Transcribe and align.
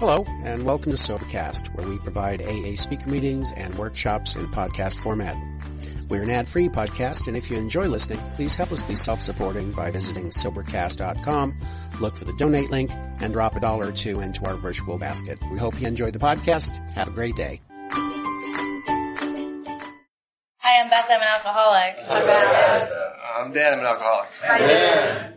Hello, 0.00 0.24
and 0.44 0.64
welcome 0.64 0.90
to 0.92 0.96
Sobercast, 0.96 1.74
where 1.74 1.86
we 1.86 1.98
provide 1.98 2.40
AA 2.40 2.74
speaker 2.74 3.10
meetings 3.10 3.52
and 3.52 3.74
workshops 3.74 4.34
in 4.34 4.46
podcast 4.46 4.98
format. 4.98 5.36
We're 6.08 6.22
an 6.22 6.30
ad-free 6.30 6.70
podcast, 6.70 7.28
and 7.28 7.36
if 7.36 7.50
you 7.50 7.58
enjoy 7.58 7.86
listening, 7.86 8.18
please 8.32 8.54
help 8.54 8.72
us 8.72 8.82
be 8.82 8.94
self-supporting 8.94 9.72
by 9.72 9.90
visiting 9.90 10.30
Sobercast.com, 10.30 11.54
look 12.00 12.16
for 12.16 12.24
the 12.24 12.32
donate 12.38 12.70
link, 12.70 12.90
and 13.20 13.34
drop 13.34 13.56
a 13.56 13.60
dollar 13.60 13.88
or 13.88 13.92
two 13.92 14.20
into 14.20 14.46
our 14.46 14.54
virtual 14.54 14.96
basket. 14.96 15.38
We 15.52 15.58
hope 15.58 15.78
you 15.78 15.86
enjoy 15.86 16.12
the 16.12 16.18
podcast. 16.18 16.78
Have 16.94 17.08
a 17.08 17.10
great 17.10 17.36
day. 17.36 17.60
Hi, 20.60 20.80
I'm 20.80 20.88
Beth. 20.88 21.08
I'm 21.10 21.20
an 21.20 21.28
alcoholic. 21.30 21.98
Hi, 22.06 22.24
Beth. 22.24 22.90
I'm 23.36 23.52
Dan. 23.52 23.74
I'm 23.74 23.80
an 23.80 23.84
alcoholic. 23.84 24.30
Hi, 24.44 24.58
Dan. 24.60 25.34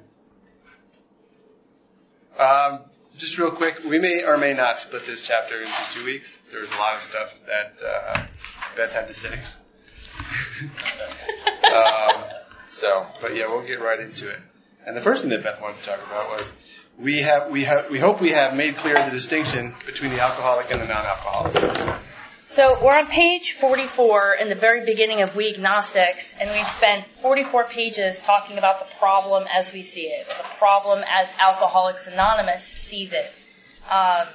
Um, 2.40 2.80
just 3.18 3.38
real 3.38 3.52
quick, 3.52 3.84
we 3.84 4.00
may 4.00 4.24
or 4.24 4.38
may 4.38 4.54
not 4.54 4.80
split 4.80 5.06
this 5.06 5.22
chapter 5.22 5.60
into 5.60 5.94
two 5.94 6.06
weeks. 6.06 6.38
There 6.52 6.60
was 6.60 6.74
a 6.74 6.80
lot 6.80 6.96
of 6.96 7.02
stuff 7.02 7.40
that 7.46 7.74
uh, 7.86 8.24
Beth 8.76 8.94
had 8.94 9.08
to 9.08 9.14
say. 9.14 9.34
um, 11.74 12.24
so, 12.68 13.08
but 13.22 13.36
yeah, 13.36 13.48
we'll 13.48 13.66
get 13.66 13.82
right 13.82 14.00
into 14.00 14.30
it. 14.30 14.40
And 14.86 14.98
the 14.98 15.02
first 15.02 15.22
thing 15.22 15.30
that 15.32 15.44
Beth 15.44 15.62
wanted 15.62 15.80
to 15.80 15.86
talk 15.86 16.06
about 16.06 16.30
was 16.30 16.52
we 16.98 17.22
have 17.22 17.50
we 17.50 17.64
have 17.64 17.90
we 17.90 18.00
hope 18.00 18.22
we 18.22 18.30
have 18.30 18.56
made 18.56 18.76
clear 18.76 18.96
the 18.96 19.12
distinction 19.12 19.74
between 19.86 20.12
the 20.12 20.22
alcoholic 20.22 20.72
and 20.72 20.82
the 20.82 20.88
non-alcoholic. 20.88 22.00
So 22.54 22.78
we're 22.86 22.94
on 22.96 23.08
page 23.08 23.54
44 23.54 24.36
in 24.40 24.48
the 24.48 24.54
very 24.54 24.86
beginning 24.86 25.24
of 25.24 25.36
We 25.36 25.52
Agnostics, 25.52 26.36
and 26.40 26.48
we've 26.52 26.68
spent 26.68 27.08
44 27.08 27.64
pages 27.64 28.22
talking 28.22 28.60
about 28.60 28.78
the 28.78 28.96
problem 28.98 29.48
as 29.52 29.74
we 29.74 29.82
see 29.82 30.04
it, 30.04 30.28
the 30.28 30.44
problem 30.60 31.04
as 31.10 31.34
Alcoholics 31.40 32.06
Anonymous 32.06 32.64
sees 32.64 33.12
it. 33.14 33.34
Um, 33.90 34.28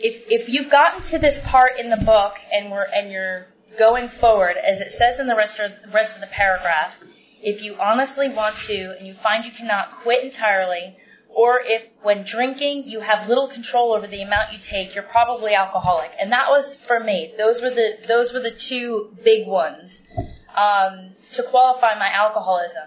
if 0.00 0.28
if 0.28 0.48
you've 0.48 0.70
gotten 0.70 1.02
to 1.02 1.20
this 1.20 1.38
part 1.38 1.78
in 1.78 1.88
the 1.88 1.98
book 1.98 2.36
and 2.52 2.72
we're 2.72 2.88
and 2.92 3.12
you're 3.12 3.46
going 3.78 4.08
forward, 4.08 4.56
as 4.56 4.80
it 4.80 4.90
says 4.90 5.20
in 5.20 5.28
the 5.28 5.36
rest 5.36 5.60
of 5.60 5.70
the 5.84 5.90
rest 5.90 6.16
of 6.16 6.22
the 6.22 6.26
paragraph, 6.26 7.00
if 7.44 7.62
you 7.62 7.76
honestly 7.80 8.28
want 8.28 8.56
to 8.66 8.96
and 8.98 9.06
you 9.06 9.14
find 9.14 9.44
you 9.44 9.52
cannot 9.52 9.92
quit 9.92 10.24
entirely, 10.24 10.96
or 11.36 11.60
if 11.62 11.86
when 12.02 12.22
drinking 12.22 12.88
you 12.88 13.00
have 13.00 13.28
little 13.28 13.46
control 13.46 13.92
over 13.92 14.06
the 14.06 14.22
amount 14.22 14.54
you 14.54 14.58
take, 14.58 14.94
you're 14.94 15.04
probably 15.04 15.54
alcoholic. 15.54 16.10
And 16.18 16.32
that 16.32 16.48
was 16.48 16.74
for 16.74 16.98
me. 16.98 17.34
Those 17.36 17.60
were 17.60 17.68
the 17.68 17.98
those 18.08 18.32
were 18.32 18.40
the 18.40 18.50
two 18.50 19.14
big 19.22 19.46
ones 19.46 20.08
um, 20.56 21.10
to 21.32 21.42
qualify 21.42 21.98
my 21.98 22.10
alcoholism. 22.10 22.84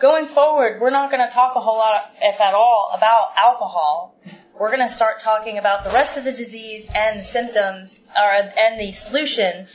Going 0.00 0.26
forward, 0.26 0.80
we're 0.80 0.90
not 0.90 1.12
going 1.12 1.24
to 1.24 1.32
talk 1.32 1.54
a 1.54 1.60
whole 1.60 1.76
lot, 1.76 2.12
if 2.20 2.40
at 2.40 2.54
all, 2.54 2.90
about 2.92 3.28
alcohol. 3.36 4.16
We're 4.58 4.74
going 4.74 4.86
to 4.86 4.92
start 4.92 5.20
talking 5.20 5.58
about 5.58 5.84
the 5.84 5.90
rest 5.90 6.16
of 6.16 6.24
the 6.24 6.32
disease 6.32 6.90
and 6.92 7.20
the 7.20 7.24
symptoms, 7.24 8.02
or 8.16 8.32
and 8.58 8.80
the 8.80 8.90
solution 8.90 9.66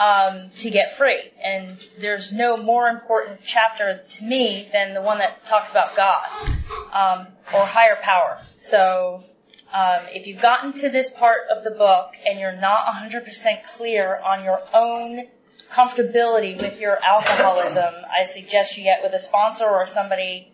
um, 0.00 0.50
to 0.58 0.70
get 0.70 0.96
free. 0.96 1.22
And 1.40 1.78
there's 2.00 2.32
no 2.32 2.56
more 2.56 2.88
important 2.88 3.42
chapter 3.44 4.02
to 4.02 4.24
me 4.24 4.68
than 4.72 4.92
the 4.92 5.02
one 5.02 5.18
that 5.18 5.46
talks 5.46 5.70
about 5.70 5.94
God 5.94 6.55
um, 6.92 7.26
or 7.54 7.60
higher 7.64 7.96
power. 8.02 8.38
So 8.56 9.24
um, 9.72 10.02
if 10.08 10.26
you've 10.26 10.40
gotten 10.40 10.72
to 10.74 10.88
this 10.88 11.10
part 11.10 11.48
of 11.54 11.64
the 11.64 11.70
book 11.70 12.14
and 12.26 12.38
you're 12.38 12.56
not 12.56 12.86
100% 12.86 13.64
clear 13.76 14.20
on 14.24 14.44
your 14.44 14.60
own 14.72 15.26
comfortability 15.70 16.60
with 16.60 16.80
your 16.80 16.98
alcoholism, 17.02 17.94
I 18.14 18.24
suggest 18.24 18.78
you 18.78 18.84
get 18.84 19.02
with 19.02 19.12
a 19.12 19.18
sponsor 19.18 19.66
or 19.66 19.86
somebody 19.86 20.52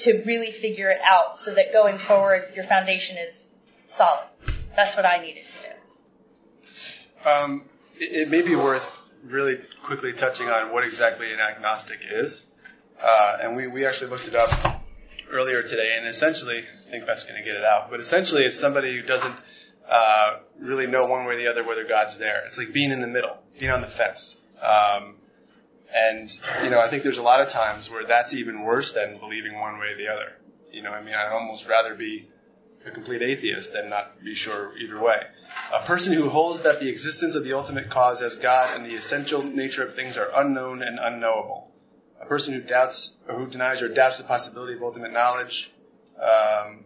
to 0.00 0.22
really 0.24 0.50
figure 0.50 0.90
it 0.90 1.00
out 1.02 1.38
so 1.38 1.54
that 1.54 1.72
going 1.72 1.98
forward 1.98 2.44
your 2.54 2.64
foundation 2.64 3.16
is 3.16 3.48
solid. 3.86 4.24
That's 4.76 4.96
what 4.96 5.06
I 5.06 5.18
needed 5.18 5.44
to 5.46 5.54
do. 7.24 7.30
Um, 7.30 7.64
it, 7.98 8.12
it, 8.12 8.30
may 8.30 8.42
be 8.42 8.54
worth 8.54 9.02
really 9.24 9.56
quickly 9.82 10.12
touching 10.12 10.48
on 10.48 10.72
what 10.72 10.84
exactly 10.84 11.32
an 11.32 11.40
agnostic 11.40 12.00
is. 12.08 12.46
Uh, 13.02 13.38
and 13.42 13.56
we, 13.56 13.66
we 13.66 13.86
actually 13.86 14.10
looked 14.10 14.28
it 14.28 14.36
up 14.36 14.77
earlier 15.30 15.62
today, 15.62 15.94
and 15.96 16.06
essentially, 16.06 16.58
I 16.58 16.90
think 16.90 17.06
Beth's 17.06 17.24
going 17.24 17.36
to 17.36 17.44
get 17.44 17.56
it 17.56 17.64
out, 17.64 17.90
but 17.90 18.00
essentially 18.00 18.44
it's 18.44 18.58
somebody 18.58 18.96
who 18.96 19.02
doesn't 19.02 19.34
uh, 19.88 20.38
really 20.58 20.86
know 20.86 21.06
one 21.06 21.24
way 21.24 21.34
or 21.34 21.38
the 21.38 21.46
other 21.48 21.64
whether 21.64 21.84
God's 21.84 22.18
there. 22.18 22.42
It's 22.46 22.58
like 22.58 22.72
being 22.72 22.90
in 22.90 23.00
the 23.00 23.06
middle, 23.06 23.38
being 23.58 23.70
on 23.70 23.80
the 23.80 23.86
fence. 23.86 24.38
Um, 24.62 25.14
and, 25.94 26.30
you 26.62 26.70
know, 26.70 26.80
I 26.80 26.88
think 26.88 27.02
there's 27.02 27.18
a 27.18 27.22
lot 27.22 27.40
of 27.40 27.48
times 27.48 27.90
where 27.90 28.04
that's 28.04 28.34
even 28.34 28.62
worse 28.62 28.92
than 28.92 29.18
believing 29.18 29.58
one 29.58 29.78
way 29.78 29.88
or 29.88 29.96
the 29.96 30.08
other. 30.08 30.32
You 30.70 30.82
know, 30.82 30.90
I 30.90 31.02
mean, 31.02 31.14
I'd 31.14 31.32
almost 31.32 31.66
rather 31.66 31.94
be 31.94 32.28
a 32.84 32.90
complete 32.90 33.22
atheist 33.22 33.72
than 33.72 33.88
not 33.88 34.22
be 34.22 34.34
sure 34.34 34.76
either 34.78 35.00
way. 35.00 35.22
A 35.72 35.80
person 35.80 36.12
who 36.12 36.28
holds 36.28 36.62
that 36.62 36.80
the 36.80 36.88
existence 36.88 37.34
of 37.34 37.44
the 37.44 37.54
ultimate 37.54 37.88
cause 37.88 38.20
as 38.20 38.36
God 38.36 38.76
and 38.76 38.84
the 38.84 38.94
essential 38.94 39.42
nature 39.42 39.82
of 39.82 39.94
things 39.94 40.18
are 40.18 40.30
unknown 40.36 40.82
and 40.82 40.98
unknowable. 41.00 41.70
A 42.20 42.26
person 42.26 42.54
who 42.54 42.60
doubts 42.60 43.16
or 43.28 43.38
who 43.38 43.48
denies 43.48 43.82
or 43.82 43.88
doubts 43.88 44.18
the 44.18 44.24
possibility 44.24 44.74
of 44.74 44.82
ultimate 44.82 45.12
knowledge. 45.12 45.70
Um, 46.16 46.84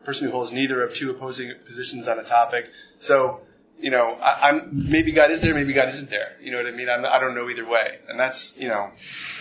a 0.00 0.04
person 0.04 0.26
who 0.26 0.32
holds 0.32 0.52
neither 0.52 0.82
of 0.82 0.94
two 0.94 1.10
opposing 1.10 1.52
positions 1.64 2.08
on 2.08 2.18
a 2.18 2.24
topic. 2.24 2.68
So, 2.98 3.42
you 3.78 3.90
know, 3.90 4.18
I, 4.20 4.48
am 4.48 4.70
maybe 4.72 5.12
God 5.12 5.30
is 5.30 5.40
there, 5.40 5.54
maybe 5.54 5.72
God 5.72 5.88
isn't 5.90 6.10
there. 6.10 6.36
You 6.40 6.50
know 6.50 6.56
what 6.56 6.66
I 6.66 6.72
mean? 6.72 6.88
I'm, 6.88 7.04
I 7.04 7.20
do 7.20 7.26
not 7.26 7.34
know 7.36 7.48
either 7.48 7.66
way, 7.66 7.98
and 8.08 8.18
that's 8.18 8.56
you 8.56 8.68
know, 8.68 8.90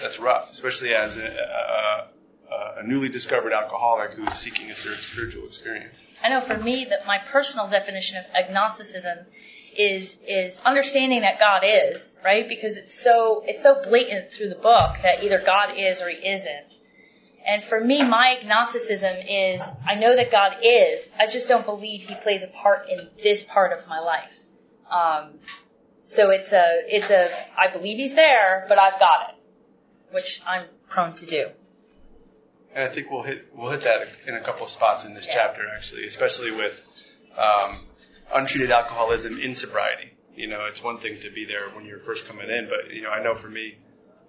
that's 0.02 0.20
rough, 0.20 0.52
especially 0.52 0.94
as 0.94 1.18
a, 1.18 1.26
a 1.26 2.12
a 2.82 2.88
newly 2.88 3.10
discovered 3.10 3.54
alcoholic 3.54 4.12
who's 4.12 4.34
seeking 4.34 4.70
a 4.70 4.76
spiritual 4.76 5.46
experience. 5.46 6.04
I 6.24 6.30
know 6.30 6.42
for 6.42 6.58
me 6.58 6.86
that 6.86 7.06
my 7.06 7.18
personal 7.20 7.68
definition 7.68 8.18
of 8.18 8.26
agnosticism 8.34 9.20
is 9.78 10.18
is 10.28 10.60
understanding 10.66 11.22
that 11.22 11.40
God 11.40 11.64
is 11.66 12.18
right 12.24 12.48
because 12.48 12.78
it's 12.78 12.94
so 12.94 13.44
it's 13.46 13.64
so 13.64 13.82
blatant 13.84 14.32
through 14.32 14.50
the 14.50 14.56
book 14.56 14.96
that 15.04 15.24
either 15.24 15.40
God 15.40 15.74
is 15.78 16.02
or 16.02 16.10
He 16.10 16.28
isn't. 16.28 16.80
And 17.46 17.64
for 17.64 17.80
me, 17.80 18.04
my 18.04 18.38
agnosticism 18.40 19.16
is 19.28 19.68
I 19.88 19.96
know 19.96 20.16
that 20.16 20.32
God 20.32 20.58
is. 20.62 21.12
I 21.20 21.28
just 21.28 21.48
don't 21.48 21.66
believe 21.66 22.02
He 22.02 22.16
plays 22.16 22.44
a 22.44 22.48
part 22.48 22.90
in 22.90 23.08
this 23.24 23.44
part 23.44 23.78
of 23.78 23.88
my 23.88 24.00
life. 24.00 24.32
Um, 24.90 25.40
so 26.06 26.30
it's 26.30 26.52
a 26.52 26.82
it's 26.88 27.10
a 27.10 27.30
I 27.58 27.68
believe 27.68 27.98
He's 27.98 28.14
there, 28.14 28.66
but 28.68 28.78
I've 28.78 29.00
got 29.00 29.30
it, 29.30 29.36
which 30.14 30.42
I'm 30.46 30.66
prone 30.90 31.14
to 31.16 31.26
do. 31.26 31.48
And 32.74 32.88
I 32.88 32.94
think 32.94 33.10
we'll 33.10 33.24
hit 33.24 33.48
we'll 33.56 33.72
hit 33.72 33.84
that 33.84 34.08
in 34.28 34.36
a 34.36 34.42
couple 34.42 34.64
of 34.64 34.70
spots 34.70 35.06
in 35.06 35.14
this 35.14 35.28
yeah. 35.28 35.34
chapter 35.36 35.64
actually, 35.76 36.06
especially 36.06 36.52
with 36.52 36.88
um, 37.38 37.80
untreated 38.34 38.72
alcoholism 38.72 39.40
in 39.40 39.56
sobriety. 39.56 40.12
You 40.36 40.48
know, 40.48 40.66
it's 40.66 40.84
one 40.84 41.00
thing 41.00 41.20
to 41.22 41.30
be 41.30 41.46
there 41.46 41.70
when 41.70 41.86
you're 41.86 42.00
first 42.00 42.28
coming 42.28 42.50
in, 42.50 42.70
but 42.70 42.94
you 42.94 43.02
know, 43.02 43.10
I 43.10 43.22
know 43.22 43.36
for 43.36 43.50
me, 43.50 43.78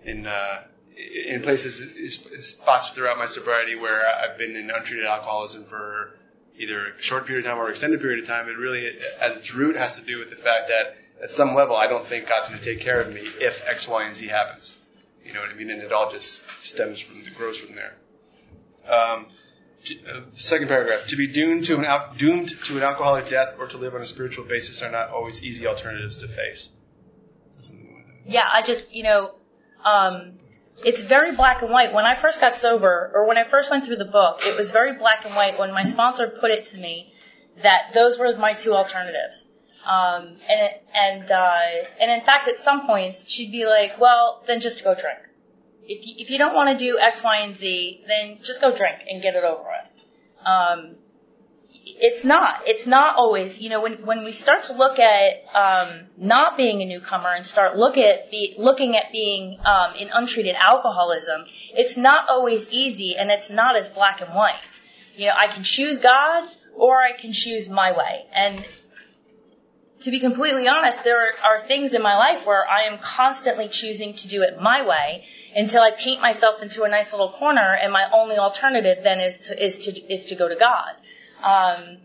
in 0.05 0.27
uh, 0.27 0.63
in 0.97 1.43
places, 1.43 1.81
in 1.81 2.43
spots 2.43 2.91
throughout 2.91 3.19
my 3.19 3.27
sobriety 3.27 3.77
where 3.77 4.03
I've 4.07 4.37
been 4.37 4.57
in 4.57 4.71
untreated 4.71 5.07
alcoholism 5.07 5.65
for 5.65 6.15
either 6.59 6.89
a 6.89 7.03
short 7.03 7.27
period 7.27 7.47
of 7.47 7.51
time 7.51 7.61
or 7.61 7.71
extended 7.71 8.01
period 8.01 8.21
of 8.21 8.27
time, 8.27 8.49
it 8.49 8.59
really, 8.59 8.87
at 9.21 9.33
its 9.33 9.55
root, 9.55 9.77
has 9.77 9.99
to 9.99 10.05
do 10.05 10.19
with 10.19 10.31
the 10.31 10.37
fact 10.37 10.69
that 10.69 10.97
at 11.23 11.31
some 11.31 11.55
level, 11.55 11.77
I 11.77 11.87
don't 11.87 12.05
think 12.05 12.29
God's 12.29 12.49
going 12.49 12.61
to 12.61 12.65
take 12.65 12.81
care 12.81 13.01
of 13.01 13.13
me 13.13 13.21
if 13.21 13.67
X, 13.67 13.89
Y, 13.89 14.05
and 14.05 14.15
Z 14.15 14.27
happens. 14.27 14.81
You 15.25 15.33
know 15.33 15.41
what 15.41 15.51
I 15.51 15.55
mean? 15.55 15.71
And 15.71 15.81
it 15.81 15.93
all 15.93 16.11
just 16.11 16.63
stems 16.63 17.01
from, 17.01 17.21
it 17.21 17.35
grows 17.37 17.59
from 17.59 17.77
there. 17.77 17.95
Um, 18.89 19.27
uh, 20.09 20.21
second 20.33 20.69
paragraph: 20.69 21.07
To 21.09 21.17
be 21.17 21.27
doomed 21.27 21.65
to 21.65 21.77
an 21.77 21.85
al- 21.85 22.13
doomed 22.17 22.51
to 22.67 22.77
an 22.77 22.83
alcoholic 22.83 23.29
death 23.29 23.57
or 23.59 23.67
to 23.69 23.77
live 23.77 23.95
on 23.95 24.03
a 24.03 24.07
spiritual 24.07 24.45
basis 24.45 24.83
are 24.83 24.91
not 24.91 25.11
always 25.11 25.43
easy 25.43 25.67
alternatives 25.67 26.19
to 26.19 26.29
face. 26.29 26.71
Yeah, 28.25 28.49
I 28.51 28.63
just 28.63 28.95
you 28.95 29.03
know, 29.03 29.35
um, 29.85 30.35
it's 30.85 31.03
very 31.03 31.35
black 31.35 31.63
and 31.63 31.71
white. 31.71 31.93
When 31.93 32.05
I 32.05 32.15
first 32.15 32.41
got 32.41 32.57
sober, 32.57 33.11
or 33.15 33.27
when 33.27 33.39
I 33.39 33.45
first 33.45 33.71
went 33.71 33.85
through 33.85 33.97
the 33.97 34.05
book, 34.05 34.43
it 34.45 34.57
was 34.57 34.71
very 34.71 34.97
black 34.97 35.25
and 35.25 35.35
white. 35.35 35.59
When 35.59 35.73
my 35.73 35.85
sponsor 35.85 36.29
put 36.29 36.51
it 36.51 36.67
to 36.67 36.79
me, 36.79 37.13
that 37.63 37.93
those 37.93 38.19
were 38.19 38.37
my 38.37 38.53
two 38.53 38.75
alternatives. 38.75 39.47
Um, 39.87 40.37
and 40.49 40.71
and 40.95 41.31
uh, 41.31 41.61
and 42.01 42.11
in 42.11 42.21
fact, 42.21 42.47
at 42.49 42.59
some 42.59 42.87
points, 42.87 43.29
she'd 43.29 43.51
be 43.51 43.67
like, 43.67 44.01
"Well, 44.01 44.43
then 44.47 44.61
just 44.61 44.85
go 44.85 44.95
drink." 44.95 45.19
If 45.87 46.07
you, 46.07 46.15
if 46.19 46.31
you 46.31 46.39
don't 46.39 46.55
want 46.55 46.77
to 46.77 46.85
do 46.85 46.99
X, 46.99 47.23
Y, 47.23 47.39
and 47.39 47.55
Z, 47.55 48.05
then 48.07 48.39
just 48.43 48.61
go 48.61 48.75
drink 48.75 48.99
and 49.11 49.23
get 49.23 49.35
it 49.35 49.45
over 49.45 49.63
with. 49.63 50.47
Um, 50.47 50.97
it's 51.85 52.25
not. 52.25 52.63
It's 52.67 52.87
not 52.87 53.17
always. 53.17 53.61
You 53.61 53.71
know, 53.71 53.81
when 53.81 54.05
when 54.05 54.25
we 54.25 54.33
start 54.33 54.65
to 54.65 54.73
look 54.73 54.99
at 54.99 55.45
um, 55.55 56.03
not 56.17 56.57
being 56.57 56.81
a 56.81 56.85
newcomer 56.85 57.33
and 57.33 57.45
start 57.45 57.77
look 57.77 57.99
at 57.99 58.31
be, 58.31 58.55
looking 58.59 58.97
at 58.97 59.11
being 59.13 59.59
um, 59.65 59.95
in 59.99 60.11
untreated 60.15 60.55
alcoholism, 60.57 61.45
it's 61.77 61.97
not 61.97 62.29
always 62.29 62.69
easy, 62.71 63.17
and 63.17 63.31
it's 63.31 63.51
not 63.51 63.77
as 63.77 63.89
black 63.89 64.21
and 64.21 64.33
white. 64.35 64.61
You 65.17 65.27
know, 65.27 65.35
I 65.37 65.49
can 65.49 65.65
choose 65.65 65.99
God 65.99 66.49
or 66.75 66.97
I 66.97 67.13
can 67.13 67.33
choose 67.33 67.69
my 67.69 67.93
way, 67.93 68.25
and 68.35 68.65
to 70.03 70.11
be 70.11 70.21
completely 70.21 70.69
honest, 70.69 71.05
there 71.05 71.21
are, 71.27 71.33
are, 71.45 71.59
things 71.59 71.95
in 71.95 72.03
my 72.03 72.17
life 72.17 72.47
where 72.47 72.67
I 72.69 72.85
am 72.85 72.99
constantly 72.99 73.69
choosing 73.69 74.15
to 74.15 74.29
do 74.29 74.43
it 74.43 74.61
my 74.61 74.87
way 74.87 75.25
until 75.57 75.83
I 75.83 75.91
paint 75.91 76.21
myself 76.21 76.63
into 76.63 76.83
a 76.83 76.89
nice 76.89 77.13
little 77.13 77.31
corner, 77.31 77.77
and 77.81 77.93
my 77.93 78.09
only 78.13 78.37
alternative 78.37 78.99
then 79.03 79.21
is 79.21 79.39
to 79.47 79.65
is 79.67 79.79
to 79.85 80.13
is 80.13 80.27
to 80.27 80.35
go 80.35 80.49
to 80.49 80.57
God. 80.57 80.93
Um, 81.43 81.99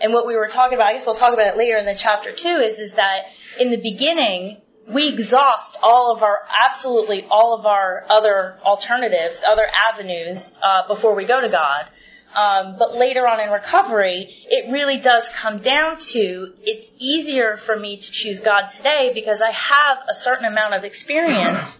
And 0.00 0.12
what 0.12 0.26
we 0.26 0.34
were 0.36 0.48
talking 0.48 0.74
about, 0.74 0.88
I 0.88 0.94
guess 0.94 1.06
we'll 1.06 1.14
talk 1.14 1.32
about 1.32 1.46
it 1.46 1.56
later 1.56 1.76
in 1.78 1.86
the 1.86 1.94
chapter 1.94 2.32
two, 2.32 2.56
is, 2.68 2.78
is 2.80 2.94
that 2.94 3.26
in 3.60 3.70
the 3.70 3.76
beginning, 3.76 4.60
we 4.88 5.08
exhaust 5.08 5.78
all 5.82 6.12
of 6.12 6.22
our, 6.22 6.40
absolutely 6.66 7.24
all 7.30 7.54
of 7.58 7.64
our 7.64 8.04
other 8.10 8.58
alternatives, 8.64 9.44
other 9.46 9.66
avenues, 9.88 10.52
uh, 10.60 10.86
before 10.88 11.14
we 11.14 11.24
go 11.24 11.40
to 11.40 11.48
God. 11.48 11.86
Um, 12.34 12.76
but 12.78 12.96
later 12.96 13.26
on 13.28 13.40
in 13.40 13.50
recovery, 13.50 14.26
it 14.28 14.72
really 14.72 14.98
does 14.98 15.28
come 15.28 15.58
down 15.58 15.98
to 15.98 16.52
it's 16.62 16.90
easier 16.98 17.56
for 17.56 17.78
me 17.78 17.96
to 17.96 18.12
choose 18.12 18.40
God 18.40 18.70
today 18.70 19.12
because 19.14 19.40
I 19.40 19.50
have 19.50 19.98
a 20.08 20.14
certain 20.14 20.44
amount 20.44 20.74
of 20.74 20.84
experience 20.84 21.78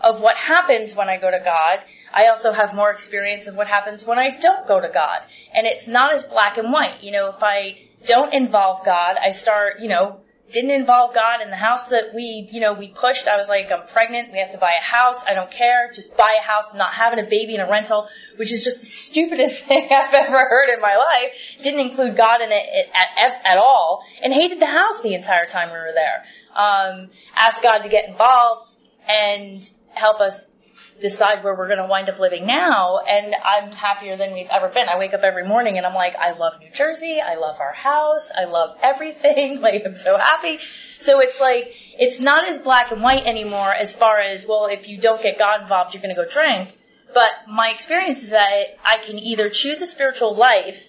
of 0.00 0.20
what 0.20 0.36
happens 0.36 0.94
when 0.94 1.08
I 1.08 1.16
go 1.16 1.30
to 1.30 1.40
God. 1.44 1.80
I 2.12 2.28
also 2.28 2.52
have 2.52 2.74
more 2.74 2.90
experience 2.90 3.46
of 3.46 3.56
what 3.56 3.66
happens 3.66 4.06
when 4.06 4.18
I 4.18 4.30
don't 4.30 4.66
go 4.66 4.80
to 4.80 4.88
God. 4.88 5.20
And 5.54 5.66
it's 5.66 5.88
not 5.88 6.12
as 6.12 6.22
black 6.24 6.58
and 6.58 6.72
white. 6.72 7.02
You 7.02 7.12
know, 7.12 7.28
if 7.28 7.42
I 7.42 7.78
don't 8.06 8.32
involve 8.32 8.84
God, 8.84 9.16
I 9.20 9.30
start, 9.30 9.80
you 9.80 9.88
know, 9.88 10.20
didn't 10.52 10.70
involve 10.70 11.14
God 11.14 11.40
in 11.42 11.50
the 11.50 11.56
house 11.56 11.88
that 11.88 12.14
we, 12.14 12.48
you 12.52 12.60
know, 12.60 12.72
we 12.72 12.88
pushed. 12.88 13.26
I 13.26 13.36
was 13.36 13.48
like, 13.48 13.72
I'm 13.72 13.86
pregnant. 13.88 14.32
We 14.32 14.38
have 14.38 14.52
to 14.52 14.58
buy 14.58 14.72
a 14.78 14.82
house. 14.82 15.24
I 15.24 15.34
don't 15.34 15.50
care. 15.50 15.90
Just 15.92 16.16
buy 16.16 16.38
a 16.40 16.42
house. 16.42 16.72
I'm 16.72 16.78
not 16.78 16.92
having 16.92 17.18
a 17.18 17.28
baby 17.28 17.56
in 17.56 17.60
a 17.60 17.68
rental, 17.68 18.08
which 18.36 18.52
is 18.52 18.62
just 18.62 18.80
the 18.80 18.86
stupidest 19.06 19.64
thing 19.64 19.88
I've 19.90 20.14
ever 20.14 20.38
heard 20.38 20.72
in 20.72 20.80
my 20.80 20.96
life. 20.96 21.58
Didn't 21.62 21.80
include 21.80 22.16
God 22.16 22.40
in 22.40 22.50
it 22.52 22.90
at, 22.94 23.40
at, 23.44 23.58
all 23.58 24.04
and 24.22 24.32
hated 24.32 24.60
the 24.60 24.66
house 24.66 25.00
the 25.00 25.14
entire 25.14 25.46
time 25.46 25.70
we 25.70 25.78
were 25.78 25.94
there. 25.94 26.24
Um, 26.54 27.08
asked 27.34 27.62
God 27.62 27.78
to 27.78 27.88
get 27.88 28.08
involved 28.08 28.76
and 29.08 29.68
help 29.94 30.20
us 30.20 30.52
decide 31.00 31.44
where 31.44 31.54
we're 31.54 31.68
going 31.68 31.78
to 31.78 31.86
wind 31.86 32.08
up 32.08 32.18
living 32.18 32.46
now. 32.46 32.98
And 32.98 33.34
I'm 33.34 33.72
happier 33.72 34.16
than 34.16 34.32
we've 34.32 34.48
ever 34.48 34.68
been. 34.68 34.88
I 34.88 34.98
wake 34.98 35.14
up 35.14 35.22
every 35.22 35.46
morning 35.46 35.76
and 35.76 35.86
I'm 35.86 35.94
like, 35.94 36.16
I 36.16 36.32
love 36.32 36.58
New 36.60 36.70
Jersey. 36.70 37.20
I 37.20 37.36
love 37.36 37.60
our 37.60 37.72
house. 37.72 38.32
I 38.36 38.44
love 38.44 38.76
everything. 38.82 39.60
Like, 39.66 39.82
I'm 39.84 39.94
so 39.94 40.16
happy. 40.16 40.58
So 40.98 41.20
it's 41.20 41.40
like, 41.40 41.74
it's 41.98 42.20
not 42.20 42.46
as 42.46 42.58
black 42.58 42.92
and 42.92 43.02
white 43.02 43.26
anymore 43.26 43.72
as 43.72 43.94
far 43.94 44.20
as, 44.20 44.46
well, 44.46 44.66
if 44.66 44.86
you 44.88 44.98
don't 44.98 45.20
get 45.20 45.38
God 45.38 45.62
involved, 45.62 45.92
you're 45.92 46.02
going 46.02 46.14
to 46.14 46.22
go 46.22 46.28
drink. 46.28 46.68
But 47.12 47.30
my 47.48 47.70
experience 47.70 48.22
is 48.22 48.30
that 48.30 48.76
I 48.84 48.98
can 48.98 49.18
either 49.18 49.48
choose 49.48 49.82
a 49.82 49.86
spiritual 49.86 50.36
life 50.36 50.88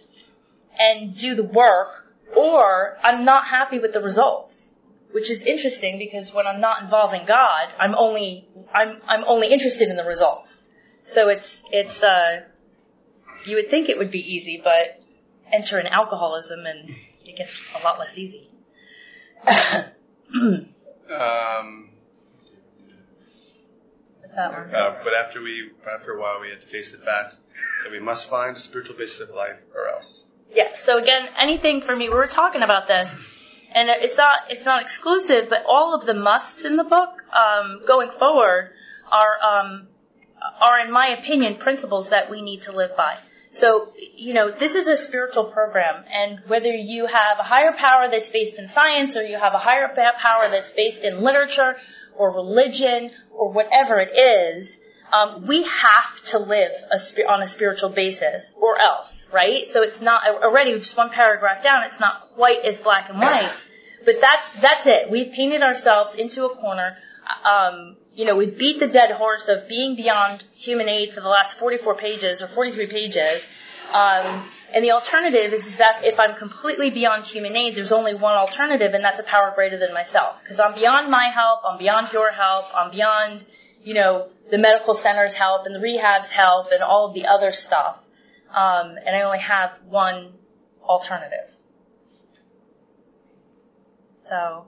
and 0.79 1.17
do 1.17 1.33
the 1.33 1.43
work, 1.43 2.13
or 2.35 2.97
I'm 3.03 3.25
not 3.25 3.47
happy 3.47 3.79
with 3.79 3.93
the 3.93 4.01
results 4.01 4.73
which 5.11 5.31
is 5.31 5.43
interesting 5.43 5.97
because 5.97 6.33
when 6.33 6.47
I'm 6.47 6.59
not 6.59 6.81
involving 6.81 7.25
God, 7.25 7.73
I'm 7.79 7.95
only 7.95 8.47
I'm 8.73 9.01
I'm 9.07 9.23
only 9.25 9.51
interested 9.51 9.89
in 9.89 9.97
the 9.97 10.03
results. 10.03 10.61
So 11.03 11.29
it's 11.29 11.63
it's 11.71 12.03
uh, 12.03 12.41
you 13.45 13.55
would 13.55 13.69
think 13.69 13.89
it 13.89 13.97
would 13.97 14.11
be 14.11 14.19
easy, 14.19 14.61
but 14.63 15.01
enter 15.51 15.79
in 15.79 15.87
alcoholism 15.87 16.65
and 16.65 16.89
it 17.25 17.35
gets 17.35 17.75
a 17.79 17.83
lot 17.83 17.99
less 17.99 18.17
easy. 18.17 18.49
um, 21.09 21.87
that 24.37 24.53
one? 24.53 24.73
Uh, 24.73 24.99
but 25.03 25.13
after 25.13 25.41
we 25.41 25.69
after 25.91 26.13
a 26.13 26.19
while, 26.19 26.39
we 26.39 26.49
had 26.49 26.61
to 26.61 26.67
face 26.67 26.91
the 26.91 27.03
fact 27.03 27.35
that 27.83 27.91
we 27.91 27.99
must 27.99 28.29
find 28.29 28.55
a 28.55 28.59
spiritual 28.59 28.95
basis 28.95 29.19
of 29.19 29.35
life, 29.35 29.65
or 29.75 29.89
else. 29.89 30.29
Yeah. 30.53 30.75
So 30.77 30.97
again, 30.97 31.27
anything 31.37 31.81
for 31.81 31.95
me, 31.95 32.07
we 32.07 32.15
were 32.15 32.27
talking 32.27 32.61
about 32.61 32.87
this 32.87 33.13
and 33.71 33.89
it's 33.89 34.17
not 34.17 34.39
it's 34.49 34.65
not 34.65 34.81
exclusive, 34.81 35.49
but 35.49 35.63
all 35.67 35.95
of 35.95 36.05
the 36.05 36.13
musts 36.13 36.65
in 36.65 36.75
the 36.75 36.83
book 36.83 37.23
um, 37.33 37.81
going 37.85 38.09
forward 38.09 38.71
are 39.11 39.37
um, 39.43 39.87
are, 40.61 40.79
in 40.85 40.91
my 40.91 41.07
opinion, 41.07 41.55
principles 41.55 42.09
that 42.09 42.29
we 42.29 42.41
need 42.41 42.63
to 42.63 42.71
live 42.71 42.95
by. 42.95 43.15
So, 43.51 43.91
you 44.15 44.33
know, 44.33 44.51
this 44.51 44.75
is 44.75 44.87
a 44.87 44.97
spiritual 44.97 45.45
program, 45.45 46.03
and 46.13 46.39
whether 46.47 46.69
you 46.69 47.07
have 47.07 47.39
a 47.39 47.43
higher 47.43 47.71
power 47.71 48.07
that's 48.07 48.29
based 48.29 48.59
in 48.59 48.67
science 48.67 49.17
or 49.17 49.23
you 49.23 49.37
have 49.37 49.53
a 49.53 49.57
higher 49.57 49.87
power 50.17 50.49
that's 50.49 50.71
based 50.71 51.05
in 51.05 51.21
literature 51.21 51.77
or 52.15 52.31
religion 52.31 53.09
or 53.31 53.51
whatever 53.51 53.99
it 53.99 54.11
is, 54.15 54.79
um, 55.11 55.47
we 55.47 55.63
have 55.63 56.25
to 56.25 56.39
live 56.39 56.71
a, 56.91 56.97
on 57.31 57.41
a 57.41 57.47
spiritual 57.47 57.89
basis 57.89 58.53
or 58.59 58.79
else, 58.79 59.27
right? 59.31 59.65
So 59.65 59.81
it's 59.81 60.01
not 60.01 60.21
already 60.43 60.73
just 60.73 60.97
one 60.97 61.09
paragraph 61.09 61.63
down. 61.63 61.83
It's 61.83 61.99
not 61.99 62.21
quite 62.35 62.65
as 62.65 62.79
black 62.79 63.09
and 63.09 63.19
white, 63.19 63.51
but 64.05 64.19
that's 64.19 64.59
that's 64.59 64.85
it. 64.85 65.09
We've 65.09 65.31
painted 65.31 65.63
ourselves 65.63 66.15
into 66.15 66.45
a 66.45 66.49
corner. 66.49 66.97
Um, 67.43 67.95
you 68.15 68.25
know, 68.25 68.35
we 68.35 68.47
beat 68.47 68.79
the 68.79 68.87
dead 68.87 69.11
horse 69.11 69.47
of 69.47 69.69
being 69.69 69.95
beyond 69.95 70.43
human 70.55 70.89
aid 70.89 71.13
for 71.13 71.21
the 71.21 71.29
last 71.29 71.59
44 71.59 71.95
pages 71.95 72.41
or 72.41 72.47
43 72.47 72.87
pages. 72.87 73.47
Um, 73.93 74.43
and 74.73 74.83
the 74.83 74.91
alternative 74.91 75.53
is, 75.53 75.65
is 75.65 75.77
that 75.77 76.01
if 76.03 76.19
I'm 76.19 76.35
completely 76.35 76.89
beyond 76.89 77.25
human 77.25 77.55
aid, 77.55 77.75
there's 77.75 77.91
only 77.91 78.15
one 78.15 78.35
alternative, 78.35 78.93
and 78.93 79.03
that's 79.03 79.19
a 79.19 79.23
power 79.23 79.53
greater 79.55 79.77
than 79.77 79.93
myself. 79.93 80.41
Because 80.41 80.59
I'm 80.59 80.73
beyond 80.73 81.09
my 81.09 81.25
help, 81.25 81.61
I'm 81.65 81.77
beyond 81.77 82.11
your 82.11 82.31
help, 82.31 82.65
I'm 82.75 82.91
beyond, 82.91 83.45
you 83.87 83.93
know, 83.93 84.27
the 84.51 84.57
medical 84.57 84.93
center's 84.93 85.33
help 85.33 85.65
and 85.65 85.73
the 85.73 85.79
rehab's 85.79 86.29
help 86.29 86.73
and 86.73 86.83
all 86.83 87.07
of 87.07 87.13
the 87.13 87.25
other 87.25 87.53
stuff. 87.53 88.05
Um, 88.49 88.97
and 89.05 89.15
I 89.15 89.21
only 89.21 89.39
have 89.39 89.79
one 89.87 90.33
alternative. 90.83 91.49
So, 94.27 94.65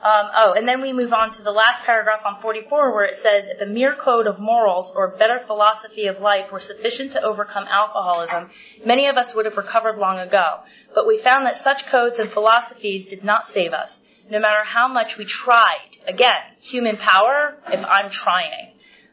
um, 0.00 0.28
oh, 0.32 0.52
and 0.56 0.68
then 0.68 0.80
we 0.80 0.92
move 0.92 1.12
on 1.12 1.32
to 1.32 1.42
the 1.42 1.50
last 1.50 1.82
paragraph 1.82 2.20
on 2.24 2.40
44 2.40 2.94
where 2.94 3.04
it 3.04 3.16
says, 3.16 3.48
if 3.48 3.60
a 3.60 3.66
mere 3.66 3.96
code 3.96 4.28
of 4.28 4.38
morals 4.38 4.92
or 4.94 5.08
better 5.08 5.40
philosophy 5.40 6.06
of 6.06 6.20
life 6.20 6.52
were 6.52 6.60
sufficient 6.60 7.12
to 7.12 7.22
overcome 7.22 7.66
alcoholism, 7.68 8.48
many 8.86 9.08
of 9.08 9.16
us 9.16 9.34
would 9.34 9.46
have 9.46 9.56
recovered 9.56 9.98
long 9.98 10.20
ago. 10.20 10.60
But 10.94 11.08
we 11.08 11.18
found 11.18 11.46
that 11.46 11.56
such 11.56 11.86
codes 11.86 12.20
and 12.20 12.30
philosophies 12.30 13.06
did 13.06 13.24
not 13.24 13.44
save 13.44 13.72
us, 13.72 14.22
no 14.30 14.38
matter 14.38 14.62
how 14.62 14.86
much 14.86 15.18
we 15.18 15.24
tried. 15.24 15.91
Again, 16.06 16.40
human 16.60 16.96
power, 16.96 17.56
if 17.72 17.84
I'm 17.86 18.10
trying. 18.10 18.72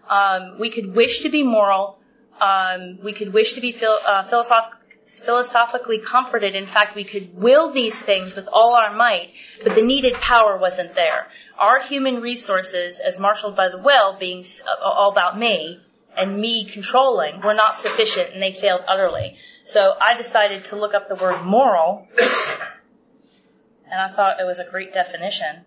Um, 0.10 0.58
we 0.60 0.70
could 0.70 0.96
wish 0.96 1.22
to 1.22 1.30
be 1.30 1.44
moral. 1.44 2.00
Um, 2.40 3.00
we 3.04 3.14
could 3.14 3.32
wish 3.32 3.54
to 3.54 3.62
be 3.62 3.72
phil- 3.72 4.00
uh, 4.06 4.24
philosoph- 4.24 4.76
philosophically 5.06 6.00
comforted. 6.00 6.56
In 6.56 6.66
fact, 6.66 6.96
we 6.96 7.04
could 7.04 7.36
will 7.36 7.70
these 7.72 8.00
things 8.00 8.36
with 8.36 8.50
all 8.52 8.76
our 8.76 8.94
might, 8.96 9.34
but 9.64 9.76
the 9.76 9.82
needed 9.82 10.14
power 10.16 10.58
wasn't 10.58 10.96
there. 10.96 11.28
Our 11.58 11.80
human 11.80 12.22
resources, 12.22 13.00
as 13.00 13.20
marshaled 13.20 13.56
by 13.56 13.70
the 13.70 13.78
will, 13.78 14.14
being 14.14 14.44
all 14.82 15.12
about 15.12 15.38
me 15.38 15.80
and 16.16 16.40
me 16.40 16.66
controlling, 16.66 17.42
were 17.42 17.54
not 17.54 17.76
sufficient, 17.76 18.34
and 18.34 18.42
they 18.42 18.52
failed 18.52 18.82
utterly. 18.88 19.36
So 19.64 19.96
I 20.00 20.16
decided 20.16 20.66
to 20.66 20.76
look 20.76 20.94
up 20.94 21.08
the 21.08 21.16
word 21.16 21.44
moral, 21.44 22.08
and 23.92 24.02
I 24.02 24.10
thought 24.10 24.40
it 24.40 24.46
was 24.46 24.60
a 24.60 24.70
great 24.70 24.94
definition. 24.94 25.66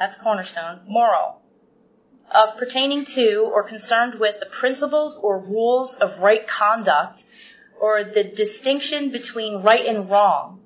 That's 0.00 0.16
cornerstone. 0.16 0.80
Moral 0.88 1.40
of 2.30 2.56
pertaining 2.56 3.04
to 3.04 3.50
or 3.52 3.64
concerned 3.64 4.18
with 4.18 4.40
the 4.40 4.46
principles 4.46 5.16
or 5.16 5.38
rules 5.38 5.94
of 5.94 6.18
right 6.20 6.46
conduct 6.46 7.24
or 7.78 8.04
the 8.04 8.24
distinction 8.24 9.10
between 9.10 9.62
right 9.62 9.84
and 9.84 10.08
wrong. 10.08 10.60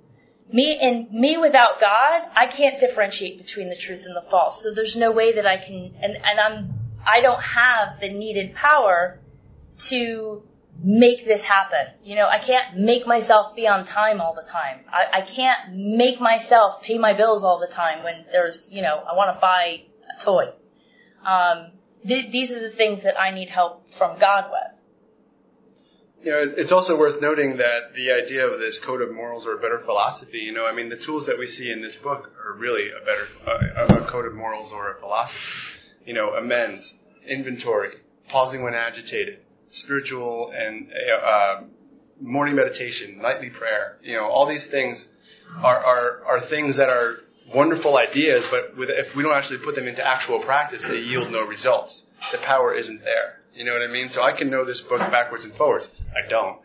Me 0.52 0.78
and 0.78 1.10
me 1.10 1.36
without 1.36 1.80
God, 1.80 2.22
I 2.36 2.46
can't 2.46 2.78
differentiate 2.78 3.38
between 3.38 3.70
the 3.70 3.76
truth 3.76 4.04
and 4.06 4.14
the 4.14 4.22
false. 4.30 4.62
So 4.62 4.72
there's 4.72 4.96
no 4.96 5.10
way 5.10 5.32
that 5.32 5.46
I 5.46 5.56
can, 5.56 5.94
and, 6.00 6.16
and 6.24 6.38
I'm, 6.38 6.74
I 7.04 7.20
don't 7.20 7.42
have 7.42 8.00
the 8.00 8.10
needed 8.10 8.54
power 8.54 9.18
to 9.86 10.42
make 10.84 11.24
this 11.24 11.42
happen. 11.42 11.86
You 12.04 12.16
know, 12.16 12.28
I 12.28 12.38
can't 12.38 12.76
make 12.76 13.06
myself 13.06 13.56
be 13.56 13.66
on 13.66 13.86
time 13.86 14.20
all 14.20 14.34
the 14.34 14.46
time. 14.46 14.80
I, 14.92 15.06
I 15.14 15.20
can't 15.22 15.74
make 15.74 16.20
myself 16.20 16.82
pay 16.82 16.98
my 16.98 17.14
bills 17.14 17.42
all 17.42 17.58
the 17.58 17.66
time 17.66 18.04
when 18.04 18.26
there's, 18.30 18.70
you 18.70 18.82
know, 18.82 19.02
I 19.10 19.14
want 19.14 19.34
to 19.34 19.40
buy 19.40 19.84
a 20.14 20.20
toy. 20.20 20.52
Um, 21.24 21.70
th- 22.06 22.30
these 22.30 22.52
are 22.52 22.60
the 22.60 22.68
things 22.68 23.04
that 23.04 23.18
I 23.18 23.30
need 23.30 23.48
help 23.48 23.90
from 23.92 24.18
God 24.18 24.50
with. 24.50 24.80
You 26.26 26.30
know, 26.32 26.54
it's 26.56 26.72
also 26.72 26.98
worth 26.98 27.20
noting 27.20 27.58
that 27.58 27.94
the 27.94 28.12
idea 28.12 28.46
of 28.46 28.60
this 28.60 28.78
code 28.78 29.00
of 29.00 29.12
morals 29.12 29.46
or 29.46 29.54
a 29.54 29.58
better 29.58 29.78
philosophy, 29.78 30.40
you 30.40 30.52
know, 30.52 30.66
I 30.66 30.72
mean, 30.72 30.90
the 30.90 30.96
tools 30.96 31.26
that 31.26 31.38
we 31.38 31.46
see 31.46 31.70
in 31.70 31.80
this 31.80 31.96
book 31.96 32.30
are 32.44 32.54
really 32.54 32.90
a 32.90 33.00
better, 33.04 33.26
a 33.46 34.00
code 34.06 34.26
of 34.26 34.34
morals 34.34 34.70
or 34.70 34.92
a 34.92 35.00
philosophy. 35.00 35.80
You 36.06 36.12
know, 36.12 36.34
amends, 36.34 37.00
inventory, 37.26 37.94
pausing 38.28 38.62
when 38.62 38.74
agitated, 38.74 39.40
spiritual 39.74 40.52
and 40.54 40.90
uh, 41.22 41.62
morning 42.20 42.54
meditation, 42.54 43.18
nightly 43.18 43.50
prayer. 43.50 43.98
You 44.02 44.16
know, 44.16 44.26
all 44.26 44.46
these 44.46 44.68
things 44.68 45.08
are, 45.62 45.78
are, 45.78 46.24
are 46.26 46.40
things 46.40 46.76
that 46.76 46.88
are 46.88 47.18
wonderful 47.52 47.96
ideas, 47.96 48.46
but 48.50 48.76
with, 48.76 48.90
if 48.90 49.16
we 49.16 49.22
don't 49.22 49.34
actually 49.34 49.58
put 49.58 49.74
them 49.74 49.88
into 49.88 50.06
actual 50.06 50.38
practice, 50.38 50.84
they 50.84 51.00
yield 51.00 51.30
no 51.30 51.44
results. 51.44 52.06
The 52.30 52.38
power 52.38 52.72
isn't 52.72 53.02
there. 53.02 53.40
You 53.54 53.64
know 53.64 53.72
what 53.72 53.82
I 53.82 53.88
mean? 53.88 54.08
So 54.08 54.22
I 54.22 54.32
can 54.32 54.48
know 54.48 54.64
this 54.64 54.80
book 54.80 55.00
backwards 55.00 55.44
and 55.44 55.52
forwards. 55.52 55.90
I 56.14 56.28
don't. 56.28 56.58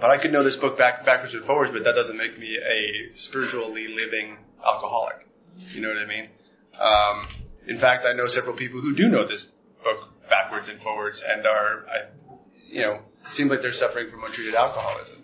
But 0.00 0.10
I 0.10 0.18
could 0.18 0.32
know 0.32 0.42
this 0.42 0.56
book 0.56 0.76
back, 0.76 1.04
backwards 1.04 1.34
and 1.34 1.44
forwards, 1.44 1.70
but 1.70 1.84
that 1.84 1.94
doesn't 1.94 2.16
make 2.16 2.38
me 2.38 2.58
a 2.58 3.10
spiritually 3.14 3.94
living 3.94 4.36
alcoholic. 4.64 5.28
You 5.68 5.82
know 5.82 5.88
what 5.88 5.98
I 5.98 6.06
mean? 6.06 6.28
Um, 6.78 7.26
in 7.66 7.78
fact, 7.78 8.04
I 8.04 8.12
know 8.12 8.26
several 8.26 8.56
people 8.56 8.80
who 8.80 8.94
do 8.94 9.08
know 9.08 9.24
this 9.24 9.46
book 9.82 10.08
backwards 10.28 10.68
and 10.68 10.80
forwards 10.80 11.22
and 11.26 11.46
are, 11.46 11.86
I, 11.88 12.02
you 12.68 12.82
know, 12.82 13.00
seem 13.24 13.48
like 13.48 13.62
they're 13.62 13.72
suffering 13.72 14.10
from 14.10 14.24
untreated 14.24 14.54
alcoholism. 14.54 15.22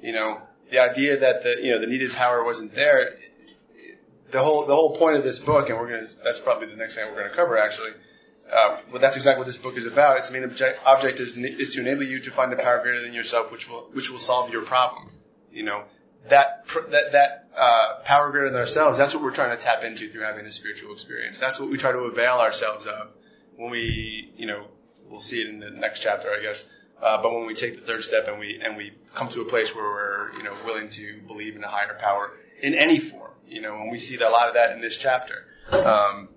You 0.00 0.12
know, 0.12 0.42
the 0.70 0.78
idea 0.80 1.18
that 1.18 1.42
the 1.42 1.58
you 1.62 1.72
know 1.72 1.78
the 1.78 1.86
needed 1.86 2.12
power 2.12 2.44
wasn't 2.44 2.74
there. 2.74 3.16
The 4.30 4.42
whole 4.42 4.66
the 4.66 4.74
whole 4.74 4.96
point 4.96 5.16
of 5.16 5.24
this 5.24 5.38
book, 5.38 5.68
and 5.68 5.78
we're 5.78 5.90
gonna 5.90 6.06
that's 6.24 6.40
probably 6.40 6.68
the 6.68 6.76
next 6.76 6.96
thing 6.96 7.04
we're 7.10 7.22
gonna 7.22 7.34
cover 7.34 7.58
actually. 7.58 7.90
Uh, 8.50 8.78
well, 8.90 9.00
that's 9.00 9.16
exactly 9.16 9.38
what 9.38 9.46
this 9.46 9.58
book 9.58 9.76
is 9.76 9.86
about. 9.86 10.18
Its 10.18 10.30
main 10.30 10.44
object, 10.44 10.80
object 10.86 11.20
is, 11.20 11.36
is 11.36 11.74
to 11.74 11.80
enable 11.80 12.04
you 12.04 12.20
to 12.20 12.30
find 12.30 12.52
a 12.52 12.56
power 12.56 12.80
greater 12.80 13.00
than 13.00 13.12
yourself, 13.12 13.50
which 13.52 13.68
will 13.68 13.88
which 13.92 14.10
will 14.10 14.18
solve 14.18 14.50
your 14.50 14.62
problem. 14.62 15.10
You 15.52 15.64
know 15.64 15.84
that 16.28 16.66
that 16.90 17.12
that 17.12 17.48
uh, 17.58 18.00
power 18.04 18.30
greater 18.30 18.50
than 18.50 18.58
ourselves. 18.58 18.98
That's 18.98 19.14
what 19.14 19.22
we're 19.22 19.32
trying 19.32 19.56
to 19.56 19.62
tap 19.62 19.84
into 19.84 20.08
through 20.08 20.22
having 20.22 20.44
the 20.44 20.50
spiritual 20.50 20.92
experience. 20.92 21.38
That's 21.38 21.58
what 21.60 21.70
we 21.70 21.76
try 21.76 21.92
to 21.92 21.98
avail 21.98 22.36
ourselves 22.36 22.86
of 22.86 23.08
when 23.60 23.70
we, 23.70 24.32
you 24.38 24.46
know, 24.46 24.64
we'll 25.10 25.20
see 25.20 25.42
it 25.42 25.48
in 25.48 25.60
the 25.60 25.68
next 25.70 26.00
chapter, 26.00 26.30
I 26.30 26.40
guess. 26.40 26.64
Uh, 27.00 27.22
but 27.22 27.34
when 27.34 27.46
we 27.46 27.54
take 27.54 27.74
the 27.74 27.82
third 27.82 28.02
step 28.02 28.26
and 28.26 28.38
we 28.38 28.58
and 28.60 28.76
we 28.76 28.92
come 29.14 29.28
to 29.28 29.42
a 29.42 29.44
place 29.44 29.74
where 29.74 29.84
we're, 29.84 30.32
you 30.38 30.42
know, 30.42 30.52
willing 30.64 30.88
to 30.90 31.20
believe 31.26 31.56
in 31.56 31.64
a 31.64 31.68
higher 31.68 31.94
power 31.98 32.30
in 32.62 32.74
any 32.74 32.98
form, 32.98 33.32
you 33.46 33.60
know, 33.60 33.76
and 33.76 33.90
we 33.90 33.98
see 33.98 34.16
a 34.16 34.28
lot 34.30 34.48
of 34.48 34.54
that 34.54 34.72
in 34.72 34.80
this 34.80 34.96
chapter. 34.96 35.46
Um, 35.72 36.30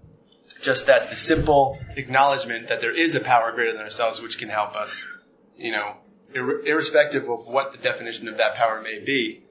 just 0.61 0.87
that 0.87 1.09
the 1.09 1.15
simple 1.15 1.79
acknowledgement 1.95 2.67
that 2.67 2.81
there 2.81 2.93
is 2.93 3.15
a 3.15 3.21
power 3.21 3.53
greater 3.53 3.71
than 3.71 3.81
ourselves 3.81 4.21
which 4.21 4.37
can 4.37 4.49
help 4.49 4.75
us, 4.75 5.05
you 5.57 5.71
know, 5.71 5.95
ir- 6.33 6.65
irrespective 6.65 7.29
of 7.29 7.47
what 7.47 7.71
the 7.71 7.77
definition 7.77 8.27
of 8.27 8.37
that 8.37 8.55
power 8.55 8.81
may 8.81 8.99
be, 8.99 9.43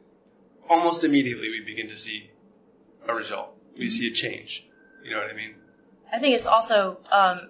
almost 0.69 1.05
immediately 1.05 1.49
we 1.49 1.61
begin 1.61 1.88
to 1.88 1.97
see 1.97 2.31
a 3.09 3.14
result. 3.14 3.57
We 3.79 3.88
see 3.88 4.09
a 4.09 4.12
change. 4.12 4.67
You 5.02 5.12
know 5.12 5.23
what 5.23 5.31
I 5.31 5.35
mean? 5.35 5.55
I 6.12 6.19
think 6.19 6.37
it's 6.37 6.47
also 6.47 6.99
um, 7.11 7.49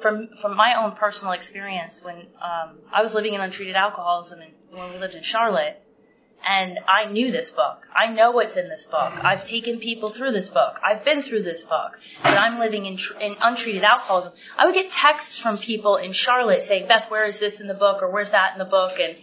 from 0.00 0.28
from 0.40 0.56
my 0.56 0.74
own 0.82 0.92
personal 0.92 1.32
experience 1.32 2.02
when 2.02 2.16
um, 2.40 2.78
I 2.92 3.02
was 3.02 3.14
living 3.14 3.34
in 3.34 3.40
untreated 3.40 3.76
alcoholism 3.76 4.40
and 4.40 4.52
when 4.70 4.92
we 4.92 4.98
lived 4.98 5.14
in 5.14 5.22
Charlotte, 5.22 5.82
and 6.46 6.78
I 6.86 7.06
knew 7.06 7.30
this 7.30 7.50
book. 7.50 7.86
I 7.94 8.08
know 8.08 8.30
what's 8.30 8.56
in 8.56 8.68
this 8.68 8.86
book. 8.86 9.12
I've 9.24 9.44
taken 9.44 9.78
people 9.78 10.08
through 10.08 10.32
this 10.32 10.48
book. 10.48 10.78
I've 10.84 11.04
been 11.04 11.22
through 11.22 11.42
this 11.42 11.62
book. 11.62 11.98
But 12.22 12.38
I'm 12.38 12.58
living 12.58 12.86
in, 12.86 12.96
tr- 12.98 13.18
in 13.18 13.36
untreated 13.40 13.82
alcoholism. 13.82 14.32
I 14.56 14.66
would 14.66 14.74
get 14.74 14.92
texts 14.92 15.38
from 15.38 15.56
people 15.56 15.96
in 15.96 16.12
Charlotte 16.12 16.64
saying, 16.64 16.88
"Beth, 16.88 17.10
where 17.10 17.24
is 17.24 17.38
this 17.38 17.60
in 17.60 17.66
the 17.66 17.74
book, 17.74 18.02
or 18.02 18.10
where's 18.10 18.30
that 18.30 18.52
in 18.52 18.58
the 18.58 18.64
book?" 18.64 19.00
and 19.00 19.16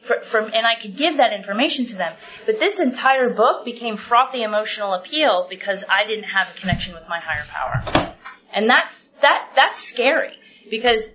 from 0.00 0.46
and 0.54 0.66
I 0.66 0.76
could 0.76 0.96
give 0.96 1.18
that 1.18 1.32
information 1.32 1.86
to 1.86 1.96
them. 1.96 2.12
But 2.46 2.58
this 2.58 2.78
entire 2.78 3.30
book 3.30 3.64
became 3.64 3.96
frothy 3.96 4.42
emotional 4.42 4.94
appeal 4.94 5.46
because 5.50 5.84
I 5.88 6.06
didn't 6.06 6.24
have 6.24 6.48
a 6.48 6.58
connection 6.58 6.94
with 6.94 7.08
my 7.08 7.20
higher 7.20 7.44
power. 7.48 8.14
And 8.52 8.70
that 8.70 8.90
that 9.22 9.50
that's 9.54 9.82
scary 9.82 10.34
because 10.70 11.10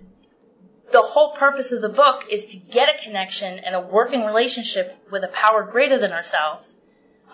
the 0.92 1.02
whole 1.02 1.32
purpose 1.32 1.72
of 1.72 1.82
the 1.82 1.88
book 1.88 2.26
is 2.30 2.46
to 2.46 2.56
get 2.56 2.88
a 2.94 3.02
connection 3.02 3.58
and 3.58 3.74
a 3.74 3.80
working 3.80 4.24
relationship 4.24 4.94
with 5.10 5.24
a 5.24 5.28
power 5.28 5.64
greater 5.64 5.98
than 5.98 6.12
ourselves. 6.12 6.78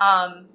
Um, 0.00 0.46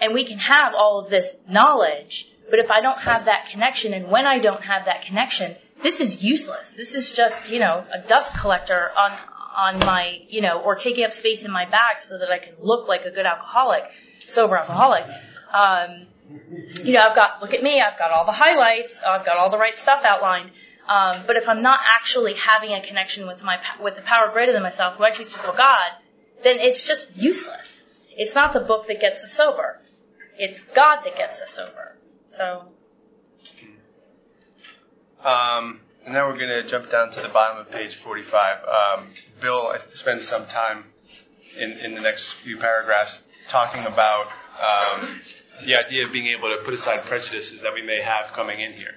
and 0.00 0.14
we 0.14 0.24
can 0.24 0.38
have 0.38 0.74
all 0.74 1.00
of 1.00 1.10
this 1.10 1.36
knowledge, 1.48 2.28
but 2.50 2.58
if 2.58 2.70
I 2.70 2.80
don't 2.80 2.98
have 2.98 3.26
that 3.26 3.50
connection, 3.50 3.94
and 3.94 4.08
when 4.08 4.26
I 4.26 4.38
don't 4.38 4.62
have 4.62 4.86
that 4.86 5.02
connection, 5.02 5.54
this 5.82 6.00
is 6.00 6.24
useless. 6.24 6.74
This 6.74 6.94
is 6.94 7.12
just, 7.12 7.50
you 7.50 7.58
know, 7.58 7.84
a 7.92 8.06
dust 8.06 8.36
collector 8.38 8.90
on 8.96 9.12
on 9.56 9.78
my, 9.80 10.20
you 10.28 10.42
know, 10.42 10.60
or 10.60 10.74
taking 10.74 11.02
up 11.02 11.12
space 11.12 11.44
in 11.44 11.50
my 11.50 11.64
bag 11.64 12.00
so 12.00 12.18
that 12.18 12.30
I 12.30 12.36
can 12.36 12.52
look 12.60 12.88
like 12.88 13.06
a 13.06 13.10
good 13.10 13.24
alcoholic, 13.24 13.84
sober 14.20 14.54
alcoholic. 14.58 15.04
Um, 15.50 16.06
you 16.84 16.92
know, 16.92 17.00
I've 17.00 17.16
got, 17.16 17.40
look 17.40 17.54
at 17.54 17.62
me, 17.62 17.80
I've 17.80 17.98
got 17.98 18.10
all 18.10 18.24
the 18.24 18.32
highlights, 18.32 19.02
I've 19.02 19.24
got 19.24 19.36
all 19.36 19.50
the 19.50 19.58
right 19.58 19.76
stuff 19.76 20.04
outlined. 20.04 20.50
Um, 20.88 21.22
but 21.26 21.36
if 21.36 21.48
I'm 21.48 21.62
not 21.62 21.80
actually 21.84 22.34
having 22.34 22.72
a 22.72 22.80
connection 22.80 23.26
with 23.26 23.42
my, 23.42 23.60
with 23.82 23.96
the 23.96 24.02
power 24.02 24.30
greater 24.32 24.52
than 24.52 24.62
myself, 24.62 24.96
who 24.96 25.04
I 25.04 25.10
choose 25.10 25.32
to 25.32 25.38
call 25.38 25.54
God, 25.54 25.90
then 26.42 26.58
it's 26.58 26.84
just 26.84 27.16
useless. 27.16 27.92
It's 28.16 28.34
not 28.34 28.52
the 28.52 28.60
book 28.60 28.86
that 28.86 29.00
gets 29.00 29.24
us 29.24 29.32
sober. 29.32 29.80
It's 30.38 30.60
God 30.60 31.02
that 31.04 31.16
gets 31.16 31.42
us 31.42 31.50
sober. 31.50 31.96
So. 32.28 32.62
Um, 35.24 35.80
and 36.04 36.14
now 36.14 36.28
we're 36.28 36.38
going 36.38 36.62
to 36.62 36.62
jump 36.62 36.90
down 36.90 37.10
to 37.10 37.20
the 37.20 37.28
bottom 37.28 37.58
of 37.58 37.70
page 37.70 37.94
45. 37.94 38.58
Um, 38.64 39.08
Bill 39.40 39.74
spends 39.92 40.26
some 40.26 40.46
time 40.46 40.84
in, 41.58 41.72
in 41.72 41.94
the 41.94 42.00
next 42.00 42.34
few 42.34 42.58
paragraphs 42.58 43.26
talking 43.48 43.84
about 43.86 44.26
um, 44.60 45.18
the 45.64 45.76
idea 45.76 46.04
of 46.04 46.12
being 46.12 46.26
able 46.28 46.48
to 46.48 46.62
put 46.64 46.74
aside 46.74 47.02
prejudices 47.02 47.62
that 47.62 47.74
we 47.74 47.82
may 47.82 48.00
have 48.00 48.32
coming 48.32 48.60
in 48.60 48.72
here. 48.72 48.94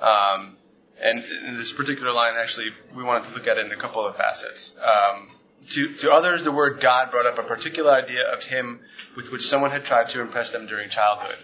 Um, 0.00 0.56
and 1.00 1.24
in 1.46 1.56
this 1.56 1.72
particular 1.72 2.12
line, 2.12 2.34
actually, 2.36 2.70
we 2.94 3.02
wanted 3.02 3.28
to 3.28 3.34
look 3.34 3.46
at 3.46 3.58
it 3.58 3.66
in 3.66 3.72
a 3.72 3.76
couple 3.76 4.06
of 4.06 4.16
facets. 4.16 4.76
Um, 4.78 5.28
to, 5.70 5.88
to 5.88 6.12
others, 6.12 6.44
the 6.44 6.52
word 6.52 6.80
God 6.80 7.10
brought 7.10 7.26
up 7.26 7.38
a 7.38 7.42
particular 7.42 7.90
idea 7.90 8.26
of 8.32 8.42
Him 8.42 8.80
with 9.16 9.30
which 9.30 9.46
someone 9.46 9.70
had 9.70 9.84
tried 9.84 10.08
to 10.08 10.20
impress 10.20 10.52
them 10.52 10.66
during 10.66 10.88
childhood. 10.88 11.36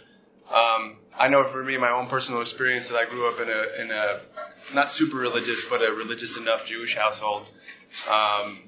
Um, 0.51 0.97
I 1.17 1.29
know 1.29 1.45
for 1.45 1.63
me, 1.63 1.77
my 1.77 1.91
own 1.91 2.07
personal 2.07 2.41
experience, 2.41 2.89
that 2.89 2.97
I 2.97 3.05
grew 3.05 3.29
up 3.29 3.41
in 3.41 3.49
a, 3.49 3.83
in 3.83 3.91
a 3.91 4.21
not 4.75 4.91
super 4.91 5.17
religious, 5.17 5.65
but 5.65 5.83
a 5.83 5.93
religious 5.93 6.37
enough 6.37 6.67
Jewish 6.67 6.97
household. 6.97 7.47
Um, 8.11 8.59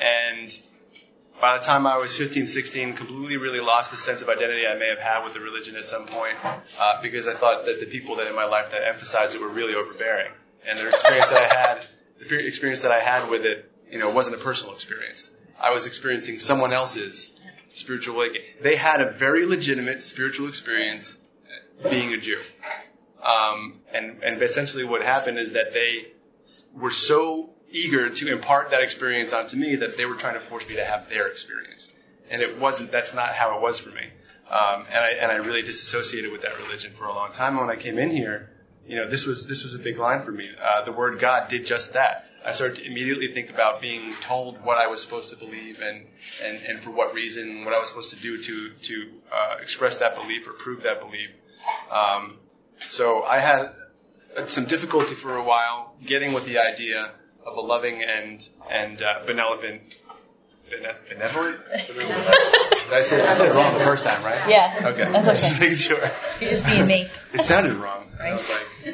and 0.00 0.58
by 1.40 1.56
the 1.56 1.64
time 1.64 1.86
I 1.86 1.98
was 1.98 2.16
15, 2.16 2.46
16, 2.46 2.94
completely 2.94 3.36
really 3.36 3.60
lost 3.60 3.90
the 3.90 3.96
sense 3.96 4.22
of 4.22 4.28
identity 4.28 4.66
I 4.66 4.74
may 4.74 4.88
have 4.88 4.98
had 4.98 5.24
with 5.24 5.34
the 5.34 5.40
religion 5.40 5.76
at 5.76 5.84
some 5.84 6.06
point, 6.06 6.36
uh, 6.78 7.00
because 7.02 7.26
I 7.26 7.34
thought 7.34 7.66
that 7.66 7.80
the 7.80 7.86
people 7.86 8.16
that 8.16 8.26
in 8.26 8.34
my 8.34 8.44
life 8.44 8.70
that 8.72 8.86
emphasized 8.86 9.34
it 9.34 9.40
were 9.40 9.48
really 9.48 9.74
overbearing. 9.74 10.32
And 10.68 10.78
the 10.78 10.88
experience 10.88 11.30
that 11.30 11.42
I 11.42 11.54
had, 11.54 11.86
the 12.28 12.46
experience 12.46 12.82
that 12.82 12.92
I 12.92 13.00
had 13.00 13.30
with 13.30 13.44
it, 13.44 13.70
you 13.90 13.98
know, 13.98 14.10
wasn't 14.10 14.36
a 14.36 14.38
personal 14.38 14.74
experience. 14.74 15.34
I 15.60 15.72
was 15.72 15.86
experiencing 15.86 16.40
someone 16.40 16.72
else's 16.72 17.38
spiritual 17.70 18.16
awakening. 18.16 18.42
They 18.60 18.76
had 18.76 19.00
a 19.00 19.10
very 19.10 19.46
legitimate 19.46 20.02
spiritual 20.02 20.48
experience 20.48 21.18
being 21.88 22.12
a 22.12 22.16
Jew. 22.16 22.40
Um, 23.22 23.80
and, 23.92 24.22
and 24.22 24.42
essentially 24.42 24.84
what 24.84 25.02
happened 25.02 25.38
is 25.38 25.52
that 25.52 25.72
they 25.72 26.06
were 26.74 26.90
so 26.90 27.50
eager 27.70 28.08
to 28.08 28.32
impart 28.32 28.70
that 28.70 28.82
experience 28.82 29.32
onto 29.32 29.56
me 29.56 29.76
that 29.76 29.96
they 29.96 30.06
were 30.06 30.14
trying 30.14 30.34
to 30.34 30.40
force 30.40 30.68
me 30.68 30.76
to 30.76 30.84
have 30.84 31.08
their 31.08 31.28
experience. 31.28 31.92
And 32.30 32.42
it 32.42 32.58
wasn't, 32.58 32.92
that's 32.92 33.14
not 33.14 33.34
how 33.34 33.56
it 33.56 33.62
was 33.62 33.78
for 33.78 33.90
me. 33.90 34.06
Um, 34.50 34.86
and 34.90 35.04
I, 35.04 35.10
and 35.20 35.30
I 35.30 35.36
really 35.36 35.62
disassociated 35.62 36.32
with 36.32 36.42
that 36.42 36.58
religion 36.58 36.92
for 36.92 37.04
a 37.04 37.12
long 37.12 37.32
time. 37.32 37.58
And 37.58 37.66
when 37.66 37.76
I 37.76 37.80
came 37.80 37.98
in 37.98 38.10
here, 38.10 38.50
you 38.86 38.96
know, 38.96 39.08
this 39.08 39.26
was, 39.26 39.46
this 39.46 39.64
was 39.64 39.74
a 39.74 39.78
big 39.78 39.98
line 39.98 40.22
for 40.22 40.32
me. 40.32 40.48
Uh, 40.60 40.84
the 40.84 40.92
word 40.92 41.18
God 41.18 41.48
did 41.48 41.66
just 41.66 41.92
that. 41.92 42.24
I 42.44 42.52
started 42.52 42.76
to 42.76 42.86
immediately 42.86 43.32
think 43.32 43.50
about 43.50 43.82
being 43.82 44.14
told 44.22 44.62
what 44.64 44.78
I 44.78 44.86
was 44.86 45.02
supposed 45.02 45.30
to 45.30 45.36
believe 45.36 45.82
and, 45.82 46.06
and, 46.42 46.58
and 46.66 46.80
for 46.80 46.90
what 46.90 47.12
reason, 47.12 47.64
what 47.64 47.74
I 47.74 47.78
was 47.78 47.88
supposed 47.88 48.10
to 48.10 48.20
do 48.20 48.42
to, 48.42 48.70
to, 48.70 49.10
uh, 49.30 49.56
express 49.60 49.98
that 49.98 50.14
belief 50.14 50.48
or 50.48 50.52
prove 50.52 50.84
that 50.84 51.00
belief. 51.00 51.30
Um, 51.90 52.38
so 52.78 53.22
I 53.24 53.38
had 53.38 53.72
some 54.46 54.64
difficulty 54.66 55.14
for 55.14 55.36
a 55.36 55.42
while 55.42 55.94
getting 56.06 56.32
with 56.32 56.46
the 56.46 56.58
idea 56.58 57.10
of 57.50 57.56
a 57.56 57.60
loving 57.60 58.02
and 58.02 58.48
and 58.70 59.02
uh, 59.02 59.20
benevolent. 59.26 59.82
benevolent? 60.70 61.58
Did 61.66 62.92
I 62.92 63.02
say 63.02 63.26
I 63.26 63.34
said 63.34 63.48
it 63.48 63.54
wrong 63.54 63.74
the 63.74 63.80
first 63.80 64.04
time, 64.06 64.22
right? 64.24 64.48
Yeah. 64.48 64.80
Okay. 64.92 65.10
That's 65.10 65.26
okay. 65.26 65.40
Just 65.48 65.60
making 65.60 65.76
sure. 65.76 66.10
You're 66.40 66.50
just 66.50 66.64
being 66.66 66.86
me. 66.86 67.08
It 67.32 67.42
sounded 67.42 67.74
wrong. 67.74 68.04
Right. 68.18 68.32
I 68.32 68.34
was 68.34 68.50
like, 68.50 68.86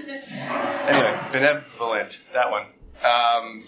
anyway, 0.87 1.18
benevolent. 1.32 2.20
That 2.34 2.50
one. 2.50 2.66
Um, 3.02 3.64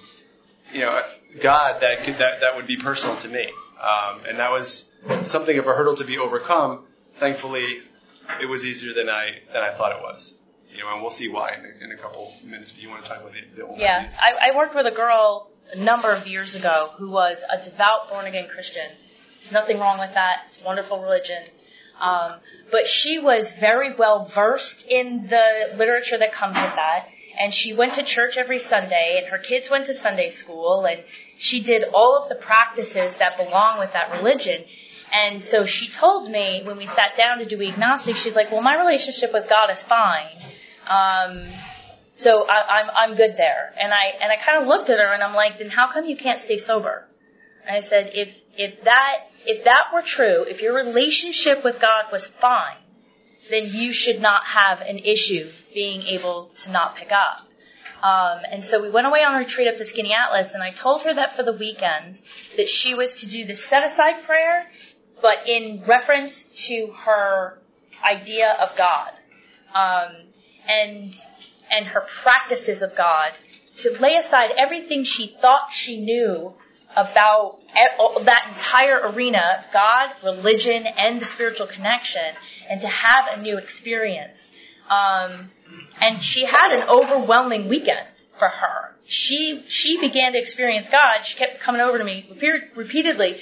you 0.71 0.81
know, 0.81 1.02
God 1.40 1.81
that 1.81 2.05
could, 2.05 2.16
that 2.16 2.40
that 2.40 2.57
would 2.57 2.66
be 2.66 2.76
personal 2.76 3.16
to 3.16 3.28
me, 3.28 3.47
um, 3.81 4.21
and 4.28 4.38
that 4.38 4.50
was 4.50 4.90
something 5.25 5.57
of 5.59 5.66
a 5.66 5.73
hurdle 5.73 5.95
to 5.97 6.05
be 6.05 6.19
overcome. 6.19 6.81
Thankfully, 7.12 7.64
it 8.40 8.49
was 8.50 8.66
easier 8.66 8.93
than 8.93 9.09
I 9.09 9.38
than 9.52 9.62
I 9.62 9.71
thought 9.71 9.93
it 9.97 10.02
was. 10.02 10.35
You 10.76 10.85
know, 10.85 10.92
and 10.92 11.02
we'll 11.02 11.11
see 11.11 11.28
why 11.28 11.54
in 11.54 11.64
a, 11.64 11.85
in 11.85 11.92
a 11.92 11.97
couple 11.97 12.33
minutes. 12.45 12.73
But 12.73 12.83
you 12.83 12.90
want 12.90 13.02
to 13.02 13.09
talk 13.09 13.21
about 13.21 13.33
the, 13.33 13.40
the 13.54 13.66
old 13.66 13.78
Yeah. 13.78 14.09
I, 14.21 14.50
I 14.50 14.56
worked 14.56 14.75
with 14.75 14.87
a 14.87 14.90
girl 14.90 15.49
a 15.75 15.78
number 15.78 16.12
of 16.12 16.26
years 16.26 16.54
ago 16.54 16.90
who 16.97 17.11
was 17.11 17.45
a 17.50 17.62
devout 17.62 18.11
born 18.11 18.26
again 18.26 18.49
Christian. 18.49 18.87
There's 19.35 19.52
nothing 19.52 19.78
wrong 19.78 19.99
with 19.99 20.14
that. 20.14 20.45
It's 20.47 20.62
a 20.62 20.64
wonderful 20.64 21.02
religion. 21.02 21.42
Um, 22.00 22.35
but 22.71 22.87
she 22.87 23.18
was 23.18 23.52
very 23.52 23.95
well 23.95 24.25
versed 24.25 24.87
in 24.87 25.28
the 25.28 25.75
literature 25.76 26.18
that 26.18 26.33
comes 26.33 26.56
with 26.56 26.75
that. 26.75 27.09
And 27.38 27.52
she 27.52 27.75
went 27.75 27.95
to 27.95 28.02
church 28.02 28.37
every 28.38 28.59
Sunday, 28.59 29.18
and 29.18 29.26
her 29.28 29.38
kids 29.38 29.71
went 29.71 29.87
to 29.87 29.95
Sunday 29.95 30.30
school, 30.30 30.87
and 30.87 31.02
she 31.37 31.61
did 31.61 31.85
all 31.92 32.23
of 32.23 32.28
the 32.28 32.35
practices 32.35 33.16
that 33.16 33.37
belong 33.37 33.78
with 33.78 33.92
that 33.92 34.11
religion. 34.12 34.64
And 35.12 35.42
so 35.42 35.64
she 35.64 35.88
told 35.88 36.30
me 36.30 36.62
when 36.64 36.76
we 36.76 36.87
sat 36.87 37.14
down 37.14 37.38
to 37.38 37.45
do 37.45 37.62
agnostic, 37.62 38.16
she's 38.16 38.35
like, 38.35 38.50
"Well, 38.50 38.62
my 38.62 38.76
relationship 38.76 39.33
with 39.33 39.49
God 39.49 39.71
is 39.71 39.83
fine, 39.83 40.26
um, 40.87 41.47
so 42.14 42.47
I, 42.49 42.81
I'm 42.81 42.90
I'm 42.95 43.16
good 43.16 43.37
there." 43.37 43.73
And 43.78 43.93
I 43.93 44.14
and 44.21 44.33
I 44.33 44.37
kind 44.37 44.59
of 44.62 44.66
looked 44.66 44.90
at 44.90 44.99
her 44.99 45.14
and 45.14 45.23
I'm 45.23 45.35
like, 45.35 45.59
"Then 45.59 45.71
how 45.71 45.88
come 45.88 46.07
you 46.07 46.16
can't 46.16 46.40
stay 46.40 46.59
sober?" 46.59 47.07
And 47.66 47.76
I 47.76 47.81
said, 47.81 48.12
"If 48.14 48.40
if 48.57 48.85
that 48.85 49.26
if 49.47 49.64
that 49.64 49.90
were 49.93 50.02
true, 50.02 50.45
if 50.49 50.62
your 50.62 50.75
relationship 50.75 51.64
with 51.64 51.81
God 51.81 52.11
was 52.12 52.26
fine, 52.26 52.76
then 53.50 53.69
you 53.73 53.93
should 53.93 54.21
not 54.21 54.45
have 54.45 54.81
an 54.81 54.99
issue 54.99 55.49
being 55.75 56.02
able 56.02 56.47
to 56.57 56.71
not 56.71 56.97
pick 56.97 57.12
up." 57.12 57.47
Um, 58.02 58.40
and 58.50 58.64
so 58.64 58.83
we 58.83 58.90
went 58.90 59.07
away 59.07 59.25
on 59.25 59.35
a 59.35 59.38
retreat 59.38 59.69
up 59.69 59.76
to 59.78 59.85
Skinny 59.85 60.12
Atlas, 60.12 60.55
and 60.55 60.62
I 60.62 60.71
told 60.71 61.02
her 61.02 61.14
that 61.14 61.35
for 61.35 61.43
the 61.43 61.52
weekend 61.52 62.21
that 62.57 62.69
she 62.69 62.95
was 62.95 63.16
to 63.16 63.26
do 63.26 63.45
the 63.45 63.55
set 63.55 63.85
aside 63.85 64.23
prayer, 64.25 64.71
but 65.23 65.49
in 65.49 65.83
reference 65.87 66.66
to 66.69 66.88
her 67.05 67.59
idea 68.05 68.55
of 68.61 68.76
God, 68.76 69.11
um, 69.75 70.14
and 70.68 71.14
and 71.70 71.87
her 71.87 72.00
practices 72.00 72.82
of 72.82 72.94
God, 72.94 73.32
to 73.78 73.96
lay 74.00 74.16
aside 74.16 74.52
everything 74.56 75.04
she 75.04 75.26
thought 75.26 75.73
she 75.73 76.00
knew 76.00 76.54
about 76.96 77.58
that 78.25 78.46
entire 78.54 79.11
arena, 79.11 79.64
God, 79.73 80.11
religion, 80.25 80.87
and 80.87 81.20
the 81.20 81.25
spiritual 81.25 81.66
connection, 81.66 82.35
and 82.70 82.80
to 82.80 82.88
have 82.88 83.38
a 83.38 83.42
new 83.42 83.58
experience. 83.58 84.52
Um, 84.88 85.50
and 86.00 86.23
she 86.23 86.44
had 86.44 86.73
an 86.73 86.88
overwhelming 86.88 87.68
weekend 87.68 88.06
for 88.37 88.49
her. 88.49 88.94
She 89.04 89.62
she 89.68 90.00
began 90.00 90.32
to 90.32 90.38
experience 90.38 90.88
God. 90.88 91.25
She 91.25 91.37
kept 91.37 91.61
coming 91.61 91.80
over 91.80 91.99
to 91.99 92.04
me 92.04 92.26
repeatedly, 92.75 93.37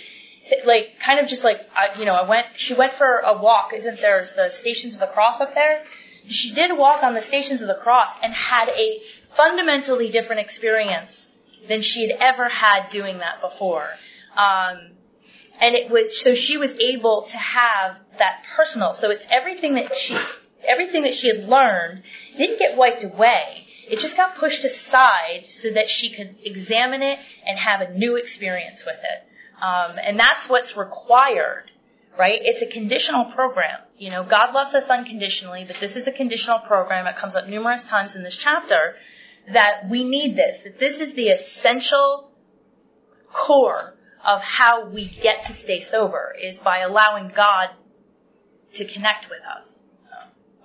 like 0.66 0.98
kind 1.00 1.20
of 1.20 1.26
just 1.26 1.44
like 1.44 1.68
I, 1.74 1.98
you 1.98 2.04
know. 2.04 2.14
I 2.14 2.28
went. 2.28 2.46
She 2.56 2.74
went 2.74 2.92
for 2.92 3.18
a 3.18 3.36
walk. 3.36 3.72
Isn't 3.74 4.00
there 4.00 4.24
the 4.36 4.50
Stations 4.50 4.94
of 4.94 5.00
the 5.00 5.06
Cross 5.06 5.40
up 5.40 5.54
there? 5.54 5.84
She 6.28 6.52
did 6.52 6.76
walk 6.76 7.02
on 7.02 7.14
the 7.14 7.22
Stations 7.22 7.62
of 7.62 7.68
the 7.68 7.74
Cross 7.74 8.16
and 8.22 8.32
had 8.32 8.68
a 8.70 8.98
fundamentally 9.30 10.10
different 10.10 10.40
experience 10.40 11.30
than 11.68 11.82
she 11.82 12.08
had 12.08 12.18
ever 12.20 12.48
had 12.48 12.88
doing 12.90 13.18
that 13.18 13.40
before. 13.40 13.88
Um, 14.36 14.78
and 15.60 15.74
it 15.74 15.90
was 15.90 16.18
so 16.20 16.34
she 16.34 16.56
was 16.56 16.74
able 16.74 17.22
to 17.22 17.38
have 17.38 17.96
that 18.18 18.44
personal. 18.56 18.94
So 18.94 19.10
it's 19.10 19.26
everything 19.30 19.74
that 19.74 19.96
she 19.96 20.16
everything 20.66 21.02
that 21.02 21.14
she 21.14 21.28
had 21.28 21.48
learned 21.48 22.02
didn't 22.36 22.58
get 22.58 22.76
wiped 22.76 23.04
away. 23.04 23.64
It 23.88 23.98
just 23.98 24.16
got 24.16 24.36
pushed 24.36 24.64
aside 24.64 25.46
so 25.48 25.70
that 25.70 25.88
she 25.88 26.10
could 26.10 26.36
examine 26.42 27.02
it 27.02 27.18
and 27.46 27.58
have 27.58 27.82
a 27.82 27.92
new 27.92 28.16
experience 28.16 28.84
with 28.84 28.96
it. 28.96 29.62
Um, 29.62 29.98
and 30.02 30.18
that's 30.18 30.48
what's 30.48 30.76
required, 30.76 31.70
right? 32.18 32.40
It's 32.42 32.62
a 32.62 32.66
conditional 32.66 33.26
program. 33.26 33.80
You 33.98 34.10
know, 34.10 34.24
God 34.24 34.54
loves 34.54 34.74
us 34.74 34.90
unconditionally, 34.90 35.64
but 35.66 35.76
this 35.76 35.96
is 35.96 36.08
a 36.08 36.12
conditional 36.12 36.58
program. 36.58 37.06
It 37.06 37.16
comes 37.16 37.36
up 37.36 37.48
numerous 37.48 37.84
times 37.84 38.16
in 38.16 38.22
this 38.22 38.36
chapter 38.36 38.96
that 39.52 39.88
we 39.88 40.04
need 40.04 40.36
this. 40.36 40.64
That 40.64 40.78
this 40.78 41.00
is 41.00 41.14
the 41.14 41.28
essential 41.28 42.30
core 43.28 43.96
of 44.24 44.42
how 44.42 44.86
we 44.86 45.06
get 45.06 45.44
to 45.44 45.52
stay 45.52 45.80
sober 45.80 46.34
is 46.40 46.58
by 46.58 46.78
allowing 46.78 47.28
God 47.28 47.70
to 48.74 48.84
connect 48.84 49.28
with 49.28 49.40
us. 49.56 49.80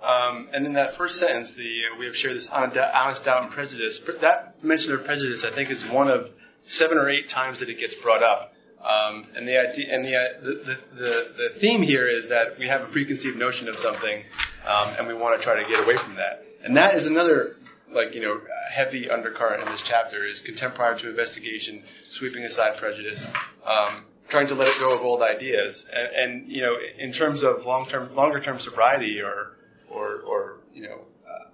Um, 0.02 0.48
and 0.52 0.64
in 0.64 0.72
that 0.74 0.94
first 0.94 1.18
sentence, 1.18 1.52
the 1.52 1.84
uh, 1.92 1.98
we 1.98 2.06
have 2.06 2.16
shared 2.16 2.34
this 2.34 2.48
honest 2.48 3.24
doubt 3.24 3.42
and 3.42 3.50
prejudice. 3.50 3.98
That 4.20 4.64
mention 4.64 4.94
of 4.94 5.04
prejudice, 5.04 5.44
I 5.44 5.50
think, 5.50 5.70
is 5.70 5.86
one 5.86 6.08
of 6.10 6.32
seven 6.62 6.96
or 6.96 7.08
eight 7.08 7.28
times 7.28 7.60
that 7.60 7.68
it 7.68 7.78
gets 7.78 7.94
brought 7.94 8.22
up. 8.22 8.49
Um, 8.82 9.26
and 9.36 9.46
the 9.46 9.58
idea, 9.58 9.94
and 9.94 10.04
the, 10.04 10.16
uh, 10.16 10.28
the, 10.40 10.78
the, 10.94 11.32
the 11.36 11.48
theme 11.58 11.82
here 11.82 12.06
is 12.06 12.28
that 12.28 12.58
we 12.58 12.66
have 12.68 12.82
a 12.82 12.86
preconceived 12.86 13.36
notion 13.36 13.68
of 13.68 13.76
something, 13.76 14.24
um, 14.66 14.88
and 14.98 15.06
we 15.06 15.14
want 15.14 15.38
to 15.38 15.44
try 15.44 15.62
to 15.62 15.68
get 15.68 15.84
away 15.84 15.96
from 15.96 16.14
that. 16.16 16.44
And 16.64 16.76
that 16.76 16.94
is 16.94 17.06
another 17.06 17.56
like 17.92 18.14
you 18.14 18.22
know 18.22 18.40
heavy 18.70 19.10
undercurrent 19.10 19.62
in 19.62 19.68
this 19.70 19.82
chapter 19.82 20.24
is 20.24 20.40
contempt 20.40 20.76
prior 20.76 20.96
to 20.98 21.10
investigation, 21.10 21.82
sweeping 22.04 22.44
aside 22.44 22.76
prejudice, 22.76 23.28
um, 23.64 24.04
trying 24.28 24.46
to 24.46 24.54
let 24.54 24.68
it 24.68 24.78
go 24.78 24.94
of 24.94 25.02
old 25.02 25.22
ideas, 25.22 25.86
and, 25.92 26.12
and 26.14 26.52
you 26.52 26.62
know 26.62 26.76
in 26.98 27.12
terms 27.12 27.42
of 27.42 27.66
long 27.66 27.86
term, 27.86 28.14
longer 28.14 28.40
term 28.40 28.58
sobriety 28.58 29.20
or 29.20 29.56
or 29.92 30.20
or 30.20 30.56
you 30.72 30.82
know 30.82 31.00
uh, 31.28 31.44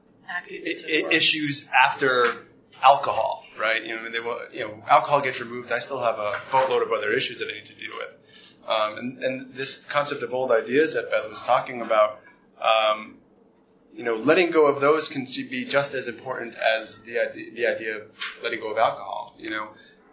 issues 1.10 1.68
after 1.86 2.34
alcohol, 2.82 3.45
right? 3.58 3.84
You 3.84 3.96
know, 3.96 4.10
they 4.10 4.56
you 4.56 4.64
know 4.64 4.82
alcohol 4.88 5.20
gets 5.20 5.40
removed. 5.40 5.72
I 5.72 5.78
still 5.78 6.00
have 6.02 6.18
a 6.18 6.34
boatload 6.50 6.82
of 6.82 6.92
other 6.92 7.12
issues 7.12 7.40
that 7.40 7.48
I 7.50 7.54
need 7.54 7.66
to 7.66 7.74
deal 7.74 7.92
with, 7.96 8.68
um, 8.68 8.98
and, 8.98 9.18
and 9.24 9.54
this 9.54 9.84
concept 9.84 10.22
of 10.22 10.34
old 10.34 10.50
ideas 10.50 10.94
that 10.94 11.10
Beth 11.10 11.28
was 11.28 11.42
talking 11.42 11.82
about. 11.82 12.20
Um, 12.60 13.16
you 13.94 14.04
know, 14.04 14.16
letting 14.16 14.50
go 14.50 14.66
of 14.66 14.80
those 14.80 15.08
can 15.08 15.24
be 15.24 15.64
just 15.64 15.94
as 15.94 16.06
important 16.06 16.54
as 16.54 16.98
the 16.98 17.18
idea, 17.18 17.50
the 17.52 17.66
idea 17.66 17.96
of 17.96 18.38
letting 18.42 18.60
go 18.60 18.70
of 18.70 18.78
alcohol. 18.78 19.34
You 19.38 19.50
know, 19.50 19.68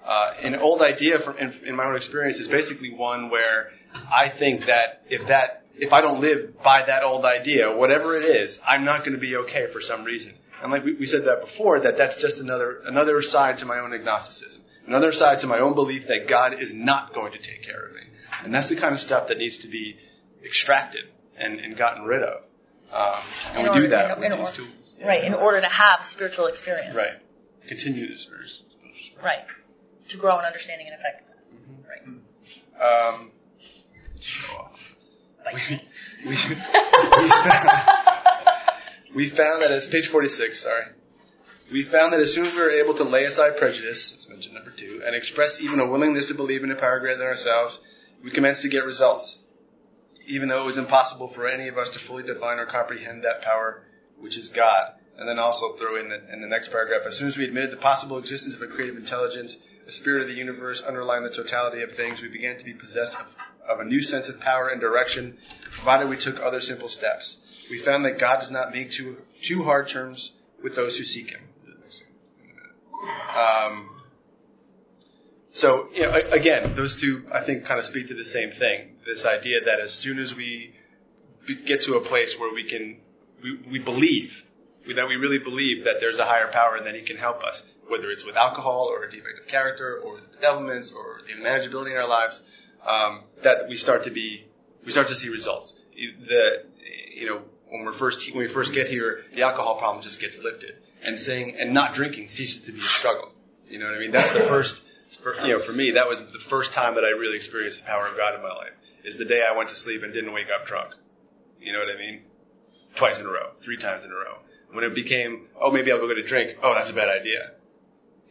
uh, 0.06 0.34
an 0.42 0.56
old 0.56 0.82
idea 0.82 1.20
from 1.20 1.38
in, 1.38 1.54
in 1.66 1.76
my 1.76 1.86
own 1.86 1.96
experience 1.96 2.40
is 2.40 2.48
basically 2.48 2.94
one 2.94 3.30
where 3.30 3.72
I 4.12 4.30
think 4.30 4.68
that 4.68 5.04
if 5.10 5.28
that 5.28 5.64
if 5.78 5.92
I 5.92 6.02
don't 6.02 6.22
live 6.22 6.62
by 6.62 6.84
that 6.84 7.04
old 7.04 7.26
idea, 7.26 7.76
whatever 7.76 8.16
it 8.16 8.24
is, 8.24 8.60
I'm 8.66 8.86
not 8.86 9.00
going 9.00 9.14
to 9.14 9.20
be 9.20 9.38
okay 9.38 9.68
for 9.68 9.82
some 9.82 10.04
reason. 10.04 10.34
And 10.62 10.72
like 10.72 10.84
we, 10.86 10.94
we 10.94 11.06
said 11.06 11.26
that 11.26 11.42
before, 11.42 11.80
that 11.82 11.98
that's 11.98 12.18
just 12.18 12.40
another 12.40 12.82
another 12.86 13.22
side 13.22 13.58
to 13.60 13.66
my 13.66 13.80
own 13.80 13.92
agnosticism, 13.94 14.62
another 14.88 15.12
side 15.12 15.40
to 15.40 15.48
my 15.48 15.60
own 15.60 15.74
belief 15.74 16.08
that 16.08 16.28
God 16.28 16.54
is 16.60 16.74
not 16.74 17.14
going 17.14 17.34
to 17.34 17.40
take 17.40 17.64
care 17.64 17.86
of 17.88 17.94
me. 17.94 18.02
And 18.44 18.54
that's 18.54 18.70
the 18.70 18.76
kind 18.76 18.94
of 18.94 19.00
stuff 19.00 19.28
that 19.28 19.38
needs 19.38 19.60
to 19.60 19.68
be 19.68 19.98
extracted 20.44 21.04
and, 21.38 21.60
and 21.60 21.76
gotten 21.78 22.04
rid 22.04 22.24
of. 22.24 22.42
Um, 22.92 23.22
and 23.56 23.58
In 23.58 23.64
we 23.64 23.70
order- 23.70 23.82
do 23.82 23.88
that 23.90 24.12
in- 24.12 24.20
with 24.22 24.32
in 24.32 24.38
these 24.40 24.52
tools. 24.52 24.70
Right, 25.04 25.24
in 25.24 25.34
order 25.34 25.60
to 25.60 25.68
have 25.68 26.02
a 26.02 26.06
spiritual 26.06 26.46
experience. 26.48 26.96
Right. 26.96 27.18
Continue 27.68 28.08
this 28.08 28.24
experience, 28.28 28.64
Right. 29.22 29.44
To 30.10 30.18
grow 30.18 30.40
in 30.40 30.46
understanding 30.46 30.88
and 30.88 30.96
effectiveness. 31.00 32.20
Right. 32.80 33.14
Um, 33.16 33.32
show 34.20 34.54
off. 34.58 34.96
We, 36.26 36.30
we, 36.30 36.36
we 36.38 36.56
found 39.28 39.62
that 39.62 39.72
as 39.72 39.86
page 39.86 40.08
46, 40.08 40.60
sorry. 40.60 40.86
We 41.72 41.84
found 41.84 42.14
that 42.14 42.20
as 42.20 42.34
soon 42.34 42.46
as 42.46 42.54
we 42.54 42.60
were 42.60 42.72
able 42.72 42.94
to 42.96 43.04
lay 43.04 43.26
aside 43.26 43.58
prejudice, 43.58 44.14
it's 44.14 44.28
mentioned 44.30 44.56
number 44.56 44.72
two, 44.72 45.02
and 45.06 45.16
express 45.16 45.62
even 45.62 45.80
a 45.80 45.86
willingness 45.86 46.28
to 46.28 46.34
believe 46.34 46.64
in 46.64 46.72
a 46.72 46.76
power 46.76 47.00
greater 47.00 47.18
than 47.18 47.28
ourselves, 47.28 47.80
we 48.24 48.32
commenced 48.32 48.64
to 48.64 48.70
get 48.70 48.86
results, 48.86 49.42
even 50.28 50.50
though 50.50 50.62
it 50.62 50.66
was 50.66 50.78
impossible 50.78 51.28
for 51.28 51.48
any 51.48 51.68
of 51.68 51.78
us 51.78 51.92
to 51.92 52.00
fully 52.00 52.24
define 52.24 52.60
or 52.60 52.66
comprehend 52.66 53.24
that 53.24 53.42
power, 53.42 53.84
which 54.20 54.38
is 54.38 54.50
God. 54.50 54.94
And 55.18 55.30
then 55.30 55.38
also 55.38 55.74
throw 55.74 55.96
in 55.98 56.10
the, 56.10 56.34
in 56.34 56.42
the 56.42 56.48
next 56.48 56.72
paragraph, 56.72 57.04
as 57.06 57.18
soon 57.18 57.28
as 57.28 57.38
we 57.38 57.44
admitted 57.44 57.72
the 57.72 57.78
possible 57.78 58.18
existence 58.18 58.56
of 58.56 58.64
a 58.64 58.68
creative 58.68 58.98
intelligence, 58.98 59.58
the 59.86 59.92
spirit 59.92 60.24
of 60.24 60.28
the 60.28 60.34
universe 60.34 60.82
underlying 60.82 61.24
the 61.24 61.30
totality 61.30 61.84
of 61.84 61.92
things, 61.92 62.22
we 62.22 62.30
began 62.30 62.58
to 62.58 62.66
be 62.66 62.74
possessed 62.74 63.20
of, 63.20 63.36
of 63.68 63.80
a 63.80 63.86
new 63.86 64.02
sense 64.02 64.30
of 64.30 64.40
power 64.40 64.70
and 64.70 64.82
direction, 64.82 65.38
provided 65.70 66.10
we 66.10 66.18
took 66.18 66.42
other 66.42 66.62
simple 66.62 66.90
steps. 66.90 67.43
We 67.70 67.78
found 67.78 68.06
that 68.06 68.20
God 68.20 68.40
does 68.40 68.52
not 68.52 68.72
make 68.72 68.92
too, 68.92 69.18
too 69.42 69.64
hard 69.64 69.88
terms 69.88 70.34
with 70.62 70.76
those 70.76 70.98
who 70.98 71.04
seek 71.04 71.32
Him. 71.32 71.42
Um, 73.38 73.90
so, 75.52 75.88
you 75.94 76.04
know, 76.04 76.14
again, 76.32 76.74
those 76.76 76.96
two, 76.96 77.26
I 77.32 77.42
think, 77.42 77.66
kind 77.66 77.80
of 77.80 77.86
speak 77.86 78.08
to 78.08 78.14
the 78.14 78.26
same 78.26 78.50
thing. 78.50 78.96
This 79.06 79.26
idea 79.26 79.66
that 79.66 79.80
as 79.80 79.94
soon 79.94 80.20
as 80.20 80.36
we 80.36 80.74
get 81.66 81.82
to 81.84 81.96
a 81.96 82.02
place 82.02 82.40
where 82.40 82.54
we 82.54 82.64
can, 82.64 83.00
we, 83.42 83.58
we 83.70 83.80
believe, 83.80 84.46
that 84.96 85.08
we 85.08 85.16
really 85.16 85.40
believe 85.40 85.86
that 85.86 86.00
there's 86.00 86.20
a 86.20 86.26
higher 86.26 86.48
power 86.48 86.76
and 86.76 86.86
that 86.86 86.96
He 86.96 87.02
can 87.02 87.18
help 87.18 87.44
us, 87.44 87.64
whether 87.88 88.10
it's 88.10 88.26
with 88.26 88.36
alcohol 88.36 88.88
or 88.90 89.04
a 89.04 89.12
defect 89.12 89.40
of 89.40 89.48
character 89.48 90.00
or 90.04 90.20
the 90.20 90.36
developments 90.36 90.92
or 90.92 91.22
the 91.28 91.34
manageability 91.34 91.92
in 91.92 91.98
our 91.98 92.08
lives, 92.08 92.42
um, 92.86 93.22
that 93.44 93.68
we 93.70 93.78
start 93.78 94.06
to 94.06 94.12
be, 94.12 94.46
we 94.86 94.92
start 94.92 95.08
to 95.10 95.16
see 95.16 95.30
results. 95.30 95.80
The, 95.94 96.66
you 97.14 97.28
know, 97.28 97.42
when 97.70 97.86
we're 97.86 97.92
first, 97.92 98.30
when 98.34 98.44
we 98.44 98.48
first 98.48 98.74
get 98.74 98.88
here, 98.88 99.24
the 99.34 99.44
alcohol 99.44 99.78
problem 99.78 100.04
just 100.04 100.20
gets 100.20 100.38
lifted, 100.38 100.76
and 101.06 101.20
saying 101.20 101.56
and 101.58 101.74
not 101.74 101.94
drinking 101.94 102.28
ceases 102.28 102.62
to 102.62 102.72
be 102.72 102.80
a 102.80 102.82
struggle. 102.82 103.32
You 103.68 103.80
know 103.80 103.86
what 103.86 103.96
I 103.96 104.00
mean? 104.00 104.12
That's 104.12 104.32
the 104.32 104.42
first, 104.42 104.84
for, 105.20 105.36
you 105.42 105.54
know, 105.54 105.60
for 105.60 105.74
me, 105.74 105.92
that 105.92 106.08
was 106.08 106.20
the 106.20 106.40
first 106.40 106.74
time 106.74 106.96
that 106.96 107.04
I 107.04 107.10
really 107.10 107.36
experienced 107.36 107.84
the 107.84 107.88
power 107.88 108.08
of 108.08 108.16
God 108.16 108.36
in 108.36 108.42
my 108.42 108.54
life. 108.54 108.74
Is 109.04 109.18
the 109.18 109.26
day 109.26 109.44
I 109.44 109.58
went 109.58 109.70
to 109.70 109.76
sleep 109.76 110.04
and 110.04 110.14
didn't 110.14 110.32
wake 110.32 110.48
up 110.54 110.66
drunk. 110.66 110.94
You 111.60 111.74
know 111.74 111.80
what 111.80 111.90
I 111.94 111.98
mean? 111.98 112.22
Twice 112.96 113.20
in 113.20 113.26
a 113.26 113.30
row, 113.30 113.52
three 113.60 113.78
times 113.78 114.06
in 114.06 114.12
a 114.12 114.16
row. 114.16 114.38
When 114.72 114.84
it 114.84 114.94
became, 114.94 115.48
oh, 115.60 115.72
maybe 115.72 115.92
I'll 115.92 116.00
go 116.00 116.08
get 116.08 116.18
a 116.18 116.24
drink. 116.24 116.58
Oh, 116.62 116.74
that's 116.74 116.90
a 116.90 116.94
bad 116.94 117.10
idea. 117.10 117.52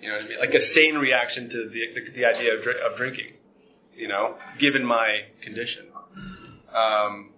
You 0.00 0.08
know 0.08 0.16
what 0.16 0.24
I 0.24 0.28
mean? 0.28 0.38
Like 0.38 0.54
a 0.54 0.60
sane 0.60 0.96
reaction 0.96 1.48
to 1.50 1.68
the 1.68 1.92
the, 1.94 2.10
the 2.10 2.24
idea 2.24 2.54
of, 2.54 2.66
of 2.66 2.96
drinking. 2.96 3.34
You 3.96 4.08
know, 4.08 4.36
given 4.58 4.84
my 4.84 5.24
condition. 5.42 5.86
Um, 6.72 7.31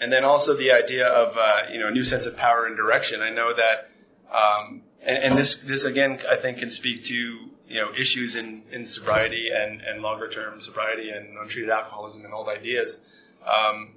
and 0.00 0.12
then 0.12 0.24
also 0.24 0.54
the 0.54 0.72
idea 0.72 1.06
of 1.06 1.36
uh, 1.36 1.72
you 1.72 1.78
know 1.78 1.88
a 1.88 1.90
new 1.90 2.04
sense 2.04 2.26
of 2.26 2.36
power 2.36 2.66
and 2.66 2.76
direction. 2.76 3.20
I 3.20 3.30
know 3.30 3.52
that, 3.54 3.90
um, 4.30 4.82
and, 5.02 5.18
and 5.18 5.38
this 5.38 5.56
this 5.56 5.84
again 5.84 6.20
I 6.28 6.36
think 6.36 6.58
can 6.58 6.70
speak 6.70 7.04
to 7.04 7.14
you 7.14 7.80
know 7.80 7.90
issues 7.92 8.36
in, 8.36 8.62
in 8.70 8.86
sobriety 8.86 9.50
and, 9.54 9.80
and 9.80 10.02
longer 10.02 10.28
term 10.28 10.60
sobriety 10.60 11.10
and 11.10 11.36
untreated 11.38 11.70
alcoholism 11.70 12.24
and 12.24 12.32
old 12.32 12.48
ideas. 12.48 13.00
Um, 13.44 13.92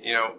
you 0.00 0.12
know, 0.12 0.34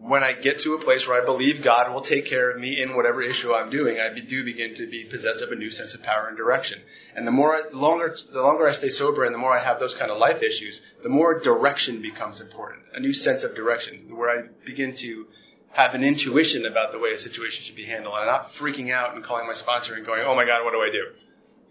when 0.00 0.22
I 0.22 0.32
get 0.32 0.60
to 0.60 0.74
a 0.74 0.78
place 0.78 1.08
where 1.08 1.20
I 1.20 1.24
believe 1.24 1.62
God 1.62 1.92
will 1.92 2.00
take 2.00 2.26
care 2.26 2.50
of 2.50 2.60
me 2.60 2.80
in 2.80 2.94
whatever 2.94 3.22
issue 3.22 3.52
I'm 3.52 3.70
doing, 3.70 3.98
I 3.98 4.16
do 4.18 4.44
begin 4.44 4.74
to 4.74 4.86
be 4.86 5.04
possessed 5.04 5.42
of 5.42 5.50
a 5.50 5.56
new 5.56 5.70
sense 5.70 5.94
of 5.94 6.02
power 6.02 6.28
and 6.28 6.36
direction. 6.36 6.80
And 7.14 7.26
the 7.26 7.32
more, 7.32 7.54
I, 7.54 7.62
the 7.68 7.78
longer, 7.78 8.14
the 8.32 8.42
longer 8.42 8.66
I 8.66 8.72
stay 8.72 8.90
sober, 8.90 9.24
and 9.24 9.34
the 9.34 9.38
more 9.38 9.56
I 9.56 9.62
have 9.62 9.80
those 9.80 9.94
kind 9.94 10.10
of 10.10 10.18
life 10.18 10.42
issues, 10.42 10.80
the 11.02 11.08
more 11.08 11.40
direction 11.40 12.02
becomes 12.02 12.40
important. 12.40 12.82
A 12.94 13.00
new 13.00 13.12
sense 13.12 13.42
of 13.44 13.54
direction, 13.54 14.16
where 14.16 14.30
I 14.30 14.48
begin 14.64 14.94
to 14.96 15.26
have 15.70 15.94
an 15.94 16.04
intuition 16.04 16.66
about 16.66 16.92
the 16.92 16.98
way 16.98 17.10
a 17.10 17.18
situation 17.18 17.64
should 17.64 17.76
be 17.76 17.84
handled. 17.84 18.14
I'm 18.16 18.26
not 18.26 18.48
freaking 18.48 18.92
out 18.92 19.14
and 19.14 19.24
calling 19.24 19.46
my 19.46 19.54
sponsor 19.54 19.94
and 19.94 20.06
going, 20.06 20.22
oh 20.24 20.34
my 20.34 20.44
God, 20.44 20.64
what 20.64 20.72
do 20.72 20.80
I 20.80 20.90
do? 20.90 21.06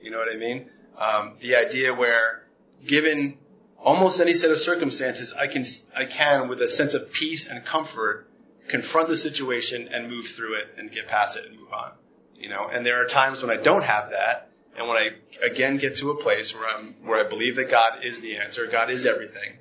You 0.01 0.11
know 0.11 0.19
what 0.19 0.31
I 0.31 0.37
mean? 0.37 0.69
Um, 0.97 1.33
the 1.39 1.55
idea 1.55 1.93
where 1.93 2.43
given 2.85 3.37
almost 3.85 4.19
any 4.19 4.33
set 4.33 4.51
of 4.51 4.59
circumstances, 4.59 5.31
I 5.31 5.47
can, 5.47 5.63
I 5.95 6.05
can 6.05 6.49
with 6.49 6.61
a 6.61 6.67
sense 6.67 6.95
of 6.95 7.13
peace 7.13 7.47
and 7.47 7.63
comfort 7.63 8.27
confront 8.67 9.07
the 9.07 9.15
situation 9.15 9.87
and 9.89 10.09
move 10.09 10.27
through 10.27 10.55
it 10.55 10.67
and 10.77 10.91
get 10.91 11.07
past 11.07 11.37
it 11.37 11.45
and 11.45 11.57
move 11.57 11.71
on. 11.71 11.91
You 12.35 12.49
know, 12.49 12.67
and 12.67 12.85
there 12.85 13.01
are 13.01 13.07
times 13.07 13.41
when 13.41 13.55
I 13.55 13.61
don't 13.61 13.83
have 13.83 14.09
that, 14.09 14.49
and 14.77 14.87
when 14.87 14.97
I 14.97 15.11
again 15.41 15.77
get 15.77 15.97
to 15.97 16.11
a 16.11 16.15
place 16.15 16.53
where 16.53 16.67
I'm 16.67 16.95
where 17.03 17.25
I 17.25 17.29
believe 17.29 17.55
that 17.55 17.69
God 17.69 18.03
is 18.03 18.19
the 18.19 18.37
answer, 18.37 18.67
God 18.67 18.89
is 18.89 19.05
everything, 19.05 19.53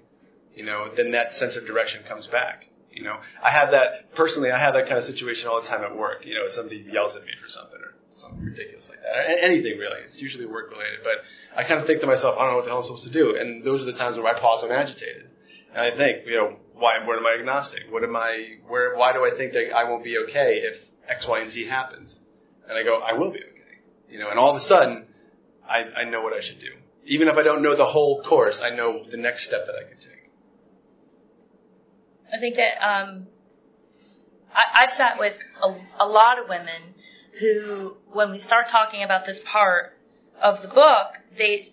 you 0.55 0.65
know, 0.65 0.89
then 0.93 1.13
that 1.13 1.35
sense 1.35 1.57
of 1.57 1.67
direction 1.67 2.03
comes 2.03 2.27
back. 2.27 2.69
You 2.91 3.03
know, 3.05 3.19
I 3.43 3.51
have 3.51 3.73
that 3.73 4.15
personally. 4.15 4.51
I 4.51 4.59
have 4.59 4.75
that 4.75 4.87
kind 4.87 4.99
of 4.99 5.05
situation 5.05 5.49
all 5.49 5.61
the 5.61 5.67
time 5.67 5.83
at 5.83 5.97
work. 5.97 6.27
You 6.27 6.35
know, 6.35 6.49
somebody 6.49 6.85
yells 6.91 7.17
at 7.17 7.25
me 7.25 7.33
for 7.41 7.49
something 7.49 7.81
or 7.81 7.94
something 8.19 8.45
ridiculous 8.45 8.91
like 8.91 9.01
that. 9.01 9.43
Anything 9.43 9.79
really. 9.79 10.01
It's 10.01 10.21
usually 10.21 10.47
work 10.47 10.71
related. 10.71 11.01
But 11.03 11.25
I 11.57 11.65
kind 11.65 11.81
of 11.81 11.87
think 11.87 12.01
to 12.01 12.07
myself, 12.07 12.37
I 12.37 12.43
don't 12.43 12.51
know 12.51 12.57
what 12.57 12.65
the 12.65 12.71
hell 12.71 12.79
I'm 12.79 12.85
supposed 12.85 13.05
to 13.05 13.13
do. 13.13 13.37
And 13.37 13.65
those 13.65 13.83
are 13.83 13.87
the 13.87 13.93
times 13.93 14.17
where 14.17 14.27
I 14.27 14.39
pause 14.39 14.63
and 14.63 14.73
agitated. 14.73 15.29
And 15.75 15.83
I 15.83 15.91
think, 15.91 16.27
you 16.27 16.37
know, 16.37 16.57
why? 16.75 17.05
What 17.05 17.19
am 17.19 17.27
I 17.27 17.37
agnostic? 17.39 17.85
What 17.91 18.05
am 18.05 18.17
I? 18.17 18.59
Where? 18.69 18.97
Why 18.97 19.13
do 19.13 19.25
I 19.25 19.31
think 19.31 19.53
that 19.53 19.75
I 19.75 19.85
won't 19.85 20.05
be 20.05 20.19
okay 20.19 20.59
if 20.59 20.91
X, 21.09 21.29
Y, 21.29 21.41
and 21.41 21.51
Z 21.51 21.65
happens? 21.67 22.21
And 22.69 22.79
I 22.79 22.83
go, 22.83 22.99
I 22.99 23.15
will 23.15 23.31
be 23.31 23.39
okay. 23.39 23.79
You 24.09 24.19
know, 24.19 24.31
and 24.31 24.39
all 24.39 24.51
of 24.51 24.57
a 24.57 24.61
sudden, 24.61 25.07
I, 25.69 25.85
I 25.97 26.05
know 26.05 26.23
what 26.23 26.33
I 26.33 26.41
should 26.41 26.59
do. 26.59 26.73
Even 27.07 27.29
if 27.29 27.37
I 27.37 27.43
don't 27.43 27.63
know 27.63 27.75
the 27.75 27.85
whole 27.85 28.23
course, 28.23 28.63
I 28.63 28.71
know 28.71 29.05
the 29.05 29.17
next 29.17 29.45
step 29.47 29.67
that 29.67 29.75
I 29.75 29.83
could 29.83 30.01
take. 30.01 30.31
I 32.33 32.39
think 32.39 32.57
that 32.57 32.83
um, 32.83 33.27
I, 34.55 34.65
I've 34.75 34.91
sat 34.91 35.19
with 35.19 35.39
a, 35.63 35.75
a 36.01 36.07
lot 36.07 36.39
of 36.39 36.49
women 36.49 36.95
who, 37.41 37.97
when 38.13 38.31
we 38.31 38.39
start 38.39 38.69
talking 38.69 39.03
about 39.03 39.27
this 39.27 39.41
part 39.45 39.97
of 40.41 40.63
the 40.63 40.69
book, 40.69 41.19
they 41.37 41.71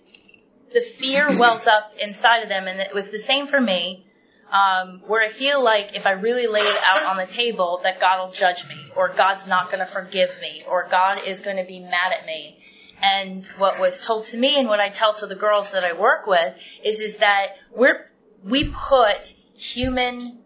the 0.73 0.81
fear 0.81 1.27
wells 1.37 1.67
up 1.67 1.93
inside 2.01 2.39
of 2.39 2.49
them, 2.49 2.67
and 2.67 2.79
it 2.79 2.93
was 2.93 3.11
the 3.11 3.19
same 3.19 3.47
for 3.47 3.59
me. 3.59 4.05
Um, 4.51 5.01
where 5.07 5.23
I 5.23 5.29
feel 5.29 5.63
like 5.63 5.95
if 5.95 6.05
I 6.05 6.11
really 6.11 6.47
lay 6.47 6.59
it 6.59 6.83
out 6.85 7.03
on 7.03 7.15
the 7.15 7.25
table, 7.25 7.79
that 7.83 8.01
God 8.01 8.25
will 8.25 8.33
judge 8.33 8.67
me, 8.67 8.75
or 8.97 9.07
God's 9.07 9.47
not 9.47 9.67
going 9.67 9.79
to 9.79 9.85
forgive 9.85 10.35
me, 10.41 10.63
or 10.67 10.87
God 10.91 11.25
is 11.25 11.39
going 11.39 11.55
to 11.55 11.63
be 11.63 11.79
mad 11.79 12.11
at 12.19 12.25
me. 12.25 12.57
And 13.01 13.47
what 13.57 13.79
was 13.79 14.01
told 14.01 14.25
to 14.25 14.37
me, 14.37 14.59
and 14.59 14.67
what 14.67 14.81
I 14.81 14.89
tell 14.89 15.13
to 15.13 15.25
the 15.25 15.37
girls 15.37 15.71
that 15.71 15.85
I 15.85 15.93
work 15.93 16.27
with, 16.27 16.61
is 16.83 16.99
is 16.99 17.17
that 17.17 17.55
we're 17.73 18.11
we 18.43 18.65
put 18.65 19.33
human 19.55 20.39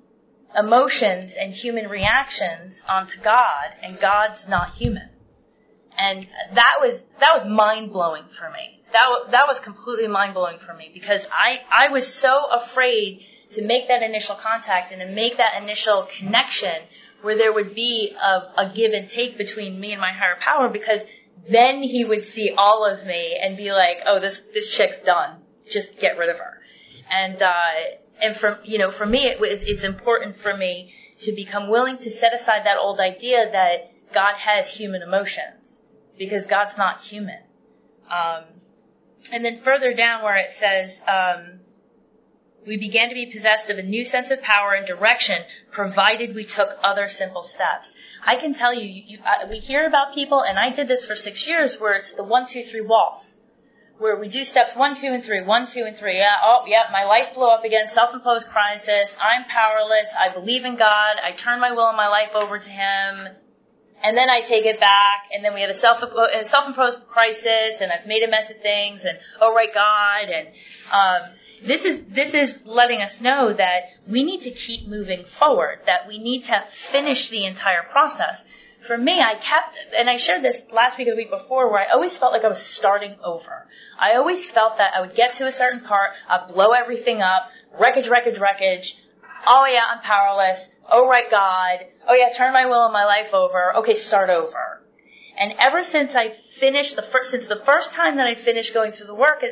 emotions 0.57 1.33
and 1.33 1.53
human 1.53 1.89
reactions 1.89 2.83
onto 2.87 3.19
God, 3.19 3.73
and 3.81 3.99
God's 3.99 4.47
not 4.47 4.73
human. 4.73 5.09
And 5.97 6.27
that 6.53 6.77
was 6.81 7.03
that 7.19 7.33
was 7.33 7.45
mind 7.45 7.91
blowing 7.91 8.25
for 8.29 8.49
me. 8.49 8.81
That 8.91 9.07
that 9.31 9.45
was 9.47 9.59
completely 9.59 10.07
mind 10.07 10.33
blowing 10.33 10.59
for 10.59 10.73
me 10.73 10.91
because 10.93 11.25
I 11.31 11.61
I 11.71 11.89
was 11.89 12.11
so 12.13 12.51
afraid 12.51 13.25
to 13.51 13.63
make 13.63 13.87
that 13.87 14.03
initial 14.03 14.35
contact 14.35 14.91
and 14.91 15.01
to 15.01 15.07
make 15.07 15.37
that 15.37 15.61
initial 15.61 16.03
connection 16.03 16.75
where 17.21 17.37
there 17.37 17.53
would 17.53 17.73
be 17.73 18.13
a, 18.21 18.51
a 18.57 18.71
give 18.73 18.93
and 18.93 19.09
take 19.09 19.37
between 19.37 19.79
me 19.79 19.91
and 19.93 20.01
my 20.01 20.11
higher 20.11 20.35
power 20.39 20.69
because 20.69 21.03
then 21.49 21.81
he 21.81 22.03
would 22.03 22.25
see 22.25 22.53
all 22.57 22.85
of 22.85 23.05
me 23.05 23.37
and 23.41 23.55
be 23.55 23.71
like, 23.71 24.01
oh, 24.05 24.19
this 24.19 24.39
this 24.53 24.75
chick's 24.75 24.99
done. 24.99 25.37
Just 25.69 25.97
get 25.97 26.17
rid 26.17 26.29
of 26.29 26.37
her. 26.37 26.61
And 27.09 27.41
uh, 27.41 27.53
and 28.21 28.35
for 28.35 28.59
you 28.63 28.77
know 28.77 28.91
for 28.91 29.05
me 29.05 29.25
it 29.25 29.39
was 29.39 29.63
it's 29.63 29.83
important 29.83 30.37
for 30.37 30.55
me 30.55 30.93
to 31.19 31.31
become 31.31 31.69
willing 31.69 31.97
to 31.97 32.09
set 32.09 32.33
aside 32.33 32.65
that 32.65 32.77
old 32.77 32.99
idea 32.99 33.51
that 33.51 33.91
God 34.13 34.35
has 34.35 34.71
human 34.71 35.01
emotions 35.01 35.81
because 36.17 36.45
God's 36.45 36.77
not 36.77 37.01
human. 37.01 37.39
Um, 38.09 38.43
and 39.31 39.43
then 39.43 39.59
further 39.59 39.93
down 39.93 40.23
where 40.23 40.37
it 40.37 40.51
says, 40.51 41.01
um, 41.07 41.59
we 42.65 42.77
began 42.77 43.09
to 43.09 43.15
be 43.15 43.27
possessed 43.27 43.69
of 43.69 43.77
a 43.77 43.83
new 43.83 44.03
sense 44.03 44.31
of 44.31 44.41
power 44.41 44.73
and 44.73 44.87
direction, 44.87 45.37
provided 45.71 46.33
we 46.33 46.45
took 46.45 46.77
other 46.83 47.09
simple 47.09 47.43
steps. 47.43 47.95
I 48.25 48.35
can 48.35 48.53
tell 48.53 48.73
you, 48.73 48.87
you, 48.87 49.03
you 49.07 49.19
we 49.49 49.59
hear 49.59 49.85
about 49.85 50.15
people, 50.15 50.43
and 50.43 50.57
I 50.57 50.71
did 50.71 50.87
this 50.87 51.05
for 51.05 51.15
six 51.15 51.47
years, 51.47 51.79
where 51.79 51.93
it's 51.93 52.13
the 52.13 52.23
one, 52.23 52.47
two, 52.47 52.63
three 52.63 52.81
waltz 52.81 53.41
where 53.97 54.15
we 54.17 54.27
do 54.27 54.43
steps 54.43 54.75
one, 54.75 54.95
two, 54.95 55.07
and 55.07 55.23
three. 55.23 55.41
One, 55.41 55.67
two, 55.67 55.83
and 55.83 55.95
three. 55.95 56.17
Yeah, 56.17 56.35
oh, 56.41 56.65
yep, 56.67 56.87
my 56.91 57.05
life 57.05 57.33
blew 57.33 57.47
up 57.47 57.63
again. 57.63 57.87
Self-imposed 57.87 58.47
crisis. 58.47 59.15
I'm 59.21 59.45
powerless. 59.45 60.13
I 60.17 60.29
believe 60.29 60.65
in 60.65 60.75
God. 60.75 61.17
I 61.23 61.31
turn 61.31 61.59
my 61.59 61.71
will 61.71 61.87
and 61.87 61.97
my 61.97 62.07
life 62.07 62.31
over 62.35 62.59
to 62.59 62.69
Him. 62.69 63.29
And 64.03 64.15
then 64.15 64.29
I 64.29 64.41
take 64.41 64.65
it 64.65 64.79
back, 64.79 65.29
and 65.33 65.43
then 65.43 65.53
we 65.53 65.61
have 65.61 65.69
a 65.69 65.73
self 65.73 66.03
a 66.03 66.45
self-imposed 66.45 67.07
crisis, 67.07 67.81
and 67.81 67.91
I've 67.91 68.05
made 68.05 68.23
a 68.23 68.27
mess 68.27 68.51
of 68.51 68.61
things, 68.61 69.05
and 69.05 69.17
oh 69.41 69.55
right, 69.55 69.73
God, 69.73 70.29
and 70.29 70.47
um, 70.93 71.31
this 71.63 71.85
is 71.85 72.03
this 72.03 72.33
is 72.33 72.59
letting 72.65 73.01
us 73.01 73.21
know 73.21 73.53
that 73.53 73.83
we 74.05 74.23
need 74.23 74.41
to 74.41 74.51
keep 74.51 74.85
moving 74.85 75.23
forward, 75.23 75.79
that 75.85 76.07
we 76.07 76.19
need 76.19 76.43
to 76.43 76.59
finish 76.69 77.29
the 77.29 77.45
entire 77.45 77.83
process 77.83 78.43
for 78.85 78.97
me, 78.97 79.21
I 79.21 79.35
kept, 79.35 79.77
and 79.97 80.09
I 80.09 80.17
shared 80.17 80.41
this 80.41 80.65
last 80.71 80.97
week 80.97 81.07
or 81.07 81.11
the 81.11 81.17
week 81.17 81.31
before, 81.31 81.71
where 81.71 81.81
I 81.81 81.91
always 81.91 82.17
felt 82.17 82.33
like 82.33 82.43
I 82.43 82.47
was 82.47 82.61
starting 82.61 83.15
over. 83.23 83.67
I 83.97 84.15
always 84.15 84.49
felt 84.49 84.77
that 84.77 84.95
I 84.95 85.01
would 85.01 85.15
get 85.15 85.35
to 85.35 85.47
a 85.47 85.51
certain 85.51 85.81
part, 85.81 86.11
I'd 86.29 86.47
blow 86.47 86.71
everything 86.71 87.21
up, 87.21 87.49
wreckage, 87.79 88.07
wreckage, 88.07 88.39
wreckage. 88.39 88.97
Oh 89.47 89.65
yeah, 89.65 89.83
I'm 89.91 90.01
powerless. 90.01 90.69
Oh 90.89 91.07
right, 91.07 91.29
God. 91.29 91.79
Oh 92.07 92.15
yeah, 92.15 92.31
turn 92.31 92.53
my 92.53 92.65
will 92.65 92.85
and 92.85 92.93
my 92.93 93.05
life 93.05 93.33
over. 93.33 93.75
Okay, 93.77 93.95
start 93.95 94.29
over. 94.29 94.81
And 95.37 95.53
ever 95.59 95.83
since 95.83 96.15
I 96.15 96.29
finished 96.29 96.95
the 96.95 97.01
first, 97.01 97.31
since 97.31 97.47
the 97.47 97.57
first 97.57 97.93
time 97.93 98.17
that 98.17 98.27
I 98.27 98.35
finished 98.35 98.73
going 98.73 98.91
through 98.91 99.07
the 99.07 99.15
work, 99.15 99.43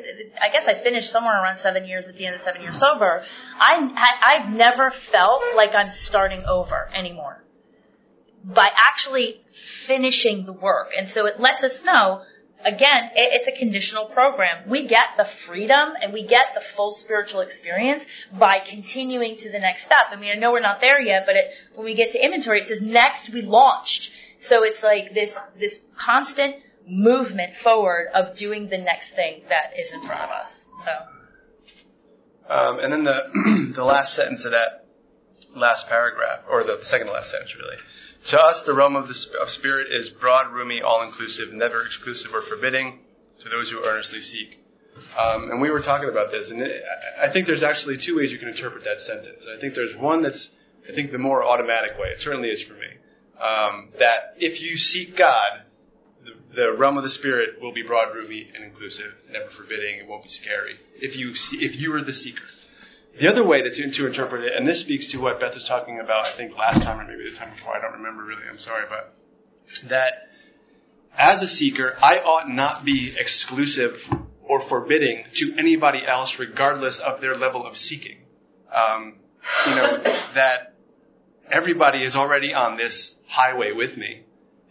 I 0.41 0.49
guess 0.49 0.67
I 0.67 0.75
finished 0.75 1.11
somewhere 1.11 1.41
around 1.41 1.57
seven 1.57 1.85
years 1.85 2.07
at 2.07 2.15
the 2.15 2.25
end 2.25 2.35
of 2.35 2.41
seven 2.41 2.61
years 2.61 2.79
sober. 2.79 3.23
I, 3.59 4.19
I've 4.23 4.55
never 4.55 4.89
felt 4.89 5.43
like 5.55 5.75
I'm 5.75 5.89
starting 5.89 6.45
over 6.45 6.89
anymore 6.93 7.43
by 8.43 8.69
actually 8.73 9.41
finishing 9.51 10.45
the 10.45 10.53
work. 10.53 10.91
And 10.97 11.09
so 11.09 11.25
it 11.25 11.39
lets 11.39 11.63
us 11.63 11.83
know, 11.83 12.23
again, 12.65 13.11
it's 13.15 13.47
a 13.47 13.51
conditional 13.51 14.05
program. 14.05 14.67
We 14.67 14.85
get 14.85 15.17
the 15.17 15.25
freedom 15.25 15.93
and 16.01 16.13
we 16.13 16.23
get 16.23 16.53
the 16.53 16.59
full 16.59 16.91
spiritual 16.91 17.41
experience 17.41 18.05
by 18.31 18.59
continuing 18.59 19.37
to 19.37 19.51
the 19.51 19.59
next 19.59 19.85
step. 19.85 20.07
I 20.11 20.17
mean, 20.17 20.31
I 20.31 20.39
know 20.39 20.51
we're 20.51 20.59
not 20.59 20.81
there 20.81 21.01
yet, 21.01 21.25
but 21.25 21.35
it, 21.35 21.51
when 21.75 21.85
we 21.85 21.93
get 21.93 22.11
to 22.13 22.23
inventory, 22.23 22.59
it 22.59 22.65
says 22.65 22.81
next 22.81 23.29
we 23.29 23.41
launched. 23.41 24.11
So 24.39 24.63
it's 24.63 24.83
like 24.83 25.13
this, 25.13 25.37
this 25.57 25.81
constant 25.95 26.55
movement 26.87 27.55
forward 27.55 28.09
of 28.13 28.35
doing 28.35 28.67
the 28.67 28.77
next 28.77 29.11
thing 29.11 29.41
that 29.49 29.79
is 29.79 29.93
in 29.93 30.01
front 30.01 30.21
of 30.21 30.29
us. 30.31 30.67
So. 30.83 30.91
Um, 32.49 32.79
and 32.79 32.91
then 32.91 33.03
the 33.05 33.71
the 33.73 33.85
last 33.85 34.15
sentence 34.15 34.43
of 34.43 34.51
that 34.51 34.85
last 35.55 35.87
paragraph, 35.87 36.41
or 36.49 36.63
the 36.63 36.79
second 36.83 37.07
to 37.07 37.13
last 37.13 37.31
sentence, 37.31 37.55
really, 37.55 37.77
to 38.25 38.41
us, 38.41 38.63
the 38.63 38.73
realm 38.73 38.95
of, 38.95 39.07
the, 39.07 39.37
of 39.41 39.49
spirit 39.49 39.91
is 39.91 40.09
broad, 40.09 40.53
roomy, 40.53 40.81
all-inclusive, 40.81 41.53
never 41.53 41.81
exclusive 41.81 42.33
or 42.33 42.41
forbidding 42.41 42.99
to 43.41 43.49
those 43.49 43.69
who 43.69 43.83
earnestly 43.85 44.21
seek. 44.21 44.59
Um, 45.17 45.51
and 45.51 45.61
we 45.61 45.69
were 45.69 45.81
talking 45.81 46.09
about 46.09 46.31
this, 46.31 46.51
and 46.51 46.61
it, 46.61 46.83
I 47.21 47.29
think 47.29 47.47
there's 47.47 47.63
actually 47.63 47.97
two 47.97 48.17
ways 48.17 48.31
you 48.31 48.37
can 48.37 48.47
interpret 48.47 48.83
that 48.85 48.99
sentence. 48.99 49.47
I 49.51 49.59
think 49.59 49.73
there's 49.73 49.95
one 49.95 50.21
that's, 50.21 50.51
I 50.87 50.93
think, 50.93 51.11
the 51.11 51.17
more 51.17 51.43
automatic 51.43 51.97
way. 51.97 52.09
It 52.09 52.21
certainly 52.21 52.49
is 52.49 52.61
for 52.61 52.73
me. 52.73 52.87
Um, 53.41 53.89
that 53.99 54.35
if 54.37 54.61
you 54.61 54.77
seek 54.77 55.17
God, 55.17 55.61
the, 56.23 56.55
the, 56.55 56.73
realm 56.73 56.97
of 56.97 57.03
the 57.03 57.09
spirit 57.09 57.61
will 57.61 57.73
be 57.73 57.81
broad, 57.81 58.13
roomy, 58.13 58.49
and 58.53 58.63
inclusive, 58.63 59.13
never 59.31 59.47
forbidding. 59.47 59.97
It 59.97 60.07
won't 60.07 60.23
be 60.23 60.29
scary. 60.29 60.77
If 60.95 61.17
you 61.17 61.35
see, 61.35 61.65
if 61.65 61.75
you 61.75 61.93
are 61.95 62.01
the 62.01 62.13
seeker. 62.13 62.45
The 63.19 63.27
other 63.27 63.43
way 63.43 63.61
to, 63.61 63.91
to 63.91 64.07
interpret 64.07 64.43
it, 64.43 64.53
and 64.55 64.65
this 64.65 64.79
speaks 64.79 65.07
to 65.07 65.21
what 65.21 65.39
Beth 65.39 65.53
was 65.53 65.67
talking 65.67 65.99
about, 65.99 66.25
I 66.25 66.29
think 66.29 66.57
last 66.57 66.81
time 66.81 66.99
or 66.99 67.05
maybe 67.05 67.29
the 67.29 67.35
time 67.35 67.51
before, 67.51 67.75
I 67.75 67.81
don't 67.81 67.93
remember 67.93 68.23
really, 68.23 68.41
I'm 68.49 68.57
sorry, 68.57 68.85
but 68.89 69.13
that 69.89 70.29
as 71.15 71.43
a 71.43 71.47
seeker, 71.47 71.95
I 72.01 72.19
ought 72.19 72.49
not 72.49 72.83
be 72.83 73.13
exclusive 73.17 74.09
or 74.41 74.59
forbidding 74.59 75.25
to 75.35 75.53
anybody 75.57 76.03
else 76.03 76.39
regardless 76.39 76.99
of 76.99 77.21
their 77.21 77.35
level 77.35 77.65
of 77.67 77.77
seeking. 77.77 78.17
Um, 78.73 79.17
you 79.69 79.75
know, 79.75 79.97
that 80.33 80.73
everybody 81.51 82.01
is 82.01 82.15
already 82.15 82.55
on 82.55 82.77
this 82.77 83.17
highway 83.27 83.73
with 83.73 83.95
me, 83.95 84.23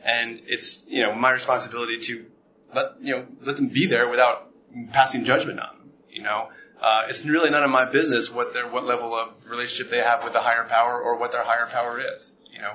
and 0.02 0.40
it's, 0.46 0.82
you 0.88 1.02
know, 1.02 1.14
my 1.14 1.30
responsibility 1.30 2.00
to 2.00 2.26
let, 2.74 3.00
you 3.00 3.14
know, 3.14 3.26
let 3.42 3.54
them 3.54 3.68
be 3.68 3.86
there 3.86 4.08
without 4.08 4.50
passing 4.90 5.24
judgment 5.24 5.60
on 5.60 5.76
them, 5.76 5.90
you 6.10 6.22
know 6.22 6.48
uh, 6.82 7.06
it's 7.08 7.24
really 7.24 7.48
none 7.48 7.62
of 7.62 7.70
my 7.70 7.84
business 7.84 8.28
what 8.28 8.52
their 8.52 8.68
what 8.68 8.84
level 8.84 9.14
of 9.14 9.28
relationship 9.48 9.88
they 9.88 9.98
have 9.98 10.24
with 10.24 10.32
the 10.32 10.40
higher 10.40 10.64
power 10.64 11.00
or 11.00 11.16
what 11.16 11.30
their 11.30 11.44
higher 11.44 11.66
power 11.68 12.00
is. 12.00 12.34
You 12.52 12.60
know, 12.60 12.74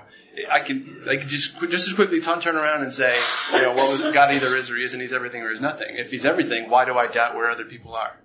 I 0.49 0.61
can 0.61 1.03
I 1.09 1.17
can 1.17 1.27
just 1.27 1.59
just 1.69 1.87
as 1.87 1.93
quickly 1.93 2.21
turn 2.21 2.55
around 2.55 2.83
and 2.83 2.93
say, 2.93 3.19
you 3.53 3.61
know, 3.61 3.73
well, 3.73 4.13
God 4.13 4.33
either 4.33 4.55
is 4.55 4.71
or 4.71 4.77
he 4.77 4.83
isn't. 4.83 4.99
He's 4.99 5.11
everything 5.11 5.43
or 5.43 5.49
he's 5.49 5.59
nothing. 5.59 5.97
If 5.97 6.09
he's 6.09 6.25
everything, 6.25 6.69
why 6.69 6.85
do 6.85 6.97
I 6.97 7.07
doubt 7.07 7.35
where 7.35 7.51
other 7.51 7.65
people 7.65 7.95
are? 7.95 8.17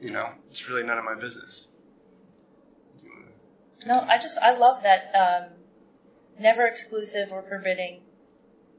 You 0.00 0.12
know, 0.12 0.30
it's 0.50 0.68
really 0.68 0.84
none 0.84 0.98
of 0.98 1.04
my 1.04 1.16
business. 1.16 1.66
No, 3.84 3.98
I 4.00 4.18
just 4.18 4.38
I 4.38 4.56
love 4.56 4.84
that 4.84 5.12
um, 5.16 5.50
never 6.38 6.64
exclusive 6.66 7.32
or 7.32 7.42
forbidding 7.42 8.02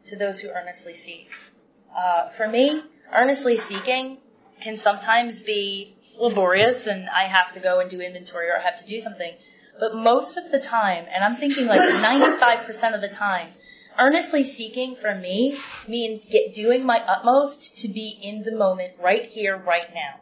to 0.06 0.16
those 0.16 0.40
who 0.40 0.50
earnestly 0.50 0.96
seek. 0.96 1.30
Uh, 1.94 2.30
for 2.30 2.48
me, 2.48 2.82
earnestly 3.12 3.58
seeking 3.58 4.20
can 4.62 4.78
sometimes 4.78 5.42
be 5.42 5.94
laborious 6.18 6.88
and 6.88 7.10
I 7.10 7.24
have 7.24 7.54
to 7.54 7.60
go 7.60 7.80
and 7.80 7.90
do 7.90 8.00
inventory 8.00 8.50
or 8.50 8.58
I 8.58 8.62
have 8.62 8.78
to 8.78 8.86
do 8.86 9.00
something. 9.00 9.34
But 9.80 9.96
most 9.96 10.38
of 10.38 10.52
the 10.52 10.60
time, 10.60 11.06
and 11.12 11.24
I'm 11.24 11.38
thinking 11.38 11.66
like 11.66 11.82
95% 11.82 12.94
of 12.94 13.02
the 13.02 13.10
time, 13.10 13.50
earnestly 13.98 14.44
seeking 14.44 14.96
for 14.96 15.14
me 15.14 15.58
means 15.88 16.26
get 16.26 16.54
doing 16.54 16.86
my 16.86 17.00
utmost 17.00 17.82
to 17.82 17.88
be 17.88 18.18
in 18.22 18.44
the 18.44 18.56
moment 18.56 18.94
right 19.02 19.26
here, 19.26 19.58
right 19.58 19.94
now. 19.94 20.20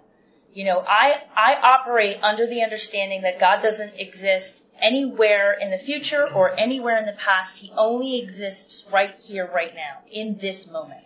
You 0.53 0.65
know, 0.65 0.83
I, 0.87 1.21
I 1.35 1.55
operate 1.61 2.23
under 2.23 2.47
the 2.47 2.63
understanding 2.63 3.21
that 3.21 3.39
God 3.39 3.61
doesn't 3.61 3.99
exist 3.99 4.63
anywhere 4.79 5.53
in 5.53 5.69
the 5.69 5.77
future 5.77 6.27
or 6.27 6.57
anywhere 6.57 6.97
in 6.97 7.05
the 7.05 7.13
past. 7.13 7.59
He 7.59 7.71
only 7.77 8.19
exists 8.19 8.87
right 8.91 9.15
here, 9.19 9.49
right 9.53 9.73
now, 9.75 9.99
in 10.11 10.37
this 10.37 10.71
moment. 10.71 11.03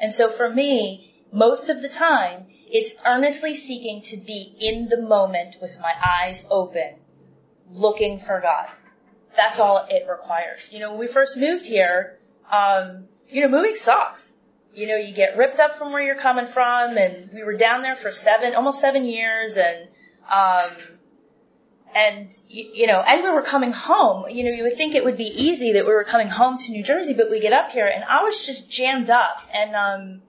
And 0.00 0.12
so 0.12 0.28
for 0.28 0.48
me, 0.48 1.15
most 1.36 1.68
of 1.68 1.82
the 1.82 1.88
time, 1.88 2.46
it's 2.66 2.94
earnestly 3.04 3.54
seeking 3.54 4.00
to 4.02 4.16
be 4.16 4.54
in 4.58 4.88
the 4.88 5.02
moment 5.02 5.56
with 5.60 5.78
my 5.80 5.92
eyes 6.04 6.46
open, 6.50 6.94
looking 7.68 8.18
for 8.18 8.40
God. 8.40 8.66
That's 9.36 9.60
all 9.60 9.86
it 9.90 10.06
requires. 10.08 10.72
You 10.72 10.78
know, 10.80 10.90
when 10.90 11.00
we 11.00 11.06
first 11.06 11.36
moved 11.36 11.66
here, 11.66 12.18
um, 12.50 13.04
you 13.28 13.42
know, 13.42 13.48
moving 13.48 13.74
sucks. 13.74 14.32
You 14.74 14.86
know, 14.86 14.96
you 14.96 15.12
get 15.12 15.36
ripped 15.36 15.60
up 15.60 15.74
from 15.74 15.92
where 15.92 16.02
you're 16.02 16.16
coming 16.16 16.46
from, 16.46 16.96
and 16.96 17.30
we 17.34 17.44
were 17.44 17.56
down 17.56 17.82
there 17.82 17.96
for 17.96 18.12
seven, 18.12 18.54
almost 18.54 18.80
seven 18.80 19.04
years, 19.04 19.58
and 19.58 19.88
um, 20.30 20.70
and 21.94 22.30
you, 22.48 22.70
you 22.74 22.86
know, 22.86 23.02
and 23.06 23.22
we 23.22 23.30
were 23.30 23.42
coming 23.42 23.72
home. 23.72 24.24
You 24.30 24.44
know, 24.44 24.50
you 24.50 24.62
would 24.62 24.76
think 24.76 24.94
it 24.94 25.04
would 25.04 25.18
be 25.18 25.32
easy 25.34 25.74
that 25.74 25.84
we 25.84 25.92
were 25.92 26.04
coming 26.04 26.28
home 26.28 26.56
to 26.56 26.72
New 26.72 26.82
Jersey, 26.82 27.12
but 27.12 27.30
we 27.30 27.40
get 27.40 27.52
up 27.52 27.70
here, 27.70 27.86
and 27.86 28.04
I 28.04 28.22
was 28.22 28.46
just 28.46 28.70
jammed 28.70 29.10
up, 29.10 29.40
and 29.52 29.74
um, 29.76 30.22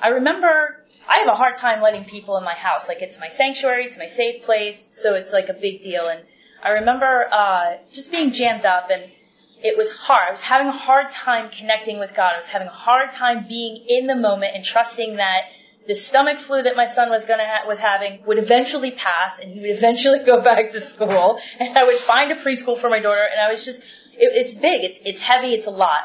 I 0.00 0.08
remember 0.08 0.80
I 1.08 1.18
have 1.18 1.28
a 1.28 1.34
hard 1.34 1.56
time 1.56 1.82
letting 1.82 2.04
people 2.04 2.36
in 2.36 2.44
my 2.44 2.54
house. 2.54 2.88
Like 2.88 3.02
it's 3.02 3.20
my 3.20 3.28
sanctuary, 3.28 3.84
it's 3.84 3.98
my 3.98 4.06
safe 4.06 4.44
place, 4.44 4.88
so 4.90 5.14
it's 5.14 5.32
like 5.32 5.48
a 5.48 5.54
big 5.54 5.82
deal. 5.82 6.08
And 6.08 6.24
I 6.62 6.70
remember 6.70 7.26
uh, 7.30 7.76
just 7.92 8.10
being 8.10 8.32
jammed 8.32 8.64
up, 8.64 8.90
and 8.90 9.04
it 9.62 9.76
was 9.76 9.90
hard. 9.90 10.28
I 10.28 10.30
was 10.30 10.42
having 10.42 10.68
a 10.68 10.72
hard 10.72 11.10
time 11.10 11.50
connecting 11.50 11.98
with 11.98 12.14
God. 12.14 12.34
I 12.34 12.36
was 12.36 12.48
having 12.48 12.68
a 12.68 12.72
hard 12.72 13.12
time 13.12 13.46
being 13.48 13.84
in 13.88 14.06
the 14.06 14.16
moment 14.16 14.52
and 14.54 14.64
trusting 14.64 15.16
that 15.16 15.42
the 15.86 15.94
stomach 15.94 16.38
flu 16.38 16.62
that 16.62 16.76
my 16.76 16.86
son 16.86 17.10
was 17.10 17.24
gonna 17.24 17.46
ha- 17.46 17.66
was 17.66 17.78
having 17.78 18.24
would 18.24 18.38
eventually 18.38 18.90
pass, 18.90 19.38
and 19.38 19.52
he 19.52 19.60
would 19.60 19.70
eventually 19.70 20.20
go 20.20 20.40
back 20.40 20.70
to 20.70 20.80
school, 20.80 21.38
and 21.60 21.76
I 21.76 21.84
would 21.84 21.98
find 21.98 22.32
a 22.32 22.36
preschool 22.36 22.78
for 22.78 22.88
my 22.88 23.00
daughter. 23.00 23.26
And 23.30 23.40
I 23.40 23.50
was 23.50 23.64
just, 23.64 23.82
it, 24.14 24.32
it's 24.32 24.54
big, 24.54 24.84
it's 24.84 24.98
it's 25.04 25.20
heavy, 25.20 25.52
it's 25.52 25.66
a 25.66 25.70
lot. 25.70 26.00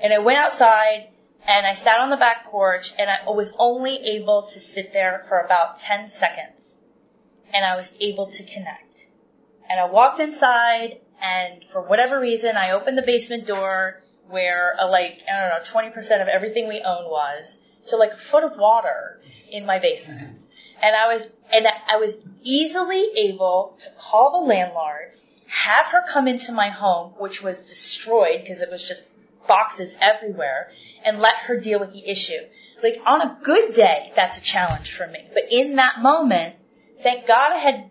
And 0.00 0.12
I 0.12 0.18
went 0.18 0.38
outside 0.38 1.08
and 1.46 1.66
I 1.66 1.74
sat 1.74 1.98
on 1.98 2.10
the 2.10 2.16
back 2.16 2.50
porch 2.50 2.92
and 2.98 3.10
I 3.10 3.30
was 3.30 3.52
only 3.58 3.96
able 3.96 4.42
to 4.52 4.60
sit 4.60 4.92
there 4.92 5.24
for 5.28 5.38
about 5.40 5.80
10 5.80 6.08
seconds 6.08 6.76
and 7.52 7.64
I 7.64 7.76
was 7.76 7.92
able 8.00 8.26
to 8.26 8.44
connect. 8.44 9.06
And 9.68 9.80
I 9.80 9.86
walked 9.86 10.20
inside 10.20 11.00
and 11.20 11.64
for 11.64 11.82
whatever 11.82 12.20
reason 12.20 12.56
I 12.56 12.72
opened 12.72 12.96
the 12.96 13.02
basement 13.02 13.46
door 13.46 14.02
where 14.28 14.76
a, 14.78 14.86
like, 14.86 15.20
I 15.30 15.40
don't 15.40 15.74
know, 15.74 15.80
20% 15.80 16.22
of 16.22 16.28
everything 16.28 16.68
we 16.68 16.80
own 16.80 17.04
was 17.04 17.58
to 17.88 17.96
like 17.96 18.12
a 18.12 18.16
foot 18.16 18.44
of 18.44 18.56
water 18.56 19.20
in 19.50 19.66
my 19.66 19.78
basement. 19.78 20.38
And 20.82 20.96
I 20.96 21.12
was, 21.12 21.28
and 21.54 21.66
I 21.66 21.96
was 21.96 22.16
easily 22.42 23.04
able 23.18 23.76
to 23.80 23.88
call 23.98 24.40
the 24.40 24.46
landlord, 24.46 25.12
have 25.46 25.86
her 25.86 26.02
come 26.08 26.28
into 26.28 26.52
my 26.52 26.70
home, 26.70 27.12
which 27.18 27.42
was 27.42 27.62
destroyed 27.62 28.40
because 28.42 28.62
it 28.62 28.70
was 28.70 28.86
just 28.86 29.04
boxes 29.46 29.96
everywhere 30.00 30.70
and 31.04 31.18
let 31.18 31.36
her 31.36 31.58
deal 31.58 31.80
with 31.80 31.92
the 31.92 32.10
issue. 32.10 32.40
Like 32.82 33.00
on 33.04 33.20
a 33.20 33.38
good 33.42 33.74
day, 33.74 34.12
that's 34.14 34.38
a 34.38 34.42
challenge 34.42 34.92
for 34.92 35.06
me. 35.06 35.26
But 35.32 35.44
in 35.50 35.76
that 35.76 36.00
moment, 36.00 36.56
thank 37.00 37.26
God 37.26 37.52
I 37.52 37.58
had, 37.58 37.90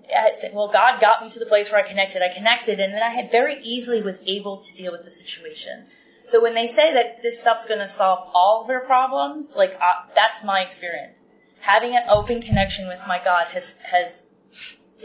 well, 0.53 0.71
God 0.71 0.99
got 1.01 1.21
me 1.21 1.29
to 1.29 1.39
the 1.39 1.45
place 1.45 1.71
where 1.71 1.83
I 1.83 1.87
connected. 1.87 2.21
I 2.21 2.33
connected 2.33 2.79
and 2.79 2.93
then 2.93 3.03
I 3.03 3.09
had 3.09 3.31
very 3.31 3.61
easily 3.61 4.01
was 4.01 4.19
able 4.25 4.57
to 4.63 4.73
deal 4.75 4.91
with 4.91 5.03
the 5.03 5.11
situation. 5.11 5.85
So 6.25 6.41
when 6.41 6.53
they 6.53 6.67
say 6.67 6.93
that 6.93 7.21
this 7.21 7.41
stuff's 7.41 7.65
going 7.65 7.79
to 7.79 7.87
solve 7.87 8.29
all 8.33 8.63
of 8.63 8.69
your 8.69 8.81
problems, 8.81 9.55
like 9.55 9.75
uh, 9.75 10.07
that's 10.15 10.43
my 10.43 10.61
experience. 10.61 11.19
Having 11.59 11.95
an 11.95 12.03
open 12.09 12.41
connection 12.41 12.87
with 12.87 13.03
my 13.07 13.21
God 13.23 13.47
has 13.47 13.75
has 13.83 14.27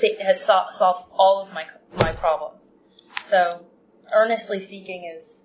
has 0.00 0.44
solved 0.44 1.08
all 1.12 1.42
of 1.42 1.52
my 1.52 1.66
my 1.98 2.12
problems. 2.12 2.70
So 3.24 3.66
earnestly 4.12 4.60
seeking 4.60 5.12
is 5.16 5.42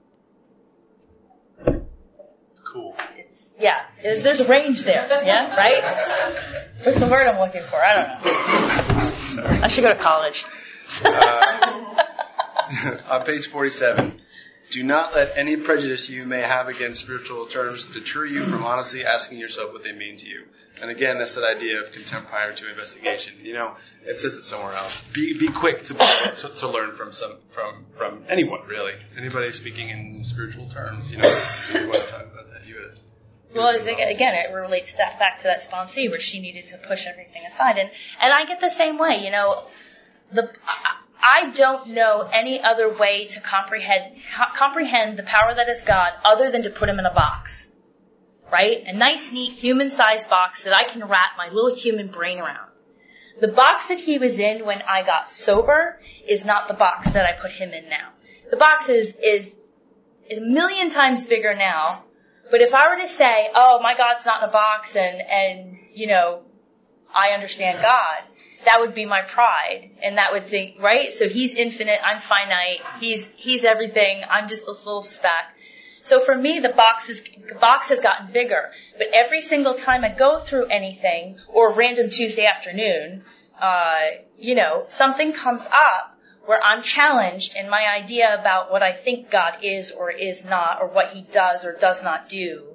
cool. 2.71 2.95
It's 3.17 3.53
yeah. 3.59 3.83
There's 4.01 4.39
a 4.39 4.47
range 4.47 4.83
there. 4.83 5.05
Yeah, 5.25 5.55
right. 5.55 5.83
What's 6.83 6.99
the 6.99 7.07
word 7.07 7.27
I'm 7.27 7.39
looking 7.39 7.61
for? 7.63 7.75
I 7.75 7.93
don't 7.93 8.25
know. 8.25 9.11
Sorry. 9.11 9.57
I 9.59 9.67
should 9.67 9.83
go 9.83 9.89
to 9.89 9.95
college. 9.95 10.45
Uh, 11.03 12.05
on 13.09 13.23
page 13.23 13.47
47, 13.47 14.20
do 14.71 14.83
not 14.83 15.13
let 15.13 15.33
any 15.35 15.57
prejudice 15.57 16.09
you 16.09 16.25
may 16.25 16.39
have 16.39 16.69
against 16.69 17.01
spiritual 17.01 17.45
terms 17.45 17.85
deter 17.85 18.25
you 18.25 18.43
from 18.43 18.63
honestly 18.63 19.05
asking 19.05 19.37
yourself 19.37 19.73
what 19.73 19.83
they 19.83 19.91
mean 19.91 20.17
to 20.17 20.27
you. 20.27 20.45
And 20.81 20.89
again, 20.89 21.17
that's 21.19 21.35
that 21.35 21.43
idea 21.43 21.81
of 21.81 21.91
contempt 21.91 22.29
prior 22.29 22.53
to 22.53 22.69
investigation. 22.69 23.33
You 23.43 23.53
know, 23.53 23.75
it 24.03 24.17
says 24.17 24.35
it 24.35 24.41
somewhere 24.43 24.73
else. 24.73 25.05
Be 25.11 25.37
be 25.37 25.49
quick 25.49 25.83
to, 25.85 25.93
to, 25.93 26.49
to 26.55 26.67
learn 26.69 26.95
from 26.95 27.11
some 27.11 27.33
from 27.49 27.85
from 27.91 28.23
anyone 28.29 28.61
really. 28.65 28.93
Anybody 29.17 29.51
speaking 29.51 29.89
in 29.89 30.23
spiritual 30.23 30.67
terms. 30.69 31.11
You 31.11 31.17
know, 31.17 31.27
you 31.73 31.89
want 31.89 32.01
to 32.01 32.09
talk 32.09 32.21
about 32.21 32.49
that. 32.53 32.65
You 32.65 32.75
had, 32.75 32.91
well, 33.53 33.75
again, 33.75 34.33
it 34.33 34.53
relates 34.53 34.93
to, 34.93 35.03
back 35.19 35.39
to 35.39 35.43
that 35.43 35.59
sponsee 35.59 36.09
where 36.09 36.21
she 36.21 36.39
needed 36.39 36.67
to 36.69 36.77
push 36.77 37.05
everything 37.05 37.43
aside, 37.45 37.77
and 37.77 37.89
and 38.21 38.33
I 38.33 38.45
get 38.45 38.61
the 38.61 38.71
same 38.71 38.97
way. 38.97 39.21
You 39.23 39.31
know, 39.31 39.63
the 40.31 40.49
I 41.23 41.51
don't 41.51 41.89
know 41.89 42.27
any 42.31 42.61
other 42.61 42.89
way 42.89 43.25
to 43.27 43.39
comprehend 43.39 44.15
comprehend 44.55 45.17
the 45.17 45.23
power 45.23 45.53
that 45.53 45.69
is 45.69 45.81
God 45.81 46.11
other 46.25 46.51
than 46.51 46.63
to 46.63 46.69
put 46.69 46.89
him 46.89 46.99
in 46.99 47.05
a 47.05 47.13
box. 47.13 47.67
Right? 48.51 48.83
A 48.85 48.93
nice, 48.93 49.31
neat, 49.31 49.51
human-sized 49.51 50.29
box 50.29 50.65
that 50.65 50.73
I 50.73 50.83
can 50.83 51.07
wrap 51.07 51.37
my 51.37 51.47
little 51.49 51.73
human 51.73 52.07
brain 52.07 52.39
around. 52.39 52.69
The 53.39 53.47
box 53.47 53.87
that 53.87 53.99
he 53.99 54.17
was 54.17 54.39
in 54.39 54.65
when 54.65 54.81
I 54.81 55.03
got 55.03 55.29
sober 55.29 55.99
is 56.27 56.43
not 56.43 56.67
the 56.67 56.73
box 56.73 57.11
that 57.11 57.25
I 57.25 57.39
put 57.39 57.51
him 57.51 57.71
in 57.71 57.89
now. 57.89 58.09
The 58.49 58.57
box 58.57 58.89
is, 58.89 59.15
is, 59.15 59.55
is 60.29 60.39
a 60.39 60.41
million 60.41 60.89
times 60.89 61.25
bigger 61.25 61.55
now. 61.55 62.03
But 62.51 62.59
if 62.59 62.73
I 62.73 62.89
were 62.89 63.01
to 63.01 63.07
say, 63.07 63.49
oh, 63.55 63.79
my 63.81 63.95
God's 63.95 64.25
not 64.25 64.43
in 64.43 64.49
a 64.49 64.51
box 64.51 64.97
and, 64.97 65.21
and, 65.21 65.77
you 65.93 66.07
know, 66.07 66.43
I 67.15 67.29
understand 67.29 67.81
God, 67.81 68.23
that 68.65 68.79
would 68.81 68.93
be 68.93 69.05
my 69.05 69.21
pride. 69.21 69.89
And 70.01 70.17
that 70.17 70.31
would 70.33 70.47
think, 70.47 70.81
right? 70.81 71.11
So 71.11 71.27
he's 71.27 71.55
infinite, 71.55 71.99
I'm 72.03 72.19
finite, 72.19 72.81
he's, 72.99 73.29
he's 73.29 73.63
everything, 73.63 74.23
I'm 74.29 74.47
just 74.47 74.65
this 74.65 74.85
little 74.85 75.01
speck. 75.01 75.55
So 76.03 76.19
for 76.19 76.35
me, 76.35 76.59
the 76.59 76.69
box 76.69 77.09
is, 77.09 77.21
the 77.21 77.55
box 77.55 77.89
has 77.89 77.99
gotten 77.99 78.31
bigger. 78.31 78.71
But 78.97 79.07
every 79.13 79.41
single 79.41 79.75
time 79.75 80.03
I 80.03 80.09
go 80.09 80.39
through 80.39 80.65
anything, 80.65 81.39
or 81.47 81.73
random 81.73 82.09
Tuesday 82.09 82.45
afternoon, 82.45 83.23
uh, 83.59 84.07
you 84.39 84.55
know, 84.55 84.85
something 84.89 85.33
comes 85.33 85.67
up 85.67 86.17
where 86.45 86.61
I'm 86.63 86.81
challenged 86.81 87.55
in 87.55 87.69
my 87.69 87.85
idea 87.95 88.35
about 88.39 88.71
what 88.71 88.81
I 88.81 88.93
think 88.93 89.29
God 89.29 89.59
is 89.61 89.91
or 89.91 90.09
is 90.09 90.43
not, 90.43 90.81
or 90.81 90.87
what 90.87 91.11
he 91.11 91.21
does 91.21 91.65
or 91.65 91.77
does 91.77 92.03
not 92.03 92.29
do, 92.29 92.65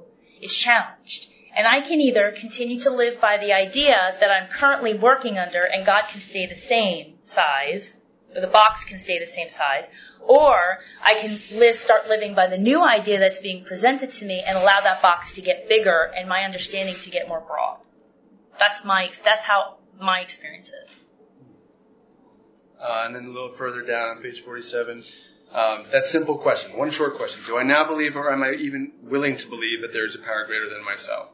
is 0.40 0.55
challenged. 0.55 1.29
And 1.56 1.66
I 1.66 1.80
can 1.80 2.02
either 2.02 2.34
continue 2.36 2.78
to 2.80 2.90
live 2.90 3.18
by 3.18 3.38
the 3.38 3.54
idea 3.54 4.14
that 4.20 4.30
I'm 4.30 4.48
currently 4.48 4.92
working 4.92 5.38
under 5.38 5.64
and 5.64 5.86
God 5.86 6.04
can 6.06 6.20
stay 6.20 6.44
the 6.44 6.54
same 6.54 7.14
size, 7.22 7.96
or 8.34 8.42
the 8.42 8.46
box 8.46 8.84
can 8.84 8.98
stay 8.98 9.18
the 9.18 9.26
same 9.26 9.48
size, 9.48 9.88
or 10.20 10.80
I 11.02 11.14
can 11.14 11.30
live, 11.58 11.76
start 11.76 12.08
living 12.10 12.34
by 12.34 12.48
the 12.48 12.58
new 12.58 12.84
idea 12.84 13.18
that's 13.18 13.38
being 13.38 13.64
presented 13.64 14.10
to 14.10 14.26
me 14.26 14.42
and 14.46 14.58
allow 14.58 14.80
that 14.82 15.00
box 15.00 15.32
to 15.32 15.40
get 15.40 15.66
bigger 15.66 16.12
and 16.14 16.28
my 16.28 16.42
understanding 16.42 16.94
to 16.94 17.10
get 17.10 17.26
more 17.26 17.40
broad. 17.40 17.78
That's 18.58 18.84
my, 18.84 19.10
that's 19.24 19.46
how 19.46 19.78
my 19.98 20.20
experience 20.20 20.70
is. 20.84 21.00
Uh, 22.78 23.04
and 23.06 23.16
then 23.16 23.24
a 23.24 23.30
little 23.30 23.48
further 23.48 23.80
down 23.80 24.10
on 24.10 24.18
page 24.22 24.42
47, 24.42 25.02
um, 25.54 25.84
that 25.90 26.04
simple 26.04 26.36
question, 26.36 26.76
one 26.76 26.90
short 26.90 27.16
question. 27.16 27.42
Do 27.46 27.56
I 27.56 27.62
now 27.62 27.86
believe 27.86 28.14
or 28.14 28.30
am 28.30 28.42
I 28.42 28.50
even 28.50 28.92
willing 29.00 29.38
to 29.38 29.48
believe 29.48 29.80
that 29.80 29.94
there 29.94 30.04
is 30.04 30.14
a 30.14 30.18
power 30.18 30.44
greater 30.46 30.68
than 30.68 30.84
myself? 30.84 31.30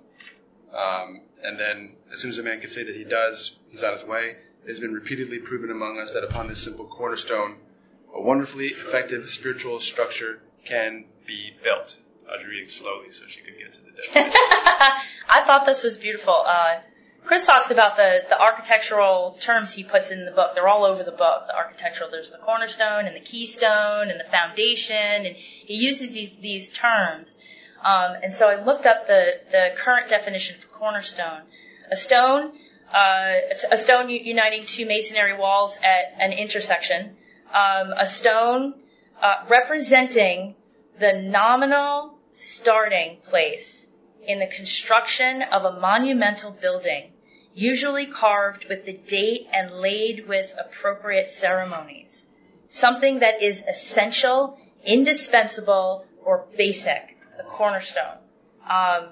Um, 0.75 1.21
and 1.43 1.59
then, 1.59 1.97
as 2.13 2.21
soon 2.21 2.31
as 2.31 2.39
a 2.39 2.43
man 2.43 2.61
can 2.61 2.69
say 2.69 2.85
that 2.85 2.97
he 2.97 3.05
does, 3.05 3.59
he's 3.71 3.83
on 3.83 3.93
his 3.93 4.07
way. 4.07 4.37
It 4.65 4.69
has 4.69 4.81
been 4.81 4.95
repeatedly 4.95 5.41
proven 5.41 5.71
among 5.71 5.99
us 5.99 6.15
that 6.15 6.25
upon 6.25 6.47
this 6.47 6.63
simple 6.63 6.87
cornerstone, 6.87 7.57
a 8.15 8.21
wonderfully 8.21 8.69
effective 8.69 9.29
spiritual 9.29 9.81
structure 9.81 10.41
can 10.65 11.05
be 11.27 11.53
built. 11.63 11.99
I 12.29 12.37
was 12.37 12.47
reading 12.47 12.69
slowly 12.69 13.11
so 13.11 13.25
she 13.27 13.41
could 13.41 13.59
get 13.59 13.73
to 13.73 13.81
the 13.81 13.91
definition. 13.97 14.33
I 15.29 15.43
thought 15.45 15.67
this 15.67 15.83
was 15.83 15.97
beautiful. 15.97 16.43
Uh, 16.47 16.77
Chris 17.25 17.47
talks 17.47 17.71
about 17.71 17.97
the, 17.97 18.25
the 18.29 18.41
architectural 18.41 19.37
terms 19.41 19.73
he 19.73 19.85
puts 19.85 20.11
in 20.11 20.25
the 20.25 20.33
book. 20.33 20.55
They're 20.55 20.69
all 20.69 20.85
over 20.85 21.03
the 21.03 21.13
book. 21.13 21.47
The 21.47 21.55
architectural, 21.55 22.11
there's 22.11 22.31
the 22.31 22.39
cornerstone 22.39 23.07
and 23.07 23.15
the 23.15 23.21
keystone 23.21 24.11
and 24.11 24.19
the 24.19 24.25
foundation, 24.25 24.97
and 24.97 25.37
he 25.37 25.75
uses 25.75 26.13
these 26.13 26.37
these 26.37 26.69
terms. 26.69 27.39
Um, 27.83 28.17
and 28.23 28.33
so 28.33 28.49
I 28.49 28.63
looked 28.63 28.87
up 28.87 29.07
the 29.07 29.41
the 29.51 29.73
current 29.77 30.09
definition 30.09 30.57
for 30.59 30.69
cornerstone. 30.69 31.43
A 31.91 31.97
stone, 31.97 32.53
uh, 32.93 33.35
a 33.71 33.79
stone 33.79 34.09
uniting 34.09 34.65
two 34.65 34.87
masonry 34.87 35.37
walls 35.37 35.79
at 35.83 36.15
an 36.19 36.33
intersection. 36.33 37.17
Um, 37.53 37.93
a 37.93 38.07
stone 38.07 38.75
uh, 39.21 39.45
representing 39.49 40.55
the 40.99 41.13
nominal 41.13 42.19
starting 42.31 43.19
place 43.29 43.89
in 44.27 44.39
the 44.39 44.47
construction 44.47 45.43
of 45.43 45.65
a 45.65 45.81
monumental 45.81 46.51
building, 46.51 47.13
usually 47.55 48.07
carved 48.07 48.67
with 48.69 48.87
the 48.87 48.93
date 48.93 49.49
and 49.53 49.73
laid 49.73 50.29
with 50.29 50.55
appropriate 50.59 51.29
ceremonies. 51.29 52.25
Something 52.69 53.19
that 53.19 53.43
is 53.43 53.63
essential, 53.63 54.59
indispensable, 54.85 56.07
or 56.25 56.47
basic, 56.57 57.12
the 57.37 57.45
cornerstone. 57.45 58.19
Um, 58.69 59.09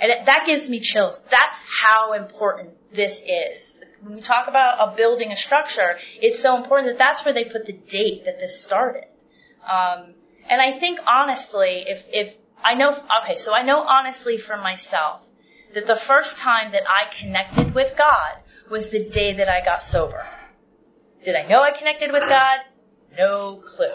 and 0.00 0.12
it, 0.12 0.26
that 0.26 0.44
gives 0.46 0.68
me 0.68 0.80
chills. 0.80 1.20
That's 1.30 1.60
how 1.66 2.12
important 2.12 2.70
this 2.92 3.22
is. 3.26 3.74
When 4.00 4.16
we 4.16 4.20
talk 4.20 4.48
about 4.48 4.92
a 4.92 4.96
building, 4.96 5.32
a 5.32 5.36
structure, 5.36 5.98
it's 6.22 6.40
so 6.40 6.56
important 6.56 6.90
that 6.90 6.98
that's 6.98 7.24
where 7.24 7.34
they 7.34 7.44
put 7.44 7.66
the 7.66 7.72
date 7.72 8.24
that 8.26 8.38
this 8.38 8.62
started. 8.62 9.04
Um, 9.68 10.14
and 10.48 10.60
I 10.60 10.72
think 10.72 11.00
honestly, 11.06 11.84
if, 11.86 12.06
if 12.12 12.36
I 12.64 12.74
know, 12.74 12.94
okay, 13.22 13.36
so 13.36 13.54
I 13.54 13.62
know 13.62 13.82
honestly 13.82 14.38
for 14.38 14.56
myself 14.56 15.28
that 15.74 15.86
the 15.86 15.96
first 15.96 16.38
time 16.38 16.72
that 16.72 16.84
I 16.88 17.04
connected 17.12 17.74
with 17.74 17.94
God 17.96 18.38
was 18.70 18.90
the 18.90 19.04
day 19.04 19.34
that 19.34 19.48
I 19.48 19.64
got 19.64 19.82
sober. 19.82 20.26
Did 21.24 21.36
I 21.36 21.46
know 21.46 21.62
I 21.62 21.72
connected 21.72 22.12
with 22.12 22.22
God? 22.28 22.60
No 23.18 23.56
clue. 23.56 23.92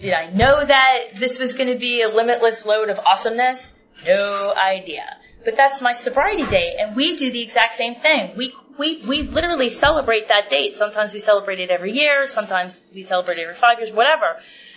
Did 0.00 0.12
I 0.12 0.28
know 0.28 0.62
that 0.62 1.04
this 1.14 1.38
was 1.38 1.54
going 1.54 1.72
to 1.72 1.78
be 1.78 2.02
a 2.02 2.10
limitless 2.10 2.66
load 2.66 2.90
of 2.90 2.98
awesomeness? 2.98 3.72
No 4.06 4.54
idea. 4.54 5.16
But 5.46 5.56
that's 5.56 5.80
my 5.80 5.94
sobriety 5.94 6.44
date, 6.44 6.76
and 6.78 6.94
we 6.94 7.16
do 7.16 7.30
the 7.30 7.40
exact 7.40 7.76
same 7.76 7.94
thing. 7.94 8.36
We 8.36 8.54
we 8.76 9.00
we 9.06 9.22
literally 9.22 9.70
celebrate 9.70 10.28
that 10.28 10.50
date. 10.50 10.74
Sometimes 10.74 11.14
we 11.14 11.20
celebrate 11.20 11.60
it 11.60 11.70
every 11.70 11.92
year. 11.92 12.26
Sometimes 12.26 12.82
we 12.94 13.02
celebrate 13.02 13.38
it 13.38 13.42
every 13.42 13.54
five 13.54 13.78
years. 13.78 13.92
Whatever. 13.92 14.36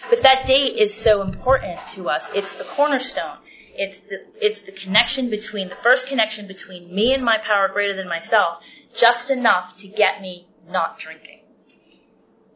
But 0.10 0.24
that 0.24 0.46
date 0.48 0.78
is 0.78 0.94
so 0.94 1.22
important 1.22 1.80
to 1.96 2.10
us. 2.10 2.34
It's 2.34 2.54
the 2.54 2.64
cornerstone. 2.64 3.38
It's 3.76 4.00
the, 4.00 4.26
it's 4.42 4.62
the 4.62 4.72
connection 4.72 5.30
between, 5.30 5.70
the 5.70 5.76
first 5.76 6.08
connection 6.08 6.48
between 6.48 6.94
me 6.94 7.14
and 7.14 7.24
my 7.24 7.38
power 7.38 7.70
greater 7.70 7.94
than 7.94 8.08
myself, 8.10 8.64
just 8.96 9.32
enough 9.32 9.78
to 9.78 9.88
get 9.88 10.22
me 10.22 10.48
not 10.70 11.00
drinking. 11.00 11.42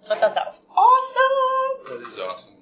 So 0.03 0.13
I 0.13 0.19
thought 0.19 0.35
that 0.35 0.45
was 0.45 0.61
awesome. 0.75 1.99
That 1.99 2.07
is 2.07 2.19
awesome. 2.19 2.53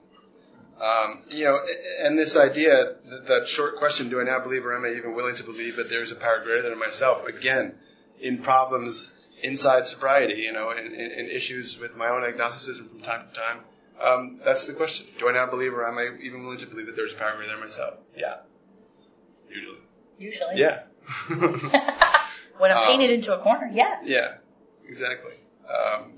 Um, 0.82 1.23
you 1.30 1.45
know, 1.45 1.60
and 2.01 2.17
this 2.17 2.36
idea, 2.36 2.95
that, 3.27 3.47
short 3.47 3.77
question, 3.77 4.10
do 4.10 4.19
I 4.19 4.23
now 4.23 4.39
believe 4.39 4.65
or 4.65 4.75
am 4.75 4.84
I 4.84 4.97
even 4.97 5.13
willing 5.15 5.36
to 5.36 5.43
believe 5.43 5.75
that 5.75 5.89
there's 5.89 6.12
a 6.12 6.15
power 6.15 6.43
greater 6.43 6.67
than 6.67 6.80
myself? 6.80 7.27
Again, 7.27 7.75
in 8.19 8.39
problems 8.39 9.17
inside 9.43 9.88
sobriety, 9.88 10.41
you 10.41 10.54
know, 10.54 10.71
and, 10.71 10.93
in 10.93 11.30
issues 11.30 11.77
with 11.80 11.95
my 11.95 12.10
own 12.10 12.23
agnosticism 12.23 12.89
from 12.89 13.01
time 13.01 13.27
to 13.27 13.39
time, 13.39 13.60
um, 14.01 14.39
that's 14.43 14.65
the 14.65 14.73
question. 14.73 15.06
Do 15.19 15.30
I 15.30 15.34
now 15.34 15.45
believe, 15.45 15.73
or 15.73 15.86
am 15.88 15.99
I 15.99 16.10
even 16.23 16.43
willing 16.43 16.58
to 16.60 16.67
believe 16.67 16.88
that 16.88 16.95
there's 16.95 17.13
a 17.13 17.15
power 17.15 17.36
greater 17.36 17.51
than 17.51 17.60
myself? 17.60 17.95
Yeah. 18.17 18.38
Usually. 19.49 19.77
Usually. 20.17 20.56
Yeah. 20.56 20.84
when 22.58 22.71
I'm 22.71 22.88
painted 22.88 23.10
um, 23.10 23.15
into 23.15 23.38
a 23.38 23.39
corner, 23.39 23.69
yeah. 23.71 23.99
Yeah, 24.04 24.36
exactly. 24.88 25.34
Um, 25.69 26.13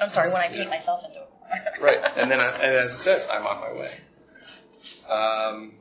I'm 0.00 0.08
sorry, 0.08 0.32
when 0.32 0.42
I 0.42 0.48
paint 0.48 0.70
myself 0.70 1.04
into 1.04 1.20
a 1.20 1.26
corner. 1.26 1.64
right, 1.80 2.12
and 2.16 2.30
then, 2.30 2.40
I, 2.40 2.50
and 2.50 2.72
as 2.72 2.92
it 2.92 2.96
says, 2.96 3.26
I'm 3.30 3.46
on 3.46 3.60
my 3.60 3.72
way. 3.72 3.90
Um, 5.08 5.72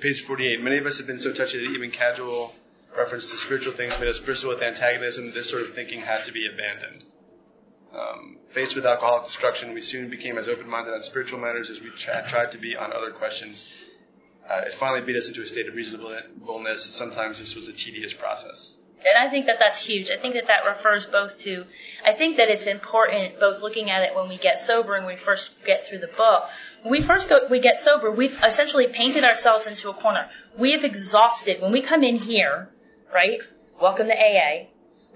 page 0.00 0.22
48. 0.22 0.62
Many 0.62 0.78
of 0.78 0.86
us 0.86 0.98
have 0.98 1.06
been 1.06 1.20
so 1.20 1.32
touchy 1.32 1.58
that 1.58 1.72
even 1.72 1.90
casual 1.90 2.54
reference 2.96 3.30
to 3.30 3.36
spiritual 3.36 3.72
things 3.72 3.98
made 3.98 4.08
us 4.08 4.18
bristle 4.18 4.50
with 4.50 4.62
antagonism. 4.62 5.30
This 5.30 5.50
sort 5.50 5.62
of 5.62 5.74
thinking 5.74 6.00
had 6.00 6.24
to 6.24 6.32
be 6.32 6.46
abandoned. 6.46 7.04
Um, 7.94 8.38
faced 8.48 8.74
with 8.74 8.86
alcoholic 8.86 9.24
destruction, 9.24 9.72
we 9.72 9.80
soon 9.80 10.10
became 10.10 10.36
as 10.36 10.48
open-minded 10.48 10.92
on 10.92 11.02
spiritual 11.02 11.38
matters 11.40 11.70
as 11.70 11.80
we 11.80 11.90
had 12.06 12.26
tried 12.26 12.52
to 12.52 12.58
be 12.58 12.76
on 12.76 12.92
other 12.92 13.12
questions. 13.12 13.88
Uh, 14.48 14.62
it 14.66 14.72
finally 14.72 15.00
beat 15.00 15.16
us 15.16 15.28
into 15.28 15.42
a 15.42 15.46
state 15.46 15.68
of 15.68 15.74
reasonableness. 15.74 16.84
Sometimes 16.84 17.38
this 17.38 17.54
was 17.54 17.68
a 17.68 17.72
tedious 17.72 18.12
process. 18.12 18.76
And 19.06 19.18
I 19.18 19.28
think 19.28 19.46
that 19.46 19.58
that's 19.58 19.84
huge. 19.84 20.10
I 20.10 20.16
think 20.16 20.34
that 20.34 20.46
that 20.46 20.66
refers 20.66 21.04
both 21.04 21.38
to, 21.40 21.66
I 22.06 22.12
think 22.12 22.38
that 22.38 22.48
it's 22.48 22.66
important 22.66 23.38
both 23.38 23.60
looking 23.60 23.90
at 23.90 24.02
it 24.02 24.14
when 24.14 24.28
we 24.28 24.38
get 24.38 24.58
sober 24.58 24.94
and 24.94 25.06
we 25.06 25.16
first 25.16 25.52
get 25.64 25.86
through 25.86 25.98
the 25.98 26.06
book. 26.08 26.48
When 26.82 26.92
we 26.92 27.00
first 27.02 27.28
go, 27.28 27.40
we 27.50 27.60
get 27.60 27.80
sober, 27.80 28.10
we've 28.10 28.38
essentially 28.42 28.86
painted 28.86 29.24
ourselves 29.24 29.66
into 29.66 29.90
a 29.90 29.94
corner. 29.94 30.28
We 30.56 30.72
have 30.72 30.84
exhausted, 30.84 31.60
when 31.60 31.70
we 31.70 31.82
come 31.82 32.02
in 32.02 32.16
here, 32.16 32.70
right? 33.12 33.40
Welcome 33.78 34.06
to 34.06 34.14
AA. 34.14 34.68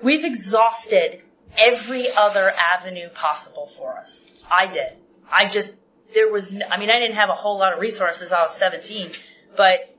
We've 0.02 0.24
exhausted 0.24 1.22
every 1.58 2.04
other 2.16 2.52
avenue 2.74 3.08
possible 3.08 3.66
for 3.66 3.96
us. 3.96 4.44
I 4.50 4.66
did. 4.66 4.92
I 5.32 5.46
just, 5.46 5.78
there 6.14 6.30
was, 6.30 6.52
no, 6.52 6.66
I 6.70 6.78
mean, 6.78 6.90
I 6.90 6.98
didn't 6.98 7.16
have 7.16 7.30
a 7.30 7.34
whole 7.34 7.58
lot 7.58 7.72
of 7.72 7.80
resources. 7.80 8.32
I 8.32 8.42
was 8.42 8.54
17, 8.54 9.12
but 9.56 9.94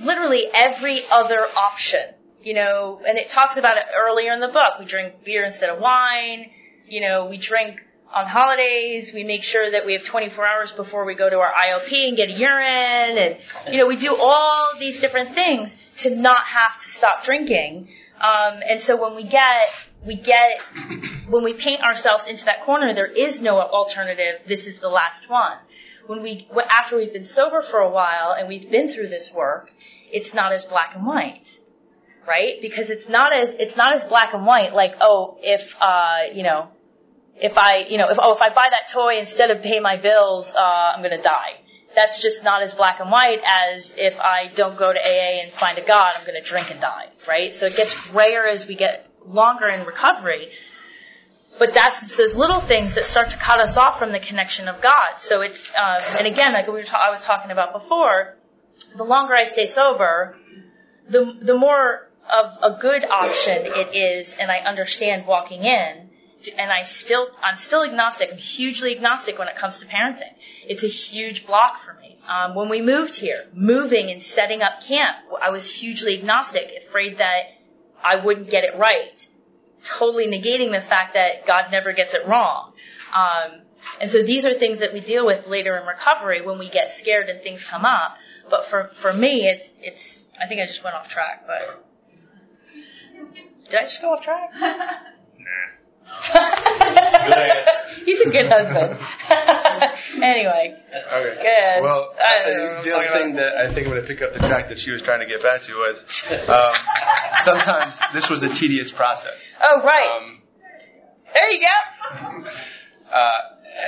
literally 0.00 0.46
every 0.52 1.00
other 1.12 1.44
option, 1.56 2.02
you 2.44 2.54
know, 2.54 3.00
and 3.06 3.18
it 3.18 3.30
talks 3.30 3.56
about 3.56 3.76
it 3.76 3.84
earlier 3.96 4.32
in 4.32 4.40
the 4.40 4.48
book. 4.48 4.74
We 4.78 4.84
drink 4.84 5.24
beer 5.24 5.44
instead 5.44 5.70
of 5.70 5.80
wine. 5.80 6.50
You 6.86 7.00
know, 7.00 7.26
we 7.26 7.38
drink 7.38 7.82
on 8.12 8.26
holidays. 8.26 9.12
We 9.12 9.24
make 9.24 9.42
sure 9.42 9.68
that 9.70 9.86
we 9.86 9.94
have 9.94 10.04
24 10.04 10.46
hours 10.46 10.72
before 10.72 11.04
we 11.04 11.14
go 11.14 11.28
to 11.28 11.38
our 11.38 11.52
IOP 11.52 12.08
and 12.08 12.16
get 12.16 12.28
a 12.28 12.32
urine. 12.32 13.18
And, 13.18 13.36
you 13.70 13.78
know, 13.78 13.86
we 13.86 13.96
do 13.96 14.14
all 14.14 14.70
these 14.78 15.00
different 15.00 15.30
things 15.30 15.84
to 15.98 16.14
not 16.14 16.44
have 16.44 16.80
to 16.80 16.88
stop 16.88 17.24
drinking. 17.24 17.88
Um, 18.20 18.60
and 18.68 18.80
so 18.80 19.00
when 19.00 19.16
we 19.16 19.24
get, 19.24 19.88
we 20.04 20.14
get, 20.14 20.60
when 21.28 21.42
we 21.44 21.54
paint 21.54 21.82
ourselves 21.82 22.26
into 22.26 22.44
that 22.44 22.64
corner, 22.64 22.92
there 22.92 23.10
is 23.10 23.40
no 23.40 23.58
alternative. 23.58 24.42
This 24.46 24.66
is 24.66 24.80
the 24.80 24.90
last 24.90 25.30
one. 25.30 25.56
When 26.06 26.22
we, 26.22 26.46
after 26.70 26.98
we've 26.98 27.12
been 27.12 27.24
sober 27.24 27.62
for 27.62 27.80
a 27.80 27.88
while 27.88 28.32
and 28.32 28.48
we've 28.48 28.70
been 28.70 28.88
through 28.88 29.08
this 29.08 29.32
work, 29.32 29.72
it's 30.12 30.34
not 30.34 30.52
as 30.52 30.66
black 30.66 30.94
and 30.94 31.06
white. 31.06 31.58
Right? 32.26 32.60
Because 32.60 32.90
it's 32.90 33.08
not 33.08 33.32
as, 33.32 33.52
it's 33.52 33.76
not 33.76 33.92
as 33.92 34.04
black 34.04 34.32
and 34.32 34.46
white 34.46 34.74
like, 34.74 34.96
oh, 35.00 35.36
if, 35.42 35.76
uh, 35.80 36.20
you 36.32 36.42
know, 36.42 36.68
if 37.40 37.58
I, 37.58 37.86
you 37.88 37.98
know, 37.98 38.08
if, 38.10 38.18
oh, 38.20 38.32
if 38.32 38.40
I 38.40 38.48
buy 38.48 38.68
that 38.70 38.88
toy 38.90 39.18
instead 39.18 39.50
of 39.50 39.62
pay 39.62 39.80
my 39.80 39.96
bills, 39.96 40.54
uh, 40.54 40.60
I'm 40.60 41.02
gonna 41.02 41.22
die. 41.22 41.60
That's 41.94 42.22
just 42.22 42.42
not 42.44 42.62
as 42.62 42.74
black 42.74 43.00
and 43.00 43.10
white 43.10 43.40
as 43.46 43.94
if 43.96 44.20
I 44.20 44.48
don't 44.48 44.76
go 44.76 44.92
to 44.92 44.98
AA 44.98 45.42
and 45.42 45.52
find 45.52 45.76
a 45.78 45.82
God, 45.82 46.12
I'm 46.18 46.26
gonna 46.26 46.42
drink 46.42 46.70
and 46.70 46.80
die, 46.80 47.08
right? 47.28 47.54
So 47.54 47.66
it 47.66 47.76
gets 47.76 48.10
grayer 48.10 48.46
as 48.46 48.66
we 48.66 48.74
get 48.74 49.06
longer 49.26 49.68
in 49.68 49.84
recovery. 49.84 50.50
But 51.58 51.72
that's 51.72 52.16
those 52.16 52.34
little 52.34 52.58
things 52.58 52.96
that 52.96 53.04
start 53.04 53.30
to 53.30 53.36
cut 53.36 53.60
us 53.60 53.76
off 53.76 53.98
from 53.98 54.10
the 54.10 54.18
connection 54.18 54.66
of 54.66 54.80
God. 54.80 55.18
So 55.18 55.40
it's, 55.42 55.72
um, 55.76 56.00
and 56.18 56.26
again, 56.26 56.52
like 56.52 56.66
we 56.66 56.72
were 56.72 56.82
ta- 56.82 57.04
I 57.06 57.10
was 57.10 57.24
talking 57.24 57.52
about 57.52 57.72
before, 57.72 58.36
the 58.96 59.04
longer 59.04 59.34
I 59.34 59.44
stay 59.44 59.66
sober, 59.66 60.36
the 61.08 61.36
the 61.40 61.54
more 61.54 62.08
of 62.32 62.58
a 62.62 62.78
good 62.78 63.04
option 63.04 63.66
it 63.66 63.94
is, 63.94 64.34
and 64.38 64.50
I 64.50 64.58
understand 64.58 65.26
walking 65.26 65.64
in 65.64 66.04
and 66.58 66.70
I 66.70 66.82
still, 66.82 67.28
I'm 67.42 67.56
still 67.56 67.84
agnostic. 67.84 68.30
I'm 68.32 68.38
hugely 68.38 68.94
agnostic 68.94 69.38
when 69.38 69.48
it 69.48 69.56
comes 69.56 69.78
to 69.78 69.86
parenting. 69.86 70.32
It's 70.66 70.84
a 70.84 70.88
huge 70.88 71.46
block 71.46 71.80
for 71.80 71.94
me. 71.94 72.18
Um, 72.28 72.54
when 72.54 72.68
we 72.68 72.80
moved 72.80 73.16
here, 73.16 73.46
moving 73.52 74.10
and 74.10 74.22
setting 74.22 74.62
up 74.62 74.82
camp, 74.82 75.16
I 75.40 75.50
was 75.50 75.70
hugely 75.70 76.18
agnostic, 76.18 76.72
afraid 76.76 77.18
that 77.18 77.42
I 78.02 78.16
wouldn't 78.16 78.50
get 78.50 78.64
it 78.64 78.76
right. 78.76 79.26
Totally 79.82 80.26
negating 80.26 80.70
the 80.72 80.80
fact 80.80 81.14
that 81.14 81.46
God 81.46 81.70
never 81.70 81.92
gets 81.92 82.14
it 82.14 82.26
wrong. 82.26 82.72
Um, 83.14 83.60
and 84.00 84.10
so 84.10 84.22
these 84.22 84.46
are 84.46 84.54
things 84.54 84.80
that 84.80 84.94
we 84.94 85.00
deal 85.00 85.26
with 85.26 85.46
later 85.46 85.76
in 85.76 85.86
recovery 85.86 86.40
when 86.40 86.58
we 86.58 86.68
get 86.68 86.90
scared 86.90 87.28
and 87.28 87.40
things 87.42 87.62
come 87.62 87.84
up. 87.84 88.16
But 88.48 88.64
for, 88.64 88.84
for 88.84 89.12
me, 89.12 89.46
it's, 89.46 89.76
it's, 89.80 90.26
I 90.40 90.46
think 90.46 90.60
I 90.60 90.66
just 90.66 90.82
went 90.82 90.96
off 90.96 91.08
track, 91.08 91.46
but 91.46 91.84
did 93.68 93.74
I 93.74 93.82
just 93.82 94.00
go 94.00 94.12
off 94.12 94.22
track? 94.22 94.50
Nah. 95.38 95.84
He's 98.04 98.20
a 98.20 98.30
good 98.30 98.46
husband. 98.46 98.98
anyway. 100.22 100.76
Okay. 101.12 101.42
Good. 101.42 101.82
Well, 101.82 102.12
uh, 102.12 102.82
the 102.82 102.96
other 102.96 103.08
thing 103.08 103.34
that 103.36 103.56
I 103.56 103.68
think 103.68 103.86
I'm 103.86 103.92
going 103.94 104.02
to 104.02 104.08
pick 104.08 104.22
up 104.22 104.32
the 104.32 104.40
track 104.40 104.68
that 104.68 104.78
she 104.78 104.90
was 104.90 105.02
trying 105.02 105.20
to 105.20 105.26
get 105.26 105.42
back 105.42 105.62
to 105.62 105.74
was 105.74 106.24
um, 106.48 106.74
sometimes 107.40 108.00
this 108.12 108.30
was 108.30 108.42
a 108.42 108.48
tedious 108.48 108.90
process. 108.92 109.54
Oh, 109.60 109.82
right. 109.82 110.22
Um, 110.22 110.42
there 111.32 111.52
you 111.52 111.60
go. 111.60 112.44
Uh, 113.12 113.38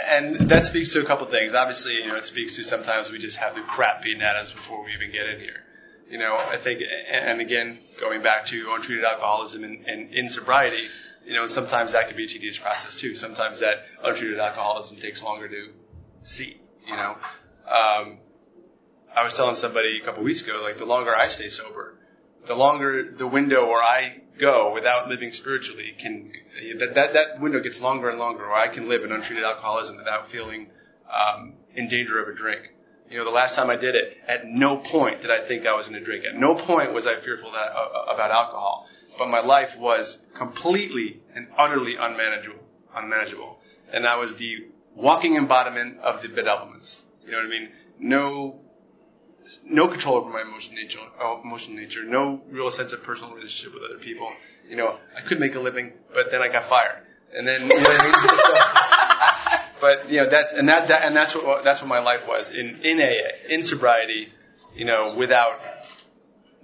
and 0.09 0.51
that 0.51 0.67
speaks 0.67 0.91
to 0.91 1.01
a 1.01 1.05
couple 1.05 1.27
things. 1.27 1.53
Obviously, 1.53 1.97
you 1.97 2.07
know, 2.07 2.17
it 2.17 2.25
speaks 2.25 2.55
to 2.57 2.65
sometimes 2.65 3.11
we 3.11 3.19
just 3.19 3.39
have 3.39 3.57
the 3.57 3.61
crap 3.61 4.05
beaten 4.05 4.23
at 4.23 4.37
us 4.37 4.53
before 4.53 4.85
we 4.85 4.93
even 4.93 5.11
get 5.11 5.29
in 5.29 5.41
here. 5.41 5.65
You 6.09 6.19
know, 6.19 6.37
I 6.37 6.57
think, 6.57 6.83
and 7.11 7.41
again, 7.41 7.79
going 8.01 8.23
back 8.23 8.47
to 8.47 8.73
untreated 8.73 9.05
alcoholism 9.05 9.65
and, 9.65 9.87
and 9.87 10.15
in 10.15 10.29
sobriety, 10.29 10.85
you 11.27 11.33
know, 11.33 11.49
sometimes 11.49 11.93
that 11.93 12.07
can 12.07 12.17
be 12.17 12.25
a 12.25 12.29
tedious 12.29 12.59
process 12.59 12.95
too. 12.95 13.17
Sometimes 13.17 13.61
that 13.61 13.85
untreated 14.05 14.39
alcoholism 14.39 14.97
takes 14.97 15.23
longer 15.23 15.49
to 15.49 15.69
see. 16.23 16.61
You 16.87 16.95
know, 16.95 17.17
um, 17.69 18.19
I 19.15 19.25
was 19.25 19.37
telling 19.37 19.57
somebody 19.57 19.99
a 19.99 20.05
couple 20.05 20.23
weeks 20.23 20.43
ago, 20.43 20.61
like 20.63 20.79
the 20.79 20.85
longer 20.85 21.15
I 21.15 21.29
stay 21.29 21.49
sober, 21.49 21.99
the 22.47 22.55
longer 22.55 23.11
the 23.11 23.27
window 23.27 23.67
where 23.67 23.83
I 23.83 24.21
go 24.39 24.73
without 24.73 25.09
living 25.09 25.33
spiritually 25.33 25.95
can 25.99 26.33
that 26.79 26.95
that, 26.95 27.13
that 27.15 27.41
window 27.41 27.61
gets 27.61 27.81
longer 27.81 28.09
and 28.11 28.19
longer 28.19 28.47
where 28.47 28.57
I 28.57 28.69
can 28.69 28.89
live 28.89 29.03
in 29.03 29.11
untreated 29.11 29.45
alcoholism 29.45 29.97
without 29.97 30.31
feeling 30.31 30.69
um, 31.11 31.55
in 31.75 31.89
danger 31.89 32.23
of 32.23 32.29
a 32.29 32.35
drink. 32.35 32.73
You 33.11 33.19
know, 33.19 33.25
the 33.25 33.31
last 33.31 33.55
time 33.55 33.71
I 33.71 33.77
did 33.77 33.95
it, 33.95 34.17
at 34.27 34.47
no 34.47 34.77
point 34.79 35.23
did 35.23 35.31
I 35.31 35.41
think 35.41 35.67
I 35.67 35.75
was 35.75 35.89
going 35.89 35.99
to 35.99 36.05
drink. 36.05 36.25
At 36.25 36.35
no 36.35 36.55
point 36.55 36.93
was 36.93 37.07
I 37.07 37.15
fearful 37.15 37.53
that, 37.53 37.73
uh, 37.73 38.13
about 38.13 38.31
alcohol. 38.31 38.89
But 39.19 39.29
my 39.29 39.41
life 39.41 39.79
was 39.79 40.23
completely 40.35 41.21
and 41.35 41.49
utterly 41.57 41.97
unmanageable. 41.97 42.63
Unmanageable, 42.95 43.59
and 43.93 44.05
that 44.05 44.19
was 44.19 44.37
the 44.37 44.67
walking 44.95 45.37
embodiment 45.37 45.99
of 45.99 46.23
the 46.23 46.29
bedevilments. 46.29 47.01
You 47.25 47.33
know 47.33 47.39
what 47.39 47.47
I 47.47 47.51
mean? 47.51 47.69
No 47.99 48.61
no 49.65 49.89
control 49.89 50.17
over 50.17 50.31
my 50.31 50.43
emotional 50.43 50.75
nature, 50.75 50.99
uh, 51.23 51.37
emotional 51.43 51.77
nature, 51.77 52.05
no 52.05 52.43
real 52.49 52.71
sense 52.71 52.93
of 52.93 53.03
personal 53.03 53.35
relationship 53.35 53.75
with 53.75 53.83
other 53.85 53.99
people. 53.99 54.33
You 54.69 54.77
know, 54.77 54.97
I 55.17 55.21
could 55.21 55.39
make 55.39 55.55
a 55.55 55.61
living, 55.61 55.93
but 56.13 56.31
then 56.31 56.43
I 56.43 56.49
got 56.49 56.65
fired, 56.65 57.03
and 57.35 57.47
then 57.47 57.61
you 57.63 57.69
know 57.69 57.75
what 57.77 58.01
I 58.01 58.05
mean. 58.05 58.13
so, 58.99 59.06
but 59.81 60.11
you 60.11 60.23
know 60.23 60.29
that's 60.29 60.53
and 60.53 60.69
that, 60.69 60.89
that 60.89 61.05
and 61.05 61.15
that's 61.15 61.35
what 61.35 61.65
that's 61.65 61.81
what 61.81 61.89
my 61.89 61.99
life 61.99 62.27
was 62.29 62.51
in 62.51 62.81
in 62.83 63.01
AA 63.01 63.53
in 63.53 63.63
sobriety, 63.63 64.29
you 64.75 64.85
know, 64.85 65.15
without 65.15 65.55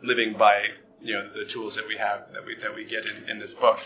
living 0.02 0.34
by 0.34 0.68
you 1.00 1.14
know 1.14 1.28
the 1.32 1.44
tools 1.44 1.76
that 1.76 1.88
we 1.88 1.96
have 1.96 2.32
that 2.32 2.46
we 2.46 2.56
that 2.56 2.74
we 2.74 2.84
get 2.84 3.04
in, 3.06 3.30
in 3.30 3.38
this 3.38 3.54
book, 3.54 3.80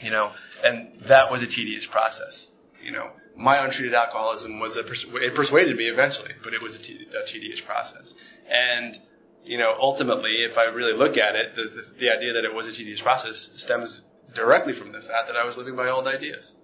you 0.00 0.10
know, 0.10 0.30
and 0.64 0.92
that 1.02 1.30
was 1.30 1.42
a 1.42 1.46
tedious 1.46 1.86
process, 1.86 2.48
you 2.82 2.92
know 2.92 3.10
my 3.36 3.64
untreated 3.64 3.94
alcoholism 3.94 4.60
was 4.60 4.76
a 4.76 4.84
it 5.16 5.34
persuaded 5.34 5.76
me 5.76 5.84
eventually, 5.88 6.32
but 6.42 6.54
it 6.54 6.62
was 6.62 6.76
a, 6.76 6.78
t- 6.78 7.06
a 7.20 7.26
tedious 7.26 7.60
process. 7.60 8.14
And 8.48 8.98
you 9.44 9.58
know, 9.58 9.74
ultimately, 9.78 10.42
if 10.42 10.58
I 10.58 10.64
really 10.64 10.92
look 10.92 11.16
at 11.16 11.34
it, 11.34 11.56
the, 11.56 11.62
the, 11.62 11.98
the 11.98 12.10
idea 12.10 12.34
that 12.34 12.44
it 12.44 12.54
was 12.54 12.68
a 12.68 12.72
tedious 12.72 13.00
process 13.00 13.50
stems 13.56 14.02
directly 14.34 14.72
from 14.72 14.92
the 14.92 15.00
fact 15.00 15.26
that 15.26 15.36
I 15.36 15.44
was 15.44 15.56
living 15.56 15.76
by 15.76 15.88
old 15.88 16.06
ideas. 16.06 16.54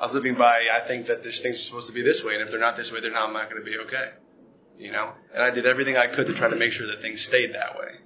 I 0.00 0.04
was 0.06 0.14
living 0.14 0.34
by 0.34 0.66
I 0.72 0.80
think 0.80 1.06
that 1.06 1.22
this 1.22 1.40
things 1.40 1.56
are 1.56 1.62
supposed 1.62 1.88
to 1.88 1.92
be 1.92 2.02
this 2.02 2.24
way, 2.24 2.34
and 2.34 2.42
if 2.42 2.50
they're 2.50 2.58
not 2.58 2.76
this 2.76 2.90
way, 2.90 3.00
then 3.00 3.14
I'm 3.14 3.32
not 3.32 3.50
going 3.50 3.62
to 3.62 3.70
be 3.70 3.78
okay. 3.86 4.10
You 4.78 4.92
know, 4.92 5.12
and 5.34 5.42
I 5.42 5.50
did 5.50 5.66
everything 5.66 5.96
I 5.98 6.06
could 6.06 6.26
to 6.28 6.32
try 6.32 6.48
to 6.48 6.56
make 6.56 6.72
sure 6.72 6.86
that 6.86 7.02
things 7.02 7.20
stayed 7.20 7.54
that 7.54 7.78
way. 7.78 7.96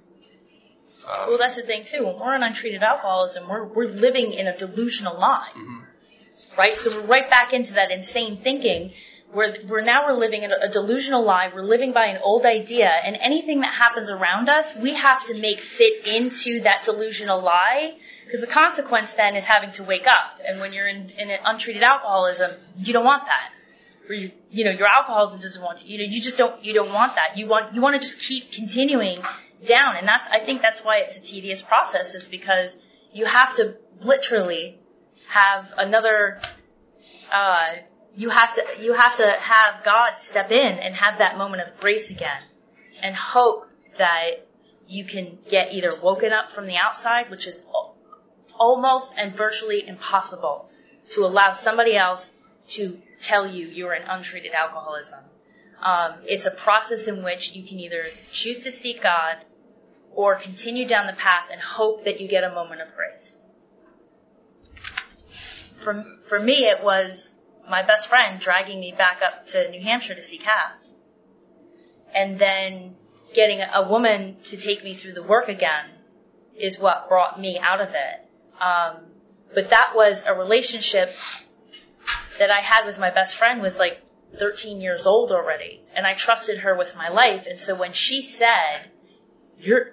Um, 1.07 1.29
well, 1.29 1.37
that's 1.37 1.55
the 1.55 1.61
thing 1.61 1.85
too. 1.85 2.03
When 2.05 2.19
we're 2.19 2.35
in 2.35 2.43
untreated 2.43 2.83
alcoholism, 2.83 3.47
we're 3.47 3.63
we're 3.63 3.87
living 3.87 4.33
in 4.33 4.45
a 4.47 4.57
delusional 4.57 5.17
lie. 5.17 5.49
Mm-hmm 5.51 5.85
right? 6.57 6.77
So 6.77 6.91
we're 6.91 7.07
right 7.07 7.29
back 7.29 7.53
into 7.53 7.73
that 7.73 7.91
insane 7.91 8.37
thinking 8.37 8.91
where 9.31 9.55
we're 9.67 9.81
now 9.81 10.07
we're 10.07 10.17
living 10.17 10.43
in 10.43 10.51
a 10.51 10.69
delusional 10.69 11.23
lie. 11.23 11.51
We're 11.53 11.63
living 11.63 11.91
by 11.91 12.07
an 12.07 12.21
old 12.23 12.45
idea, 12.45 12.89
and 12.89 13.17
anything 13.19 13.61
that 13.61 13.73
happens 13.73 14.09
around 14.09 14.49
us, 14.49 14.75
we 14.75 14.93
have 14.93 15.25
to 15.25 15.39
make 15.39 15.59
fit 15.59 16.07
into 16.07 16.61
that 16.61 16.85
delusional 16.85 17.41
lie. 17.41 17.97
Because 18.25 18.41
the 18.41 18.47
consequence 18.47 19.13
then 19.13 19.35
is 19.35 19.45
having 19.45 19.71
to 19.71 19.83
wake 19.83 20.07
up. 20.07 20.39
And 20.47 20.59
when 20.59 20.73
you're 20.73 20.87
in, 20.87 21.09
in 21.19 21.29
an 21.29 21.39
untreated 21.45 21.83
alcoholism, 21.83 22.49
you 22.77 22.93
don't 22.93 23.05
want 23.05 23.25
that. 23.25 23.51
Or 24.09 24.15
you, 24.15 24.31
you 24.51 24.63
know, 24.63 24.71
your 24.71 24.87
alcoholism 24.87 25.41
doesn't 25.41 25.61
want 25.61 25.85
you 25.85 25.97
know, 25.97 26.03
you 26.03 26.21
just 26.21 26.37
don't 26.37 26.63
you 26.63 26.73
don't 26.73 26.93
want 26.93 27.15
that. 27.15 27.37
You 27.37 27.47
want 27.47 27.73
you 27.73 27.81
want 27.81 27.95
to 27.95 28.07
just 28.07 28.19
keep 28.19 28.51
continuing 28.51 29.17
down, 29.65 29.95
and 29.95 30.07
that's 30.07 30.27
I 30.27 30.39
think 30.39 30.61
that's 30.61 30.83
why 30.83 30.99
it's 30.99 31.17
a 31.17 31.21
tedious 31.21 31.61
process, 31.61 32.13
is 32.13 32.27
because 32.27 32.77
you 33.13 33.25
have 33.25 33.55
to 33.55 33.75
literally 34.03 34.77
have 35.27 35.73
another 35.77 36.39
uh, 37.31 37.73
you 38.15 38.29
have 38.29 38.53
to 38.55 38.65
you 38.81 38.93
have 38.93 39.17
to 39.17 39.29
have 39.39 39.83
God 39.83 40.19
step 40.19 40.51
in 40.51 40.79
and 40.79 40.95
have 40.95 41.19
that 41.19 41.37
moment 41.37 41.67
of 41.67 41.79
grace 41.79 42.09
again 42.09 42.41
and 43.01 43.15
hope 43.15 43.67
that 43.97 44.45
you 44.87 45.03
can 45.03 45.37
get 45.49 45.73
either 45.73 45.91
woken 46.01 46.31
up 46.31 46.51
from 46.51 46.65
the 46.65 46.77
outside, 46.77 47.29
which 47.29 47.47
is 47.47 47.67
almost 48.57 49.13
and 49.17 49.35
virtually 49.35 49.85
impossible 49.87 50.69
to 51.11 51.25
allow 51.25 51.51
somebody 51.51 51.95
else 51.95 52.31
to 52.69 53.01
tell 53.21 53.47
you 53.47 53.67
you're 53.67 53.93
in 53.93 54.03
untreated 54.03 54.53
alcoholism. 54.53 55.19
Um, 55.81 56.13
it's 56.25 56.45
a 56.45 56.51
process 56.51 57.07
in 57.07 57.23
which 57.23 57.55
you 57.55 57.63
can 57.63 57.79
either 57.79 58.05
choose 58.31 58.63
to 58.63 58.71
seek 58.71 59.03
God 59.03 59.37
or 60.13 60.35
continue 60.35 60.87
down 60.87 61.07
the 61.07 61.13
path 61.13 61.49
and 61.51 61.59
hope 61.59 62.05
that 62.05 62.21
you 62.21 62.27
get 62.27 62.43
a 62.43 62.53
moment 62.53 62.81
of 62.81 62.95
grace 62.95 63.39
for, 65.85 65.93
for 66.23 66.39
me, 66.39 66.65
it 66.65 66.83
was 66.83 67.34
my 67.69 67.83
best 67.83 68.07
friend 68.07 68.39
dragging 68.39 68.79
me 68.79 68.93
back 68.97 69.21
up 69.21 69.47
to 69.47 69.69
New 69.69 69.81
Hampshire 69.81 70.15
to 70.15 70.23
see 70.23 70.37
Cass. 70.37 70.93
And 72.13 72.39
then 72.39 72.95
getting 73.33 73.61
a 73.61 73.81
woman 73.81 74.37
to 74.45 74.57
take 74.57 74.83
me 74.83 74.93
through 74.93 75.13
the 75.13 75.23
work 75.23 75.49
again 75.49 75.85
is 76.55 76.79
what 76.79 77.09
brought 77.09 77.39
me 77.39 77.59
out 77.59 77.81
of 77.81 77.89
it. 77.89 78.61
Um, 78.61 78.97
but 79.53 79.69
that 79.69 79.93
was 79.95 80.25
a 80.25 80.33
relationship 80.33 81.13
that 82.39 82.51
I 82.51 82.59
had 82.59 82.85
with 82.85 82.99
my 82.99 83.09
best 83.09 83.35
friend 83.35 83.61
was 83.61 83.77
like 83.77 84.01
13 84.37 84.81
years 84.81 85.05
old 85.05 85.31
already. 85.31 85.81
And 85.93 86.05
I 86.07 86.13
trusted 86.13 86.59
her 86.59 86.75
with 86.75 86.95
my 86.95 87.09
life. 87.09 87.45
And 87.49 87.59
so 87.59 87.75
when 87.75 87.93
she 87.93 88.21
said, 88.21 88.89
you're, 89.59 89.91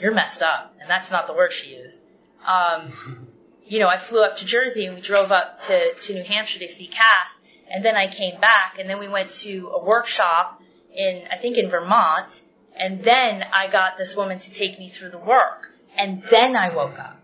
you're 0.00 0.14
messed 0.14 0.42
up, 0.42 0.74
and 0.80 0.90
that's 0.90 1.10
not 1.10 1.26
the 1.26 1.34
word 1.34 1.52
she 1.52 1.76
used, 1.76 2.04
um, 2.46 2.92
you 3.66 3.78
know, 3.78 3.88
I 3.88 3.96
flew 3.96 4.22
up 4.22 4.36
to 4.38 4.46
Jersey 4.46 4.86
and 4.86 4.94
we 4.94 5.00
drove 5.00 5.32
up 5.32 5.60
to, 5.62 5.94
to 5.94 6.14
New 6.14 6.24
Hampshire 6.24 6.60
to 6.60 6.68
see 6.68 6.86
Cass. 6.86 7.40
And 7.70 7.84
then 7.84 7.96
I 7.96 8.06
came 8.06 8.40
back 8.40 8.78
and 8.78 8.88
then 8.88 8.98
we 8.98 9.08
went 9.08 9.30
to 9.30 9.70
a 9.74 9.82
workshop 9.82 10.60
in, 10.94 11.24
I 11.30 11.38
think 11.38 11.56
in 11.56 11.70
Vermont. 11.70 12.42
And 12.76 13.02
then 13.02 13.44
I 13.52 13.68
got 13.68 13.96
this 13.96 14.16
woman 14.16 14.38
to 14.38 14.52
take 14.52 14.78
me 14.78 14.88
through 14.88 15.10
the 15.10 15.18
work. 15.18 15.70
And 15.96 16.22
then 16.24 16.56
I 16.56 16.74
woke 16.74 16.98
up. 16.98 17.20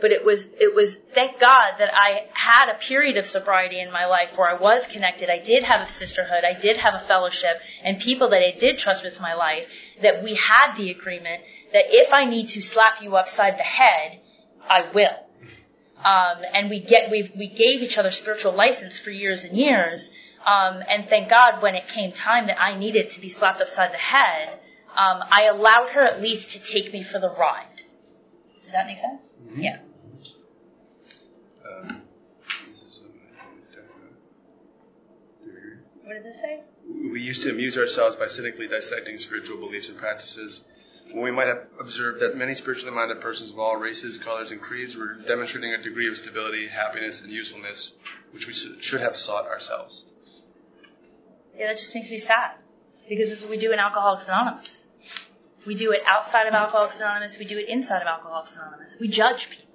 But 0.00 0.12
it 0.12 0.24
was, 0.24 0.46
it 0.60 0.74
was, 0.74 0.94
thank 0.94 1.40
God 1.40 1.74
that 1.78 1.90
I 1.92 2.26
had 2.32 2.68
a 2.68 2.74
period 2.74 3.16
of 3.16 3.24
sobriety 3.24 3.80
in 3.80 3.90
my 3.90 4.06
life 4.06 4.36
where 4.36 4.48
I 4.48 4.54
was 4.54 4.86
connected. 4.86 5.30
I 5.30 5.42
did 5.42 5.64
have 5.64 5.80
a 5.80 5.86
sisterhood. 5.86 6.44
I 6.44 6.52
did 6.58 6.76
have 6.76 6.94
a 6.94 7.00
fellowship 7.00 7.60
and 7.82 7.98
people 7.98 8.28
that 8.28 8.42
I 8.42 8.54
did 8.58 8.76
trust 8.78 9.04
with 9.04 9.20
my 9.20 9.34
life 9.34 9.68
that 10.02 10.22
we 10.22 10.34
had 10.34 10.74
the 10.76 10.90
agreement 10.90 11.42
that 11.72 11.86
if 11.88 12.12
I 12.12 12.26
need 12.26 12.50
to 12.50 12.62
slap 12.62 13.02
you 13.02 13.16
upside 13.16 13.58
the 13.58 13.62
head, 13.62 14.20
I 14.68 14.82
will. 14.92 15.25
Um, 16.04 16.38
and 16.54 16.70
we 16.70 16.80
get 16.80 17.10
we 17.10 17.30
we 17.36 17.48
gave 17.48 17.82
each 17.82 17.98
other 17.98 18.10
spiritual 18.10 18.52
license 18.52 18.98
for 18.98 19.10
years 19.10 19.44
and 19.44 19.56
years. 19.56 20.10
Um, 20.44 20.82
and 20.88 21.04
thank 21.04 21.28
God, 21.28 21.62
when 21.62 21.74
it 21.74 21.88
came 21.88 22.12
time 22.12 22.46
that 22.46 22.60
I 22.60 22.78
needed 22.78 23.10
to 23.10 23.20
be 23.20 23.28
slapped 23.28 23.60
upside 23.60 23.92
the 23.92 23.98
head, 23.98 24.48
um, 24.96 25.22
I 25.30 25.48
allowed 25.52 25.88
her 25.90 26.00
at 26.02 26.22
least 26.22 26.52
to 26.52 26.62
take 26.62 26.92
me 26.92 27.02
for 27.02 27.18
the 27.18 27.30
ride. 27.30 27.82
Does 28.60 28.72
that 28.72 28.86
make 28.86 28.98
sense? 28.98 29.34
Mm-hmm. 29.42 29.60
Yeah. 29.60 29.78
Um, 31.68 32.02
what 36.04 36.14
does 36.16 36.26
it 36.26 36.34
say? 36.34 36.60
We 36.88 37.20
used 37.22 37.42
to 37.42 37.50
amuse 37.50 37.76
ourselves 37.76 38.14
by 38.14 38.28
cynically 38.28 38.68
dissecting 38.68 39.18
spiritual 39.18 39.58
beliefs 39.58 39.88
and 39.88 39.98
practices 39.98 40.64
when 40.64 40.75
we 41.14 41.30
might 41.30 41.48
have 41.48 41.68
observed 41.78 42.20
that 42.20 42.36
many 42.36 42.54
spiritually 42.54 42.94
minded 42.94 43.20
persons 43.20 43.50
of 43.50 43.58
all 43.58 43.76
races, 43.76 44.18
colors, 44.18 44.50
and 44.50 44.60
creeds 44.60 44.96
were 44.96 45.14
demonstrating 45.14 45.72
a 45.72 45.82
degree 45.82 46.08
of 46.08 46.16
stability, 46.16 46.66
happiness, 46.66 47.22
and 47.22 47.30
usefulness 47.30 47.94
which 48.32 48.46
we 48.46 48.52
should 48.52 49.00
have 49.00 49.16
sought 49.16 49.46
ourselves. 49.46 50.04
Yeah, 51.54 51.68
that 51.68 51.76
just 51.78 51.94
makes 51.94 52.10
me 52.10 52.18
sad 52.18 52.52
because 53.08 53.30
this 53.30 53.38
is 53.38 53.44
what 53.44 53.50
we 53.52 53.58
do 53.58 53.72
in 53.72 53.78
Alcoholics 53.78 54.28
Anonymous. 54.28 54.88
We 55.66 55.74
do 55.74 55.92
it 55.92 56.02
outside 56.06 56.46
of 56.46 56.54
Alcoholics 56.54 57.00
Anonymous. 57.00 57.38
We 57.38 57.44
do 57.44 57.58
it 57.58 57.68
inside 57.68 58.02
of 58.02 58.08
Alcoholics 58.08 58.56
Anonymous. 58.56 58.96
We 59.00 59.08
judge 59.08 59.50
people. 59.50 59.65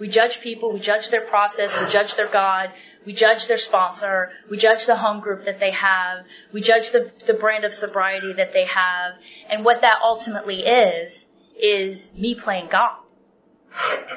We 0.00 0.08
judge 0.08 0.40
people, 0.40 0.72
we 0.72 0.78
judge 0.78 1.10
their 1.10 1.22
process, 1.22 1.78
we 1.80 1.88
judge 1.88 2.14
their 2.14 2.28
God, 2.28 2.70
we 3.04 3.12
judge 3.12 3.48
their 3.48 3.58
sponsor, 3.58 4.30
we 4.48 4.56
judge 4.56 4.86
the 4.86 4.96
home 4.96 5.20
group 5.20 5.44
that 5.46 5.58
they 5.58 5.72
have, 5.72 6.24
we 6.52 6.60
judge 6.60 6.90
the, 6.90 7.12
the 7.26 7.34
brand 7.34 7.64
of 7.64 7.72
sobriety 7.72 8.32
that 8.34 8.52
they 8.52 8.64
have, 8.64 9.14
and 9.48 9.64
what 9.64 9.80
that 9.80 10.00
ultimately 10.02 10.60
is, 10.60 11.26
is 11.60 12.12
me 12.16 12.36
playing 12.36 12.68
God. 12.68 12.96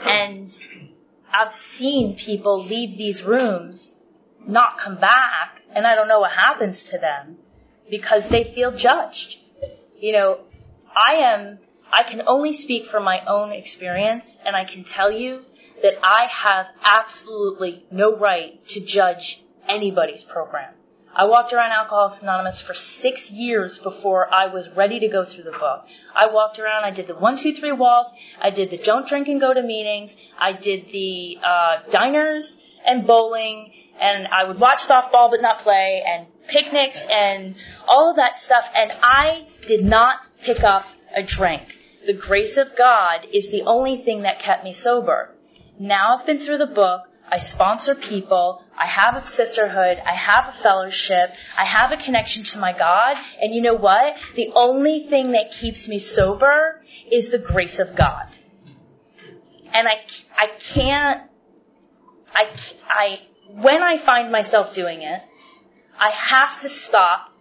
And 0.04 0.52
I've 1.34 1.54
seen 1.54 2.16
people 2.16 2.64
leave 2.64 2.98
these 2.98 3.24
rooms, 3.24 4.00
not 4.46 4.78
come 4.78 4.98
back, 4.98 5.62
and 5.74 5.88
I 5.88 5.96
don't 5.96 6.08
know 6.08 6.20
what 6.20 6.32
happens 6.32 6.84
to 6.92 7.00
them, 7.00 7.38
because 7.90 8.28
they 8.28 8.44
feel 8.44 8.72
judged. 8.72 9.40
You 9.98 10.14
know, 10.14 10.40
I 10.96 11.16
am, 11.16 11.60
I 11.92 12.04
can 12.04 12.24
only 12.28 12.54
speak 12.54 12.86
from 12.86 13.04
my 13.04 13.24
own 13.26 13.52
experience, 13.52 14.38
and 14.46 14.56
I 14.56 14.66
can 14.66 14.84
tell 14.84 15.12
you 15.12 15.44
that 15.82 16.00
I 16.04 16.26
have 16.26 16.68
absolutely 16.84 17.86
no 17.92 18.16
right 18.16 18.66
to 18.70 18.80
judge 18.80 19.44
anybody's 19.68 20.24
program. 20.24 20.74
I 21.14 21.26
walked 21.26 21.52
around 21.52 21.72
Alcoholics 21.72 22.22
Anonymous 22.22 22.62
for 22.62 22.74
six 22.74 23.30
years 23.30 23.78
before 23.78 24.34
I 24.34 24.48
was 24.48 24.70
ready 24.70 25.02
to 25.02 25.10
go 25.10 25.26
through 25.26 25.44
the 25.44 25.52
book. 25.52 25.86
I 26.16 26.28
walked 26.28 26.58
around, 26.58 26.86
I 26.86 26.92
did 26.92 27.08
the 27.08 27.16
one, 27.16 27.36
two, 27.36 27.54
three 27.54 27.74
waltz, 27.74 28.12
I 28.42 28.50
did 28.50 28.70
the 28.70 28.78
don't 28.78 29.08
drink 29.08 29.28
and 29.28 29.40
go 29.40 29.54
to 29.54 29.62
meetings, 29.62 30.16
I 30.40 30.54
did 30.54 30.88
the 30.90 31.38
uh, 31.44 31.78
diners 31.90 32.66
and 32.86 33.06
bowling, 33.06 33.74
and 34.00 34.28
I 34.28 34.46
would 34.46 34.60
watch 34.60 34.80
softball 34.80 35.30
but 35.30 35.42
not 35.42 35.60
play, 35.60 36.02
and 36.08 36.28
picnics 36.48 37.06
and 37.14 37.56
all 37.88 38.12
of 38.12 38.16
that 38.16 38.40
stuff, 38.40 38.72
and 38.76 38.92
I 39.04 39.48
did 39.68 39.84
not 39.84 40.20
pick 40.42 40.64
up 40.64 40.88
a 41.14 41.24
drink. 41.24 41.78
The 42.06 42.14
grace 42.14 42.56
of 42.58 42.76
God 42.78 43.28
is 43.34 43.52
the 43.52 43.64
only 43.64 43.98
thing 43.98 44.22
that 44.22 44.40
kept 44.40 44.64
me 44.64 44.72
sober. 44.72 45.36
Now 45.82 46.16
I've 46.16 46.28
been 46.28 46.38
through 46.38 46.60
the 46.60 46.68
book, 46.68 47.08
I 47.28 47.40
sponsor 47.40 47.96
people. 47.96 48.64
I 48.78 48.86
have 48.86 49.16
a 49.16 49.22
sisterhood. 49.22 50.00
I 50.06 50.12
have 50.12 50.50
a 50.50 50.52
fellowship. 50.52 51.34
I 51.58 51.66
have 51.66 51.92
a 51.92 51.98
connection 51.98 52.44
to 52.44 52.60
my 52.60 52.72
God. 52.72 53.18
And 53.42 53.52
you 53.52 53.64
know 53.64 53.74
what? 53.74 54.16
The 54.36 54.52
only 54.54 55.00
thing 55.00 55.32
that 55.32 55.52
keeps 55.52 55.88
me 55.88 55.98
sober 55.98 56.84
is 57.12 57.30
the 57.30 57.40
grace 57.40 57.80
of 57.80 57.96
God. 57.96 58.28
And 59.74 59.88
I, 59.88 60.04
I 60.38 60.52
can't, 60.60 61.24
I, 62.36 62.48
I, 62.88 63.20
when 63.48 63.82
I 63.82 63.98
find 63.98 64.32
myself 64.32 64.74
doing 64.74 65.02
it, 65.02 65.20
I 66.00 66.10
have 66.10 66.60
to 66.60 66.70
stop 66.70 67.34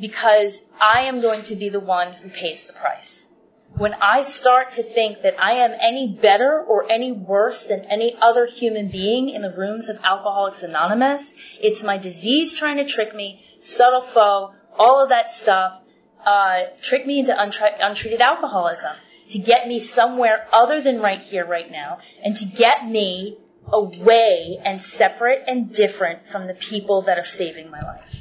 because 0.00 0.66
I 0.80 1.02
am 1.02 1.20
going 1.20 1.42
to 1.44 1.56
be 1.56 1.68
the 1.68 1.80
one 1.80 2.14
who 2.14 2.30
pays 2.30 2.64
the 2.64 2.72
price 2.72 3.28
when 3.76 3.94
I 3.94 4.22
start 4.22 4.72
to 4.72 4.82
think 4.82 5.22
that 5.22 5.40
I 5.40 5.52
am 5.52 5.72
any 5.80 6.08
better 6.08 6.60
or 6.60 6.90
any 6.90 7.10
worse 7.10 7.64
than 7.64 7.80
any 7.86 8.14
other 8.20 8.46
human 8.46 8.88
being 8.88 9.28
in 9.30 9.42
the 9.42 9.50
rooms 9.50 9.88
of 9.88 9.98
Alcoholics 10.04 10.62
Anonymous, 10.62 11.34
it's 11.60 11.82
my 11.82 11.98
disease 11.98 12.54
trying 12.54 12.76
to 12.76 12.84
trick 12.84 13.14
me, 13.14 13.44
subtle 13.60 14.00
foe, 14.00 14.52
all 14.78 15.02
of 15.02 15.08
that 15.08 15.30
stuff, 15.30 15.82
uh, 16.24 16.62
trick 16.80 17.06
me 17.06 17.18
into 17.18 17.32
untre- 17.32 17.76
untreated 17.80 18.20
alcoholism 18.20 18.96
to 19.30 19.38
get 19.38 19.66
me 19.66 19.80
somewhere 19.80 20.46
other 20.52 20.80
than 20.80 21.00
right 21.00 21.20
here, 21.20 21.44
right 21.44 21.70
now, 21.70 21.98
and 22.24 22.36
to 22.36 22.44
get 22.44 22.86
me 22.86 23.36
away 23.66 24.58
and 24.64 24.80
separate 24.80 25.44
and 25.48 25.74
different 25.74 26.26
from 26.28 26.44
the 26.44 26.54
people 26.54 27.02
that 27.02 27.18
are 27.18 27.24
saving 27.24 27.70
my 27.70 27.80
life. 27.80 28.13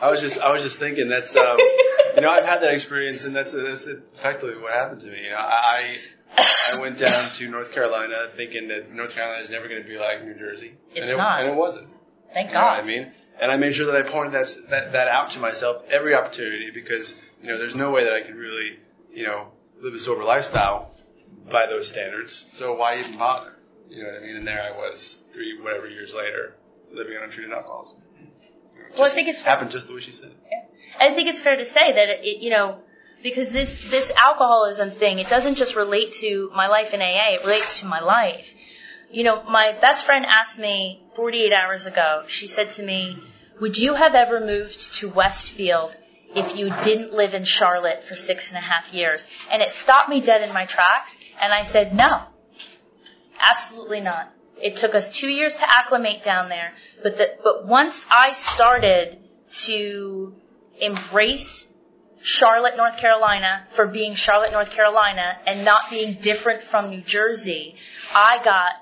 I 0.00 0.10
was 0.10 0.20
just 0.20 0.38
I 0.38 0.50
was 0.52 0.62
just 0.62 0.78
thinking 0.78 1.08
that's 1.08 1.34
um, 1.36 1.58
you 2.14 2.20
know 2.20 2.30
I've 2.30 2.44
had 2.44 2.60
that 2.60 2.72
experience 2.72 3.24
and 3.24 3.34
that's 3.34 3.52
that's 3.52 3.86
effectively 3.86 4.56
what 4.56 4.72
happened 4.72 5.00
to 5.02 5.08
me. 5.08 5.24
You 5.24 5.30
know 5.30 5.36
I 5.38 5.96
I 6.72 6.78
went 6.80 6.98
down 6.98 7.30
to 7.34 7.48
North 7.48 7.72
Carolina 7.72 8.28
thinking 8.34 8.68
that 8.68 8.92
North 8.92 9.14
Carolina 9.14 9.42
is 9.42 9.50
never 9.50 9.68
going 9.68 9.82
to 9.82 9.88
be 9.88 9.98
like 9.98 10.24
New 10.24 10.34
Jersey. 10.34 10.74
It's 10.90 11.10
and 11.10 11.10
it, 11.10 11.16
not. 11.16 11.40
and 11.40 11.48
it 11.50 11.56
wasn't. 11.56 11.88
Thank 12.32 12.48
You 12.48 12.54
know 12.54 12.60
God. 12.60 12.76
what 12.76 12.84
I 12.84 12.86
mean? 12.86 13.12
And 13.40 13.50
I 13.52 13.56
made 13.56 13.74
sure 13.74 13.86
that 13.86 13.96
I 13.96 14.02
pointed 14.08 14.32
that, 14.32 14.56
that 14.70 14.92
that 14.92 15.08
out 15.08 15.30
to 15.32 15.40
myself 15.40 15.82
every 15.88 16.14
opportunity 16.14 16.70
because 16.70 17.14
you 17.42 17.48
know 17.48 17.58
there's 17.58 17.76
no 17.76 17.90
way 17.90 18.04
that 18.04 18.12
I 18.12 18.22
could 18.22 18.36
really 18.36 18.78
you 19.12 19.24
know 19.24 19.48
live 19.80 19.94
a 19.94 19.98
sober 19.98 20.24
lifestyle 20.24 20.90
by 21.50 21.66
those 21.66 21.88
standards. 21.88 22.46
So 22.52 22.74
why 22.74 22.98
even 22.98 23.16
bother? 23.18 23.52
You 23.88 24.02
know 24.02 24.10
what 24.10 24.22
I 24.22 24.26
mean? 24.26 24.36
And 24.36 24.46
there 24.46 24.62
I 24.62 24.76
was 24.76 25.22
three 25.32 25.58
whatever 25.60 25.88
years 25.88 26.14
later 26.14 26.54
living 26.92 27.16
on 27.16 27.24
untreated 27.24 27.52
alcoholism. 27.52 27.98
Well, 28.96 29.06
I 29.06 29.10
think 29.10 29.28
it's- 29.28 29.44
happened 29.44 29.70
just 29.70 29.88
the 29.88 29.94
way 29.94 30.00
she 30.00 30.12
said. 30.12 30.30
it. 30.30 30.36
Yeah. 30.50 30.62
I 30.98 31.10
think 31.10 31.28
it's 31.28 31.40
fair 31.40 31.56
to 31.56 31.64
say 31.64 31.92
that 31.92 32.08
it, 32.24 32.40
you 32.40 32.50
know, 32.50 32.78
because 33.22 33.50
this 33.50 33.90
this 33.90 34.10
alcoholism 34.16 34.90
thing, 34.90 35.18
it 35.18 35.28
doesn't 35.28 35.56
just 35.56 35.76
relate 35.76 36.12
to 36.20 36.50
my 36.54 36.68
life 36.68 36.94
in 36.94 37.02
AA. 37.02 37.34
It 37.34 37.44
relates 37.44 37.80
to 37.80 37.86
my 37.86 38.00
life. 38.00 38.54
You 39.10 39.24
know, 39.24 39.42
my 39.48 39.76
best 39.80 40.04
friend 40.04 40.26
asked 40.26 40.58
me 40.58 41.02
48 41.14 41.52
hours 41.52 41.86
ago. 41.86 42.24
She 42.26 42.46
said 42.46 42.70
to 42.70 42.82
me, 42.82 43.16
"Would 43.60 43.78
you 43.78 43.94
have 43.94 44.14
ever 44.14 44.40
moved 44.40 44.94
to 44.96 45.08
Westfield 45.08 45.96
if 46.34 46.56
you 46.56 46.70
didn't 46.82 47.12
live 47.12 47.34
in 47.34 47.44
Charlotte 47.44 48.04
for 48.04 48.16
six 48.16 48.50
and 48.50 48.58
a 48.58 48.60
half 48.60 48.92
years?" 48.92 49.26
And 49.50 49.62
it 49.62 49.70
stopped 49.70 50.08
me 50.08 50.20
dead 50.20 50.42
in 50.42 50.52
my 50.52 50.64
tracks. 50.64 51.16
And 51.40 51.52
I 51.52 51.62
said, 51.64 51.94
"No, 51.94 52.22
absolutely 53.40 54.00
not." 54.00 54.32
It 54.60 54.76
took 54.76 54.94
us 54.94 55.10
two 55.10 55.28
years 55.28 55.54
to 55.56 55.64
acclimate 55.68 56.22
down 56.22 56.48
there, 56.48 56.72
but 57.02 57.16
the, 57.16 57.36
but 57.42 57.66
once 57.66 58.06
I 58.10 58.32
started 58.32 59.18
to 59.64 60.34
embrace 60.80 61.66
Charlotte, 62.22 62.76
North 62.76 62.96
Carolina 62.96 63.64
for 63.70 63.86
being 63.86 64.14
Charlotte, 64.14 64.52
North 64.52 64.70
Carolina 64.70 65.36
and 65.46 65.64
not 65.64 65.90
being 65.90 66.14
different 66.14 66.62
from 66.62 66.90
New 66.90 67.02
Jersey, 67.02 67.76
I 68.14 68.40
got 68.42 68.72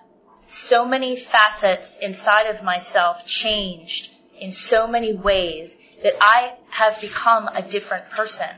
so 0.46 0.84
many 0.86 1.16
facets 1.16 1.96
inside 1.96 2.46
of 2.46 2.62
myself 2.62 3.26
changed 3.26 4.12
in 4.38 4.52
so 4.52 4.86
many 4.86 5.12
ways 5.12 5.76
that 6.02 6.14
I 6.20 6.54
have 6.70 7.00
become 7.00 7.48
a 7.48 7.62
different 7.62 8.10
person. 8.10 8.50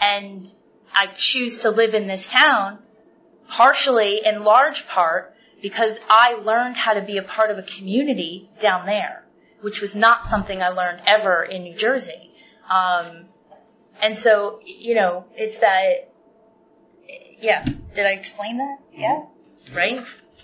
And 0.00 0.50
I 0.94 1.06
choose 1.08 1.58
to 1.58 1.70
live 1.70 1.94
in 1.94 2.06
this 2.06 2.26
town 2.26 2.78
partially 3.50 4.24
in 4.24 4.44
large 4.44 4.86
part 4.86 5.34
because 5.62 5.98
I 6.08 6.34
learned 6.34 6.76
how 6.76 6.94
to 6.94 7.02
be 7.02 7.18
a 7.18 7.22
part 7.22 7.50
of 7.50 7.58
a 7.58 7.62
community 7.62 8.48
down 8.60 8.86
there, 8.86 9.24
which 9.60 9.80
was 9.80 9.94
not 9.94 10.24
something 10.24 10.62
I 10.62 10.68
learned 10.68 11.02
ever 11.06 11.42
in 11.42 11.62
New 11.62 11.74
Jersey. 11.74 12.30
Um, 12.70 13.26
and 14.00 14.16
so, 14.16 14.60
you 14.64 14.94
know, 14.94 15.26
it's 15.34 15.58
that, 15.58 16.12
yeah, 17.40 17.64
did 17.94 18.06
I 18.06 18.12
explain 18.12 18.58
that? 18.58 18.78
Yeah, 18.92 19.24
right? 19.74 20.00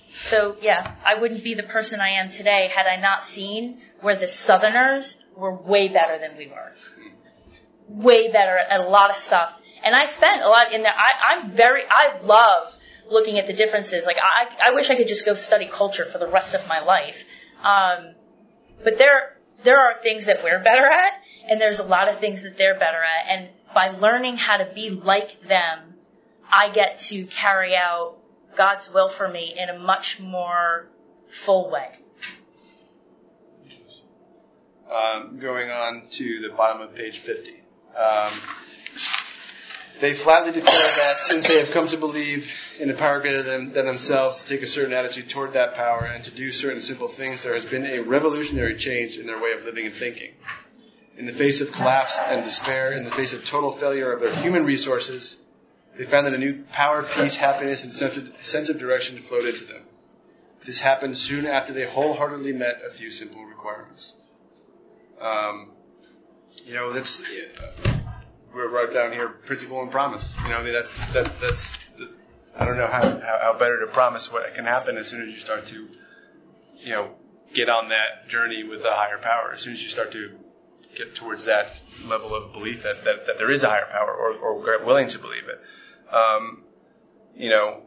So, 0.09 0.57
yeah, 0.62 0.95
I 1.05 1.14
wouldn't 1.21 1.45
be 1.45 1.55
the 1.55 1.62
person 1.62 2.01
I 2.01 2.09
am 2.11 2.31
today 2.31 2.71
had 2.75 2.87
I 2.87 2.97
not 2.97 3.23
seen 3.23 3.81
where 4.01 4.17
the 4.17 4.27
Southerners 4.27 5.23
were 5.37 5.55
way 5.55 5.89
better 5.89 6.19
than 6.19 6.37
we 6.37 6.49
were. 6.49 6.73
Way 7.89 8.33
better 8.33 8.57
at 8.57 8.81
a 8.81 8.89
lot 8.89 9.11
of 9.11 9.17
stuff. 9.17 9.62
And 9.85 9.95
I 9.95 10.07
spent 10.07 10.43
a 10.43 10.49
lot 10.49 10.73
in 10.73 10.83
there. 10.83 10.95
I, 10.97 11.12
I'm 11.37 11.51
very, 11.51 11.83
I 11.89 12.19
love 12.25 12.76
looking 13.11 13.38
at 13.38 13.46
the 13.46 13.52
differences. 13.52 14.07
Like, 14.07 14.18
I, 14.22 14.48
I 14.66 14.70
wish 14.72 14.90
I 14.90 14.96
could 14.96 15.09
just 15.09 15.24
go 15.24 15.34
study 15.34 15.66
culture 15.66 16.04
for 16.04 16.18
the 16.18 16.28
rest 16.28 16.54
of 16.54 16.66
my 16.68 16.80
life. 16.80 17.24
Um, 17.62 18.14
but 18.82 18.98
there, 18.98 19.38
there 19.64 19.78
are 19.78 20.00
things 20.02 20.26
that 20.26 20.42
we're 20.42 20.62
better 20.62 20.86
at, 20.86 21.12
and 21.48 21.61
there's 21.61 21.80
a 21.80 21.86
lot 21.86 22.09
of 22.09 22.18
things 22.18 22.42
that 22.42 22.57
they're 22.57 22.78
better 22.78 23.02
at. 23.02 23.30
And 23.30 23.48
by 23.74 23.88
learning 23.88 24.36
how 24.36 24.59
to 24.59 24.72
be 24.74 24.90
like 24.90 25.42
them, 25.42 25.94
I 26.52 26.68
get 26.70 26.98
to 27.00 27.26
carry 27.26 27.76
out 27.76 28.16
God's 28.57 28.92
will 28.92 29.09
for 29.09 29.28
me 29.28 29.54
in 29.57 29.68
a 29.68 29.78
much 29.78 30.20
more 30.20 30.88
full 31.28 31.70
way. 31.70 31.90
Um, 34.90 35.38
going 35.40 35.70
on 35.70 36.02
to 36.12 36.40
the 36.40 36.50
bottom 36.50 36.80
of 36.80 36.94
page 36.94 37.18
50. 37.18 37.50
Um, 37.50 38.32
they 40.00 40.14
flatly 40.14 40.52
declare 40.52 40.72
that 40.72 41.16
since 41.20 41.48
they 41.48 41.59
have 41.59 41.70
come 41.72 41.86
to 41.88 41.96
believe 41.96 42.66
in 42.79 42.91
a 42.91 42.95
power 42.95 43.20
greater 43.20 43.43
than, 43.43 43.72
than 43.72 43.87
themselves, 43.87 44.43
to 44.43 44.49
take 44.49 44.62
a 44.62 44.66
certain 44.66 44.93
attitude 44.93 45.29
toward 45.29 45.55
that 45.55 45.74
power, 45.74 46.05
and 46.05 46.24
to 46.24 46.31
do 46.31 46.53
certain 46.53 46.81
simple 46.81 47.09
things, 47.09 47.43
there 47.43 47.55
has 47.55 47.64
been 47.64 47.85
a 47.85 48.01
revolutionary 48.01 48.77
change 48.77 49.16
in 49.16 49.27
their 49.27 49.41
way 49.41 49.53
of 49.53 49.64
living 49.64 49.87
and 49.87 49.95
thinking. 49.95 50.33
In 51.16 51.27
the 51.27 51.33
face 51.33 51.61
of 51.61 51.72
collapse 51.72 52.18
and 52.18 52.45
despair, 52.45 52.93
in 52.93 53.05
the 53.05 53.11
face 53.11 53.33
of 53.33 53.45
total 53.45 53.70
failure 53.70 54.12
of 54.12 54.20
their 54.20 54.35
human 54.35 54.64
resources, 54.64 55.39
they 55.97 56.05
found 56.05 56.27
that 56.27 56.35
a 56.35 56.39
new 56.39 56.62
power, 56.72 57.03
peace, 57.03 57.37
happiness, 57.37 57.85
and 57.85 57.93
sense 57.93 58.68
of, 58.68 58.79
direction 58.79 59.16
flowed 59.18 59.47
into 59.47 59.64
them. 59.64 59.83
This 60.64 60.81
happened 60.81 61.16
soon 61.16 61.47
after 61.47 61.72
they 61.72 61.87
wholeheartedly 61.87 62.53
met 62.53 62.83
a 62.87 62.91
few 62.91 63.11
simple 63.11 63.45
requirements. 63.45 64.14
Um, 65.20 65.70
you 66.64 66.74
know, 66.74 66.93
that's 66.93 67.22
we 68.55 68.62
wrote 68.62 68.93
down 68.93 69.12
here 69.12 69.29
principle 69.29 69.81
and 69.83 69.91
promise. 69.91 70.37
You 70.43 70.51
know, 70.51 70.57
I 70.57 70.62
mean, 70.62 70.72
that's 70.72 70.95
that's 71.12 71.33
that's. 71.35 71.87
The, 71.91 72.16
I 72.59 72.64
don't 72.64 72.78
know 72.78 72.86
how, 72.86 73.02
how 73.02 73.38
how 73.42 73.59
better 73.59 73.80
to 73.80 73.86
promise 73.86 74.32
what 74.32 74.54
can 74.54 74.64
happen 74.64 74.96
as 74.96 75.09
soon 75.09 75.28
as 75.28 75.34
you 75.34 75.40
start 75.40 75.66
to, 75.66 75.88
you 76.80 76.92
know, 76.92 77.11
get 77.52 77.68
on 77.68 77.90
that 77.90 78.28
journey 78.28 78.64
with 78.64 78.84
a 78.84 78.90
higher 78.90 79.18
power. 79.18 79.52
As 79.52 79.61
soon 79.61 79.74
as 79.74 79.82
you 79.82 79.88
start 79.88 80.12
to 80.12 80.30
get 80.94 81.14
towards 81.14 81.44
that 81.44 81.70
level 82.07 82.34
of 82.34 82.52
belief 82.52 82.82
that, 82.84 83.04
that, 83.04 83.26
that 83.26 83.38
there 83.38 83.50
is 83.50 83.62
a 83.62 83.68
higher 83.68 83.86
power 83.90 84.12
or, 84.12 84.32
or 84.32 84.84
willing 84.84 85.09
to 85.09 85.18
believe 85.18 85.44
it. 85.48 85.61
Um, 86.14 86.62
you 87.36 87.50
know, 87.50 87.82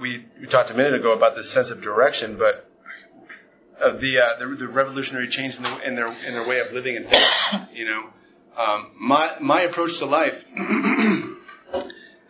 we, 0.00 0.24
we 0.40 0.46
talked 0.46 0.70
a 0.70 0.74
minute 0.74 0.94
ago 0.94 1.12
about 1.12 1.36
this 1.36 1.50
sense 1.50 1.70
of 1.70 1.82
direction, 1.82 2.38
but 2.38 2.70
of 3.80 4.00
the, 4.00 4.20
uh, 4.20 4.38
the, 4.38 4.46
the 4.56 4.68
revolutionary 4.68 5.28
change 5.28 5.56
in, 5.58 5.62
the, 5.64 5.86
in 5.86 5.94
their 5.94 6.06
in 6.06 6.32
their 6.32 6.48
way 6.48 6.60
of 6.60 6.72
living 6.72 6.96
and 6.96 7.06
thinking. 7.06 7.76
You 7.76 7.84
know, 7.86 8.04
um, 8.56 8.90
my 8.98 9.36
my 9.40 9.62
approach 9.62 9.98
to 9.98 10.06
life 10.06 10.44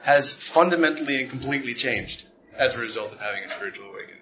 has 0.04 0.34
fundamentally 0.34 1.18
and 1.22 1.30
completely 1.30 1.72
changed 1.72 2.24
as 2.54 2.74
a 2.74 2.78
result 2.78 3.10
of 3.12 3.20
having 3.20 3.42
a 3.42 3.48
spiritual 3.48 3.88
awakening. 3.88 4.20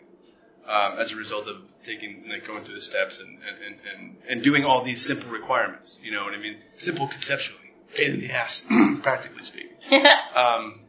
Um, 0.65 0.99
as 1.01 1.11
a 1.11 1.17
result 1.17 1.49
of 1.49 1.57
taking, 1.83 2.25
like, 2.29 2.47
going 2.47 2.63
through 2.63 2.77
the 2.77 2.81
steps 2.81 3.19
and, 3.19 3.39
and, 3.67 3.77
and, 3.93 4.17
and 4.29 4.43
doing 4.45 4.65
all 4.65 4.85
these 4.85 5.05
simple 5.05 5.29
requirements. 5.33 5.99
You 6.05 6.13
know 6.13 6.23
what 6.23 6.35
I 6.35 6.39
mean? 6.39 6.57
Simple 6.77 7.09
conceptually. 7.09 7.73
pain 7.97 8.13
in 8.13 8.21
the 8.21 8.31
ass, 8.31 8.65
practically 9.03 9.45
speaking. 9.45 9.77
Um, 10.35 10.81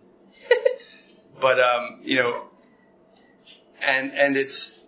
but 1.42 1.60
um, 1.60 2.00
you 2.04 2.16
know, 2.16 2.44
and 3.86 4.14
and 4.14 4.38
it's 4.38 4.82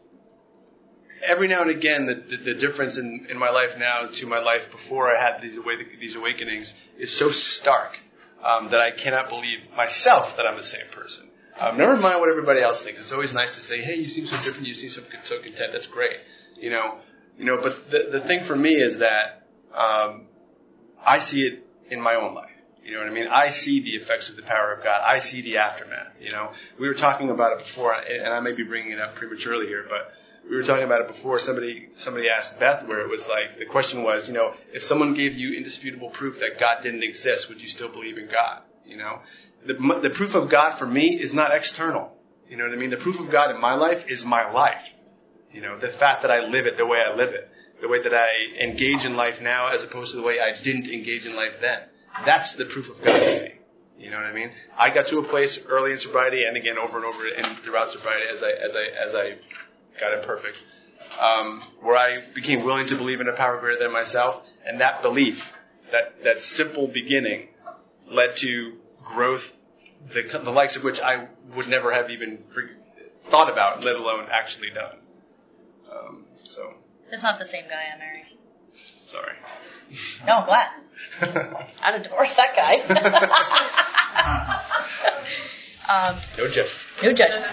every 1.26 1.50
now 1.50 1.62
and 1.62 1.70
again 1.70 2.06
the, 2.06 2.16
the, 2.16 2.38
the 2.38 2.54
difference 2.54 2.98
in, 2.98 3.28
in 3.30 3.38
my 3.38 3.50
life 3.50 3.78
now 3.78 4.06
to 4.06 4.28
my 4.28 4.40
life 4.40 4.72
before 4.72 5.14
I 5.14 5.20
had 5.20 5.42
these 5.42 5.58
awake, 5.58 6.00
these 6.00 6.16
awakenings 6.16 6.74
is 6.98 7.16
so 7.16 7.32
stark 7.32 8.00
um, 8.46 8.70
that 8.70 8.80
I 8.80 8.92
cannot 8.92 9.30
believe 9.30 9.60
myself 9.76 10.38
that 10.38 10.46
I'm 10.46 10.56
the 10.56 10.64
same 10.64 10.86
person. 10.92 11.28
Um, 11.60 11.78
never 11.78 11.98
mind 11.98 12.20
what 12.20 12.30
everybody 12.30 12.62
else 12.62 12.84
thinks. 12.84 13.00
It's 13.00 13.12
always 13.12 13.34
nice 13.34 13.56
to 13.56 13.62
say, 13.62 13.82
"Hey, 13.82 13.96
you 13.96 14.08
seem 14.08 14.28
so 14.28 14.38
different. 14.38 14.68
You 14.68 14.74
seem 14.74 14.90
so 14.90 15.02
so 15.24 15.40
content. 15.40 15.72
That's 15.72 15.88
great." 15.88 16.18
You 16.58 16.70
know, 16.70 16.98
you 17.38 17.46
know. 17.46 17.58
But 17.62 17.90
the 17.90 18.10
the 18.12 18.20
thing 18.20 18.44
for 18.44 18.56
me 18.56 18.76
is 18.76 19.00
that 19.00 19.48
um, 19.74 20.28
I 21.04 21.20
see 21.20 21.46
it 21.48 21.66
in 21.90 22.02
my 22.02 22.16
own 22.16 22.36
life. 22.36 22.52
You 22.84 22.94
know 22.94 23.00
what 23.00 23.08
I 23.08 23.14
mean? 23.14 23.28
I 23.28 23.50
see 23.50 23.80
the 23.80 23.92
effects 23.92 24.30
of 24.30 24.36
the 24.36 24.44
power 24.44 24.72
of 24.74 24.84
God. 24.84 25.02
I 25.04 25.18
see 25.18 25.42
the 25.42 25.58
aftermath. 25.58 26.14
You 26.22 26.32
know, 26.32 26.52
we 26.78 26.88
were 26.88 26.94
talking 26.94 27.32
about 27.32 27.54
it 27.54 27.58
before, 27.60 27.94
and 27.94 28.32
I 28.32 28.42
may 28.42 28.52
be 28.52 28.64
bringing 28.64 28.92
it 28.92 29.00
up 29.00 29.16
prematurely 29.16 29.66
here, 29.66 29.86
but 29.90 30.14
we 30.50 30.56
were 30.56 30.64
talking 30.64 30.84
about 30.84 31.02
it 31.02 31.08
before. 31.08 31.40
Somebody 31.40 31.90
somebody 31.96 32.30
asked 32.30 32.60
Beth 32.60 32.88
where 32.88 33.02
it 33.02 33.10
was 33.10 33.28
like 33.28 33.58
the 33.58 33.66
question 33.66 34.04
was, 34.04 34.28
you 34.28 34.34
know, 34.34 34.54
if 34.74 34.84
someone 34.84 35.14
gave 35.14 35.34
you 35.34 35.54
indisputable 35.58 36.10
proof 36.10 36.40
that 36.40 36.60
God 36.60 36.84
didn't 36.84 37.04
exist, 37.04 37.50
would 37.50 37.62
you 37.62 37.68
still 37.68 37.90
believe 37.90 38.18
in 38.18 38.28
God? 38.28 38.62
You 38.86 38.98
know, 38.98 39.20
the 39.66 39.74
the 40.02 40.10
proof 40.10 40.36
of 40.36 40.50
God 40.50 40.74
for 40.74 40.86
me 40.86 41.20
is 41.20 41.34
not 41.34 41.52
external. 41.54 42.16
You 42.50 42.58
know 42.58 42.66
what 42.66 42.74
I 42.74 42.78
mean? 42.78 42.92
The 42.92 42.98
proof 42.98 43.20
of 43.20 43.32
God 43.32 43.54
in 43.54 43.60
my 43.60 43.74
life 43.74 44.10
is 44.10 44.24
my 44.26 44.52
life. 44.52 44.94
You 45.52 45.62
know, 45.62 45.78
the 45.78 45.88
fact 45.88 46.22
that 46.22 46.32
I 46.32 46.46
live 46.48 46.68
it 46.68 46.78
the 46.78 46.86
way 46.86 47.02
I 47.02 47.16
live 47.16 47.34
it, 47.34 47.50
the 47.82 47.88
way 47.88 48.02
that 48.02 48.14
I 48.14 48.62
engage 48.62 49.06
in 49.06 49.16
life 49.16 49.42
now 49.42 49.68
as 49.68 49.84
opposed 49.84 50.12
to 50.12 50.18
the 50.18 50.24
way 50.24 50.40
I 50.40 50.54
didn't 50.62 50.88
engage 50.88 51.26
in 51.26 51.36
life 51.36 51.60
then. 51.60 51.82
That's 52.24 52.54
the 52.54 52.66
proof 52.66 52.90
of 52.90 53.04
God 53.04 53.20
to 53.20 53.44
me. 53.44 53.52
You 53.98 54.12
know 54.12 54.18
what 54.18 54.26
I 54.26 54.34
mean? 54.34 54.52
I 54.78 54.90
got 54.90 55.08
to 55.08 55.20
a 55.20 55.24
place 55.24 55.66
early 55.66 55.92
in 55.92 55.98
sobriety 55.98 56.44
and 56.44 56.58
again 56.58 56.78
over 56.78 56.98
and 56.98 57.06
over 57.06 57.24
and 57.36 57.46
throughout 57.46 57.90
sobriety 57.90 58.28
as 58.32 58.44
I 58.44 58.52
as 58.52 58.76
I 58.76 58.84
as 58.84 59.16
I 59.16 59.38
got 60.00 60.14
it 60.14 60.24
perfect, 60.24 60.62
um, 61.20 61.62
where 61.82 61.96
I 61.96 62.20
became 62.34 62.64
willing 62.64 62.88
to 62.88 62.96
believe 62.96 63.22
in 63.22 63.28
a 63.28 63.34
power 63.34 63.60
greater 63.60 63.80
than 63.80 63.92
myself, 63.92 64.46
and 64.66 64.82
that 64.82 65.02
belief, 65.02 65.54
that 65.92 66.24
that 66.24 66.42
simple 66.42 66.88
beginning, 66.88 67.48
led 68.10 68.38
to 68.38 68.78
growth, 69.04 69.56
the, 70.10 70.24
the 70.44 70.52
likes 70.52 70.76
of 70.76 70.84
which 70.84 71.02
I 71.02 71.28
would 71.56 71.68
never 71.68 71.92
have 71.92 72.10
even 72.12 72.40
thought 73.24 73.50
about, 73.50 73.84
let 73.84 73.96
alone 73.96 74.28
actually 74.32 74.70
done. 74.70 74.98
Um, 75.92 76.26
so. 76.44 76.74
It's 77.12 77.24
not 77.24 77.40
the 77.40 77.46
same 77.46 77.66
guy 77.70 77.84
I 77.94 77.98
married. 77.98 78.26
Sorry. 78.72 79.36
No, 80.28 80.38
I'm 80.38 80.46
glad. 80.46 80.70
I'd 81.84 81.94
have 81.94 82.04
divorced 82.04 82.38
that 82.38 82.56
guy. 82.56 82.80
um, 85.90 86.16
no 86.38 86.48
judgment. 86.48 87.04
No 87.04 87.14
judgment. 87.14 87.46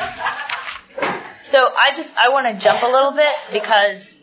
So 1.43 1.59
I 1.59 1.93
just 1.95 2.17
I 2.17 2.29
want 2.31 2.47
to 2.47 2.63
jump 2.63 2.83
a 2.83 2.87
little 2.87 3.13
bit 3.13 3.35
because 3.53 4.17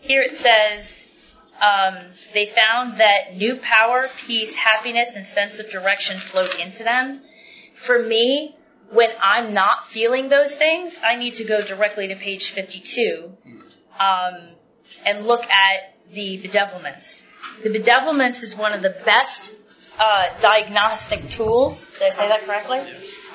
here 0.00 0.20
it 0.20 0.36
says 0.36 1.04
um, 1.60 1.96
they 2.32 2.46
found 2.46 2.98
that 2.98 3.36
new 3.36 3.56
power, 3.56 4.08
peace, 4.26 4.54
happiness, 4.56 5.16
and 5.16 5.24
sense 5.24 5.60
of 5.60 5.70
direction 5.70 6.18
flowed 6.18 6.54
into 6.60 6.82
them. 6.82 7.20
For 7.74 7.98
me, 7.98 8.54
when 8.90 9.10
I'm 9.22 9.54
not 9.54 9.86
feeling 9.86 10.28
those 10.28 10.54
things, 10.54 10.98
I 11.04 11.16
need 11.16 11.34
to 11.34 11.44
go 11.44 11.60
directly 11.62 12.08
to 12.08 12.16
page 12.16 12.50
52 12.50 13.32
um, 13.98 14.34
and 15.06 15.26
look 15.26 15.44
at 15.44 15.96
the 16.12 16.38
bedevilments. 16.38 17.22
The 17.62 17.70
bedevilments 17.70 18.42
is 18.42 18.56
one 18.56 18.72
of 18.72 18.82
the 18.82 18.90
best 18.90 19.52
uh, 19.98 20.26
diagnostic 20.40 21.28
tools. 21.28 21.86
Did 21.98 22.02
I 22.02 22.10
say 22.10 22.28
that 22.28 22.42
correctly? 22.42 22.80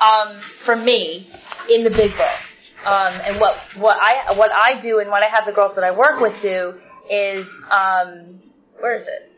Um, 0.02 0.36
for 0.40 0.76
me, 0.76 1.26
in 1.72 1.84
the 1.84 1.90
big 1.90 2.16
book. 2.18 2.49
Um, 2.86 3.14
and 3.28 3.40
what 3.42 3.56
what 3.76 3.98
I 4.00 4.34
what 4.36 4.52
I 4.54 4.80
do 4.80 5.00
and 5.00 5.10
what 5.10 5.22
I 5.22 5.28
have 5.28 5.46
the 5.46 5.52
girls 5.52 5.76
that 5.76 5.84
I 5.84 5.92
work 5.92 6.22
with 6.22 6.42
do 6.42 6.80
is 7.10 7.46
um, 7.70 8.40
where 8.80 8.96
is 8.96 9.08
it? 9.08 9.32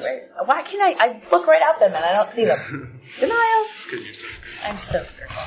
Where, 0.00 0.28
why 0.44 0.62
can't 0.62 0.98
I? 1.00 1.04
I 1.04 1.20
look 1.30 1.46
right 1.46 1.62
at 1.62 1.80
them 1.80 1.94
and 1.94 2.04
I 2.04 2.16
don't 2.16 2.30
see 2.30 2.44
them. 2.44 3.00
Denial. 3.20 3.64
It's 3.74 3.84
good. 3.84 4.00
You're 4.00 4.14
so 4.14 4.26
spiritual. 4.26 4.70
I'm 4.70 4.78
so 4.78 5.02
spiritual. 5.02 5.42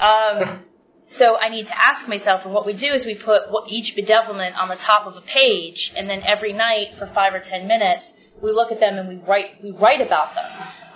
Um, 0.00 0.60
so 1.06 1.38
I 1.38 1.48
need 1.48 1.66
to 1.68 1.78
ask 1.78 2.06
myself, 2.06 2.44
and 2.44 2.54
what 2.54 2.66
we 2.66 2.74
do 2.74 2.86
is 2.86 3.06
we 3.06 3.14
put 3.14 3.42
each 3.68 3.96
bedevilment 3.96 4.56
on 4.58 4.68
the 4.68 4.76
top 4.76 5.06
of 5.06 5.16
a 5.16 5.22
page, 5.22 5.92
and 5.96 6.08
then 6.08 6.22
every 6.24 6.52
night 6.52 6.94
for 6.94 7.06
five 7.06 7.34
or 7.34 7.40
ten 7.40 7.66
minutes, 7.66 8.14
we 8.40 8.52
look 8.52 8.72
at 8.72 8.80
them 8.80 8.96
and 8.98 9.08
we 9.08 9.16
write 9.16 9.62
we 9.62 9.72
write 9.72 10.00
about 10.00 10.34
them. 10.34 10.44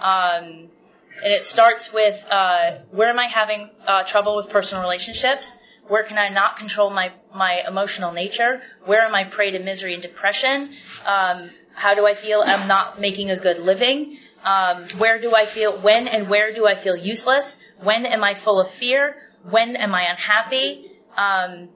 Um, 0.01 0.69
and 1.23 1.33
it 1.33 1.43
starts 1.43 1.93
with 1.93 2.25
uh, 2.31 2.79
where 2.91 3.09
am 3.09 3.19
I 3.19 3.27
having 3.27 3.71
uh, 3.87 4.03
trouble 4.03 4.37
with 4.37 4.51
personal 4.51 4.83
relationships? 4.83 5.57
Where 5.87 6.03
can 6.03 6.19
I 6.19 6.29
not 6.29 6.57
control 6.57 6.91
my, 6.91 7.13
my 7.35 7.63
emotional 7.67 8.13
nature? 8.13 8.63
Where 8.85 9.03
am 9.03 9.15
I 9.15 9.25
prey 9.25 9.53
to 9.53 9.59
misery 9.59 9.95
and 9.95 10.03
depression? 10.03 10.71
Um, 11.07 11.51
how 11.75 11.95
do 11.95 12.07
I 12.07 12.15
feel 12.15 12.43
I'm 12.45 12.69
not 12.69 13.01
making 13.01 13.31
a 13.31 13.37
good 13.37 13.59
living? 13.59 14.17
Um, 14.45 14.85
where 14.99 15.21
do 15.21 15.35
I 15.35 15.45
feel, 15.45 15.73
when 15.73 16.09
and 16.09 16.29
where 16.29 16.51
do 16.53 16.67
I 16.67 16.75
feel 16.75 16.97
useless? 16.97 17.63
When 17.83 18.05
am 18.07 18.25
I 18.25 18.35
full 18.35 18.61
of 18.61 18.69
fear? 18.69 19.17
When 19.49 19.77
am 19.77 19.95
I 19.95 20.03
unhappy? 20.03 20.91
Um, 21.17 21.69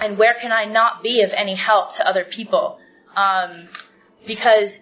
and 0.00 0.18
where 0.18 0.34
can 0.34 0.52
I 0.52 0.64
not 0.64 1.02
be 1.02 1.22
of 1.22 1.32
any 1.32 1.54
help 1.54 1.94
to 1.94 2.08
other 2.08 2.24
people? 2.24 2.78
Um, 3.14 3.50
because 4.26 4.80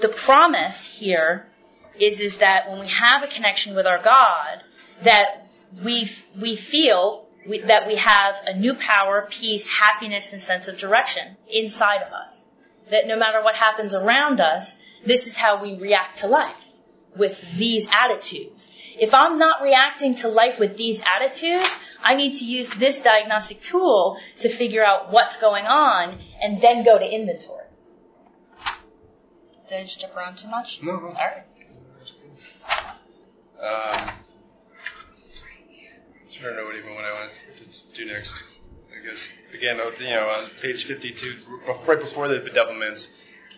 the 0.00 0.08
promise 0.08 0.86
here 0.86 1.46
is 1.98 2.20
is 2.20 2.38
that 2.38 2.68
when 2.68 2.80
we 2.80 2.88
have 2.88 3.22
a 3.22 3.26
connection 3.26 3.74
with 3.74 3.86
our 3.86 4.02
God, 4.02 4.62
that 5.02 5.48
we 5.84 6.08
we 6.40 6.56
feel 6.56 7.26
we, 7.46 7.58
that 7.60 7.86
we 7.86 7.96
have 7.96 8.36
a 8.46 8.56
new 8.56 8.74
power, 8.74 9.26
peace, 9.30 9.68
happiness, 9.68 10.32
and 10.32 10.40
sense 10.40 10.68
of 10.68 10.78
direction 10.78 11.36
inside 11.52 12.02
of 12.02 12.12
us. 12.12 12.46
That 12.90 13.06
no 13.06 13.16
matter 13.16 13.42
what 13.42 13.54
happens 13.54 13.94
around 13.94 14.40
us, 14.40 14.76
this 15.04 15.26
is 15.26 15.36
how 15.36 15.62
we 15.62 15.76
react 15.76 16.18
to 16.18 16.26
life 16.26 16.66
with 17.16 17.56
these 17.56 17.86
attitudes. 17.90 18.70
If 18.98 19.14
I'm 19.14 19.38
not 19.38 19.62
reacting 19.62 20.14
to 20.16 20.28
life 20.28 20.58
with 20.58 20.76
these 20.76 21.00
attitudes, 21.00 21.78
I 22.02 22.14
need 22.14 22.34
to 22.34 22.44
use 22.44 22.68
this 22.68 23.00
diagnostic 23.00 23.60
tool 23.60 24.18
to 24.40 24.48
figure 24.48 24.84
out 24.84 25.10
what's 25.10 25.36
going 25.36 25.66
on 25.66 26.16
and 26.42 26.60
then 26.60 26.84
go 26.84 26.98
to 26.98 27.04
inventory. 27.14 27.64
Did 29.68 29.80
I 29.80 29.82
just 29.82 30.00
jump 30.00 30.14
around 30.16 30.36
too 30.36 30.48
much? 30.48 30.82
No. 30.82 30.92
All 30.92 31.14
right. 31.14 31.44
Um, 33.60 34.10
I 36.40 36.42
don't 36.42 36.56
know 36.56 36.64
what 36.64 36.76
even 36.76 36.94
what 36.94 37.04
I 37.04 37.12
want 37.12 37.30
to 37.56 37.94
do 37.94 38.04
next. 38.06 38.58
I 38.92 39.04
guess 39.04 39.32
again, 39.54 39.80
you 40.00 40.10
know, 40.10 40.28
on 40.28 40.50
page 40.60 40.84
52, 40.84 41.34
right 41.86 41.98
before 41.98 42.28
the 42.28 42.40
bedevilments, 42.40 43.08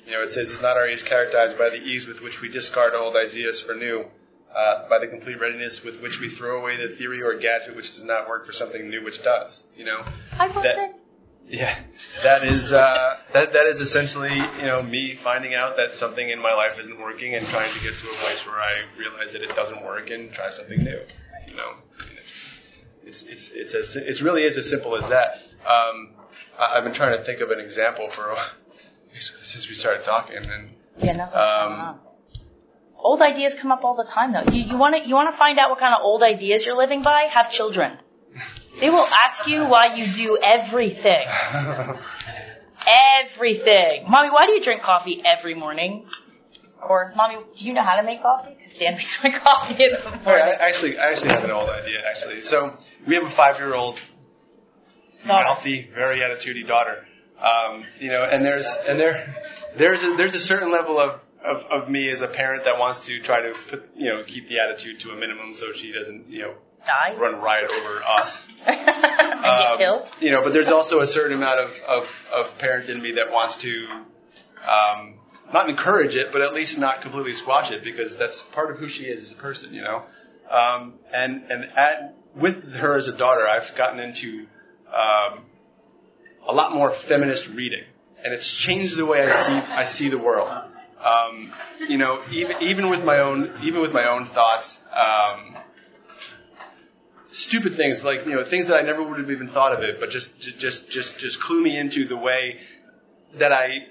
you 0.05 0.13
know, 0.13 0.23
it 0.23 0.29
says, 0.29 0.51
"Is 0.51 0.63
not 0.63 0.77
our 0.77 0.87
age 0.87 1.05
characterized 1.05 1.59
by 1.59 1.71
the 1.71 1.83
ease 1.83 2.07
with 2.07 2.23
which 2.23 2.41
we 2.41 2.49
discard 2.49 2.95
old 2.95 3.17
ideas 3.17 3.61
for 3.61 3.75
new, 3.75 4.07
uh, 4.55 4.89
by 4.89 4.99
the 4.99 5.09
complete 5.09 5.41
readiness 5.41 5.83
with 5.83 6.01
which 6.01 6.21
we 6.21 6.29
throw 6.29 6.61
away 6.61 6.77
the 6.77 6.89
theory 6.89 7.23
or 7.23 7.35
gadget 7.35 7.75
which 7.75 7.93
does 7.95 8.05
not 8.05 8.29
work 8.29 8.47
for 8.47 8.53
something 8.53 8.89
new 8.89 9.03
which 9.03 9.23
does?" 9.23 9.77
You 9.79 9.87
know, 9.87 10.05
I 10.39 10.49
that, 10.49 11.01
yeah, 11.49 11.77
that 12.23 12.45
is 12.45 12.73
uh, 12.73 13.21
that 13.33 13.53
that 13.53 13.67
is 13.67 13.81
essentially 13.81 14.35
you 14.35 14.67
know 14.67 14.83
me 14.83 15.15
finding 15.15 15.55
out 15.55 15.77
that 15.77 15.95
something 15.95 16.29
in 16.29 16.41
my 16.41 16.55
life 16.55 16.79
isn't 16.81 16.99
working 16.99 17.35
and 17.35 17.47
trying 17.47 17.71
to 17.71 17.83
get 17.83 17.95
to 17.95 18.07
a 18.09 18.15
place 18.15 18.47
where 18.47 18.61
I 18.61 18.83
realize 18.99 19.33
that 19.33 19.43
it 19.43 19.55
doesn't 19.55 19.85
work 19.85 20.11
and 20.11 20.33
try 20.33 20.51
something 20.51 20.79
new. 20.79 21.01
You 21.49 21.57
know, 21.57 21.73
I 22.01 22.05
mean, 22.05 22.17
it's 22.17 22.59
it's 23.05 23.23
it's 23.23 23.51
it's 23.53 23.75
as 23.75 23.97
it 23.97 24.23
really 24.23 24.43
is 24.43 24.59
as 24.59 24.69
simple 24.69 24.97
as 24.97 25.09
that. 25.09 25.41
Um, 25.65 26.11
I, 26.59 26.77
I've 26.77 26.85
been 26.85 26.95
trying 26.95 27.17
to 27.17 27.25
think 27.25 27.41
of 27.41 27.51
an 27.51 27.61
example 27.61 28.09
for 28.09 28.37
since 29.19 29.69
we 29.69 29.75
started 29.75 30.05
talking 30.05 30.39
and 30.39 30.71
yeah, 30.99 31.13
nothing's 31.13 31.35
um, 31.37 31.73
on. 31.73 31.99
Old 32.99 33.23
ideas 33.23 33.55
come 33.55 33.71
up 33.71 33.85
all 33.85 33.95
the 33.95 34.05
time 34.05 34.33
though. 34.33 34.51
You 34.51 34.77
want 34.77 34.97
to 34.97 35.09
you 35.09 35.15
want 35.15 35.31
to 35.31 35.37
find 35.37 35.59
out 35.59 35.71
what 35.71 35.79
kind 35.79 35.95
of 35.95 36.01
old 36.03 36.23
ideas 36.23 36.67
you're 36.67 36.77
living 36.77 37.03
by? 37.03 37.29
Have 37.31 37.53
children. 37.53 37.99
They 38.81 38.91
will 38.91 39.07
ask 39.07 39.47
you 39.47 39.65
why 39.67 39.95
you 39.95 40.13
do 40.13 40.39
everything. 40.43 41.27
everything. 42.87 44.09
Mommy, 44.09 44.31
why 44.31 44.47
do 44.47 44.53
you 44.53 44.61
drink 44.61 44.83
coffee 44.83 45.23
every 45.25 45.55
morning? 45.55 46.07
Or, 46.87 47.13
mommy, 47.17 47.39
do 47.57 47.67
you 47.67 47.73
know 47.73 47.83
how 47.83 47.97
to 47.97 48.03
make 48.03 48.23
coffee? 48.23 48.55
Because 48.57 48.75
Dan 48.75 48.95
makes 48.97 49.23
my 49.25 49.31
coffee 49.31 49.85
in 49.85 49.93
the 49.93 50.11
morning. 50.25 50.25
I 50.27 50.53
actually, 50.61 50.99
I 50.99 51.11
actually 51.11 51.31
have 51.31 51.45
an 51.45 51.51
old 51.51 51.69
idea. 51.69 52.03
Actually, 52.07 52.43
so 52.43 52.77
we 53.07 53.15
have 53.15 53.25
a 53.25 53.31
five-year-old, 53.31 53.99
mouthy, 55.27 55.83
very 55.83 56.19
attitudey 56.19 56.67
daughter. 56.67 57.07
Um, 57.41 57.85
you 58.01 58.09
know, 58.09 58.25
and 58.25 58.45
there's 58.45 58.75
and 58.89 58.99
there 58.99 59.37
there's 59.77 60.03
a, 60.03 60.17
there's 60.17 60.35
a 60.35 60.41
certain 60.41 60.71
level 60.71 60.99
of, 60.99 61.21
of 61.45 61.65
of 61.65 61.91
me 61.91 62.09
as 62.09 62.23
a 62.23 62.29
parent 62.29 62.65
that 62.65 62.79
wants 62.79 63.07
to 63.07 63.21
try 63.21 63.43
to 63.43 63.55
put 63.69 63.91
you 63.95 64.07
know 64.07 64.23
keep 64.25 64.49
the 64.49 64.61
attitude 64.61 65.01
to 65.01 65.11
a 65.11 65.17
minimum 65.17 65.53
so 65.53 65.73
she 65.73 65.93
doesn't 65.93 66.31
you 66.31 66.43
know 66.43 66.55
die, 66.87 67.17
run 67.19 67.41
riot 67.41 67.71
over 67.71 68.03
us, 68.03 68.49
and 68.67 68.87
get 68.87 69.45
um, 69.45 69.79
killed. 69.79 70.11
You 70.21 70.31
know, 70.31 70.43
but 70.43 70.53
there's 70.53 70.71
also 70.71 71.01
a 71.01 71.07
certain 71.07 71.37
amount 71.37 71.61
of, 71.61 71.81
of, 71.89 72.31
of 72.35 72.59
parent 72.59 72.89
in 72.89 73.01
me 73.01 73.13
that 73.13 73.33
wants 73.33 73.57
to 73.57 73.89
um, 74.67 75.15
not 75.53 75.69
encourage 75.69 76.17
it, 76.17 76.33
but 76.33 76.41
at 76.41 76.55
least 76.55 76.79
not 76.79 77.03
completely 77.03 77.33
squash 77.33 77.71
it 77.71 77.85
because 77.85 78.17
that's 78.17 78.43
part 78.43 78.71
of 78.71 78.79
who 78.79 78.89
she 78.89 79.05
is 79.05 79.23
as 79.23 79.33
a 79.33 79.37
person, 79.37 79.75
you 79.75 79.83
know. 79.83 80.03
Um, 80.51 80.95
and 81.13 81.45
and 81.51 81.65
at, 81.77 82.17
with 82.35 82.75
her 82.75 82.97
as 82.97 83.09
a 83.09 83.17
daughter, 83.17 83.47
I've 83.47 83.75
gotten 83.75 84.01
into 84.01 84.47
um, 84.89 85.41
a 86.47 86.53
lot 86.53 86.73
more 86.73 86.91
feminist 86.91 87.49
reading, 87.49 87.85
and 88.25 88.33
it's 88.33 88.51
changed 88.51 88.97
the 88.97 89.07
way 89.07 89.23
I 89.23 89.35
see 89.43 89.53
I 89.53 89.85
see 89.85 90.09
the 90.09 90.19
world. 90.19 90.51
Um, 91.03 91.53
you 91.89 91.99
know, 91.99 92.21
even 92.33 92.57
even 92.61 92.91
with 92.91 93.05
my 93.05 93.19
own 93.19 93.53
even 93.63 93.81
with 93.81 93.93
my 93.93 94.09
own 94.09 94.27
thoughts, 94.27 94.81
um, 94.93 95.57
stupid 97.37 97.75
things 97.75 98.03
like 98.03 98.25
you 98.27 98.35
know 98.35 98.45
things 98.45 98.69
that 98.69 98.77
I 98.77 98.83
never 98.83 99.03
would 99.03 99.19
have 99.19 99.31
even 99.31 99.49
thought 99.49 99.73
of 99.73 99.83
it, 99.83 100.01
but 100.01 100.11
just 100.11 100.41
just 100.41 100.91
just 100.91 101.19
just 101.19 101.41
clue 101.41 101.63
me 101.63 101.77
into 101.77 102.05
the 102.07 102.17
way 102.17 102.61
that 103.35 103.53
I 103.53 103.87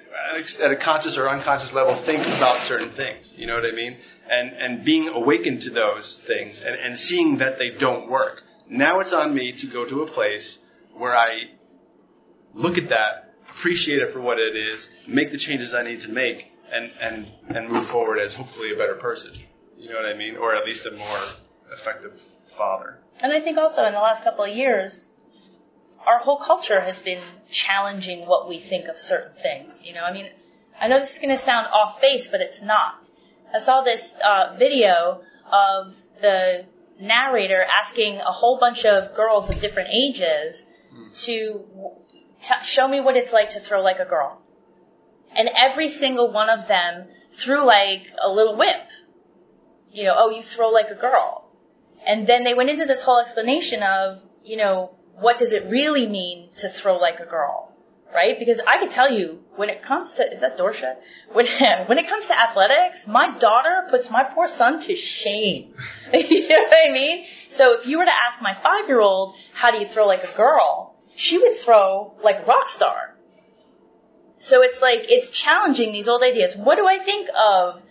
at 0.61 0.71
a 0.71 0.75
conscious 0.75 1.17
or 1.17 1.29
unconscious 1.29 1.73
level 1.73 1.95
think 1.95 2.21
about 2.21 2.57
certain 2.57 2.89
things. 2.89 3.33
You 3.37 3.47
know 3.47 3.55
what 3.55 3.65
I 3.65 3.71
mean? 3.71 3.97
And 4.29 4.53
and 4.53 4.83
being 4.83 5.09
awakened 5.09 5.63
to 5.63 5.69
those 5.69 6.17
things 6.17 6.61
and, 6.61 6.75
and 6.75 6.97
seeing 6.97 7.37
that 7.37 7.57
they 7.59 7.69
don't 7.69 8.09
work. 8.09 8.43
Now 8.67 8.99
it's 8.99 9.13
on 9.13 9.33
me 9.33 9.51
to 9.53 9.67
go 9.67 9.85
to 9.85 10.01
a 10.01 10.07
place 10.07 10.57
where 10.93 11.15
I 11.15 11.51
look 12.55 12.79
at 12.79 12.89
that, 12.89 13.35
appreciate 13.49 14.01
it 14.01 14.11
for 14.11 14.19
what 14.19 14.39
it 14.39 14.55
is, 14.55 15.05
make 15.07 15.31
the 15.31 15.37
changes 15.37 15.73
I 15.75 15.83
need 15.83 16.01
to 16.01 16.11
make, 16.11 16.51
and 16.71 16.91
and 16.99 17.27
and 17.49 17.69
move 17.69 17.85
forward 17.85 18.17
as 18.17 18.33
hopefully 18.33 18.73
a 18.73 18.75
better 18.75 18.95
person. 18.95 19.33
You 19.77 19.89
know 19.89 19.97
what 19.97 20.05
I 20.05 20.15
mean? 20.15 20.35
Or 20.37 20.55
at 20.55 20.65
least 20.65 20.87
a 20.87 20.91
more 20.91 21.19
effective 21.71 22.19
father. 22.57 22.99
And 23.19 23.31
I 23.31 23.39
think 23.39 23.57
also 23.57 23.85
in 23.85 23.93
the 23.93 23.99
last 23.99 24.23
couple 24.23 24.45
of 24.45 24.55
years, 24.55 25.09
our 26.05 26.19
whole 26.19 26.37
culture 26.37 26.79
has 26.79 26.99
been 26.99 27.21
challenging 27.49 28.25
what 28.25 28.47
we 28.47 28.59
think 28.59 28.87
of 28.87 28.97
certain 28.97 29.35
things. 29.35 29.85
You 29.85 29.93
know, 29.93 30.03
I 30.03 30.13
mean, 30.13 30.29
I 30.79 30.87
know 30.87 30.99
this 30.99 31.13
is 31.13 31.19
going 31.19 31.35
to 31.35 31.41
sound 31.41 31.67
off 31.67 32.01
base, 32.01 32.27
but 32.27 32.41
it's 32.41 32.61
not. 32.61 33.07
I 33.53 33.59
saw 33.59 33.81
this 33.81 34.13
uh, 34.23 34.55
video 34.57 35.21
of 35.51 35.95
the 36.21 36.65
narrator 36.99 37.63
asking 37.63 38.17
a 38.17 38.31
whole 38.31 38.57
bunch 38.59 38.85
of 38.85 39.15
girls 39.15 39.49
of 39.49 39.59
different 39.59 39.89
ages 39.91 40.67
to 41.13 41.65
t- 42.41 42.53
show 42.63 42.87
me 42.87 42.99
what 42.99 43.15
it's 43.17 43.33
like 43.33 43.51
to 43.51 43.59
throw 43.59 43.81
like 43.81 43.99
a 43.99 44.05
girl. 44.05 44.41
And 45.35 45.49
every 45.55 45.89
single 45.89 46.31
one 46.31 46.49
of 46.49 46.67
them 46.67 47.07
threw 47.33 47.65
like 47.65 48.05
a 48.21 48.29
little 48.29 48.55
whip. 48.55 48.87
You 49.91 50.05
know, 50.05 50.15
oh, 50.17 50.29
you 50.29 50.41
throw 50.41 50.69
like 50.69 50.89
a 50.89 50.95
girl. 50.95 51.44
And 52.05 52.27
then 52.27 52.43
they 52.43 52.53
went 52.53 52.69
into 52.69 52.85
this 52.85 53.01
whole 53.01 53.19
explanation 53.19 53.83
of, 53.83 54.21
you 54.43 54.57
know, 54.57 54.91
what 55.19 55.39
does 55.39 55.53
it 55.53 55.65
really 55.69 56.07
mean 56.07 56.49
to 56.57 56.69
throw 56.69 56.97
like 56.97 57.19
a 57.19 57.25
girl? 57.25 57.71
Right? 58.13 58.37
Because 58.37 58.61
I 58.65 58.77
can 58.77 58.89
tell 58.89 59.11
you, 59.11 59.43
when 59.55 59.69
it 59.69 59.81
comes 59.81 60.13
to, 60.13 60.31
is 60.31 60.41
that 60.41 60.57
Dorsha? 60.57 60.95
When, 61.33 61.45
when 61.87 61.97
it 61.97 62.07
comes 62.07 62.27
to 62.27 62.39
athletics, 62.39 63.07
my 63.07 63.37
daughter 63.37 63.87
puts 63.89 64.09
my 64.09 64.23
poor 64.23 64.47
son 64.47 64.79
to 64.81 64.95
shame. 64.95 65.73
you 66.13 66.47
know 66.47 66.63
what 66.63 66.89
I 66.89 66.93
mean? 66.93 67.25
So 67.49 67.79
if 67.79 67.87
you 67.87 67.97
were 67.97 68.05
to 68.05 68.15
ask 68.15 68.41
my 68.41 68.53
five 68.53 68.87
year 68.87 69.01
old, 69.01 69.35
how 69.53 69.71
do 69.71 69.79
you 69.79 69.85
throw 69.85 70.05
like 70.05 70.23
a 70.23 70.37
girl? 70.37 70.95
She 71.15 71.37
would 71.37 71.55
throw 71.55 72.13
like 72.23 72.43
a 72.43 72.45
rock 72.45 72.69
star. 72.69 73.15
So 74.37 74.61
it's 74.61 74.81
like, 74.81 75.05
it's 75.09 75.29
challenging 75.29 75.91
these 75.91 76.07
old 76.07 76.21
ideas. 76.21 76.55
What 76.55 76.75
do 76.75 76.87
I 76.87 76.99
think 76.99 77.29
of 77.37 77.81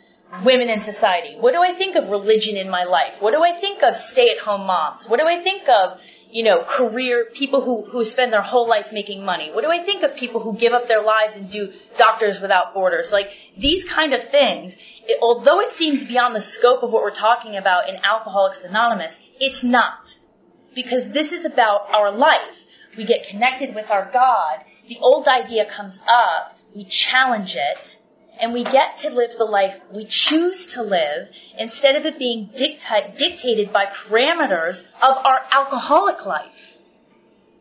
women 0.42 0.68
in 0.70 0.80
society? 0.80 1.36
What 1.38 1.52
do 1.52 1.62
I 1.62 1.72
think 1.72 1.96
of 1.96 2.08
religion 2.08 2.56
in 2.56 2.70
my 2.70 2.84
life? 2.84 3.20
What 3.20 3.32
do 3.32 3.42
I 3.42 3.52
think 3.52 3.82
of 3.82 3.94
stay 3.94 4.30
at 4.30 4.38
home 4.38 4.66
moms? 4.66 5.08
What 5.08 5.20
do 5.20 5.26
I 5.26 5.36
think 5.36 5.68
of 5.68 6.00
you 6.34 6.42
know, 6.42 6.64
career 6.64 7.28
people 7.32 7.60
who, 7.60 7.84
who 7.84 8.04
spend 8.04 8.32
their 8.32 8.42
whole 8.42 8.68
life 8.68 8.92
making 8.92 9.24
money? 9.24 9.52
What 9.52 9.62
do 9.62 9.70
I 9.70 9.78
think 9.78 10.02
of 10.02 10.16
people 10.16 10.40
who 10.40 10.56
give 10.56 10.72
up 10.72 10.88
their 10.88 11.00
lives 11.00 11.36
and 11.36 11.48
do 11.48 11.72
Doctors 11.96 12.40
Without 12.40 12.74
Borders? 12.74 13.12
Like 13.12 13.30
these 13.56 13.84
kind 13.84 14.12
of 14.12 14.20
things, 14.20 14.76
it, 15.04 15.20
although 15.22 15.60
it 15.60 15.70
seems 15.70 16.04
beyond 16.04 16.34
the 16.34 16.40
scope 16.40 16.82
of 16.82 16.90
what 16.90 17.04
we're 17.04 17.12
talking 17.12 17.54
about 17.54 17.88
in 17.88 18.00
Alcoholics 18.02 18.64
Anonymous, 18.64 19.30
it's 19.40 19.62
not. 19.62 20.18
Because 20.74 21.08
this 21.12 21.30
is 21.30 21.44
about 21.44 21.94
our 21.94 22.10
life. 22.10 22.64
We 22.96 23.04
get 23.04 23.28
connected 23.28 23.72
with 23.72 23.88
our 23.92 24.10
God. 24.12 24.64
The 24.88 24.98
old 24.98 25.28
idea 25.28 25.66
comes 25.66 26.00
up. 26.08 26.58
We 26.74 26.84
challenge 26.84 27.54
it 27.54 27.98
and 28.40 28.52
we 28.52 28.64
get 28.64 28.98
to 28.98 29.10
live 29.10 29.36
the 29.36 29.44
life 29.44 29.80
we 29.92 30.04
choose 30.04 30.66
to 30.68 30.82
live 30.82 31.28
instead 31.58 31.96
of 31.96 32.06
it 32.06 32.18
being 32.18 32.50
dicta- 32.56 33.12
dictated 33.16 33.72
by 33.72 33.86
parameters 33.86 34.84
of 35.02 35.18
our 35.24 35.40
alcoholic 35.52 36.26
life. 36.26 36.78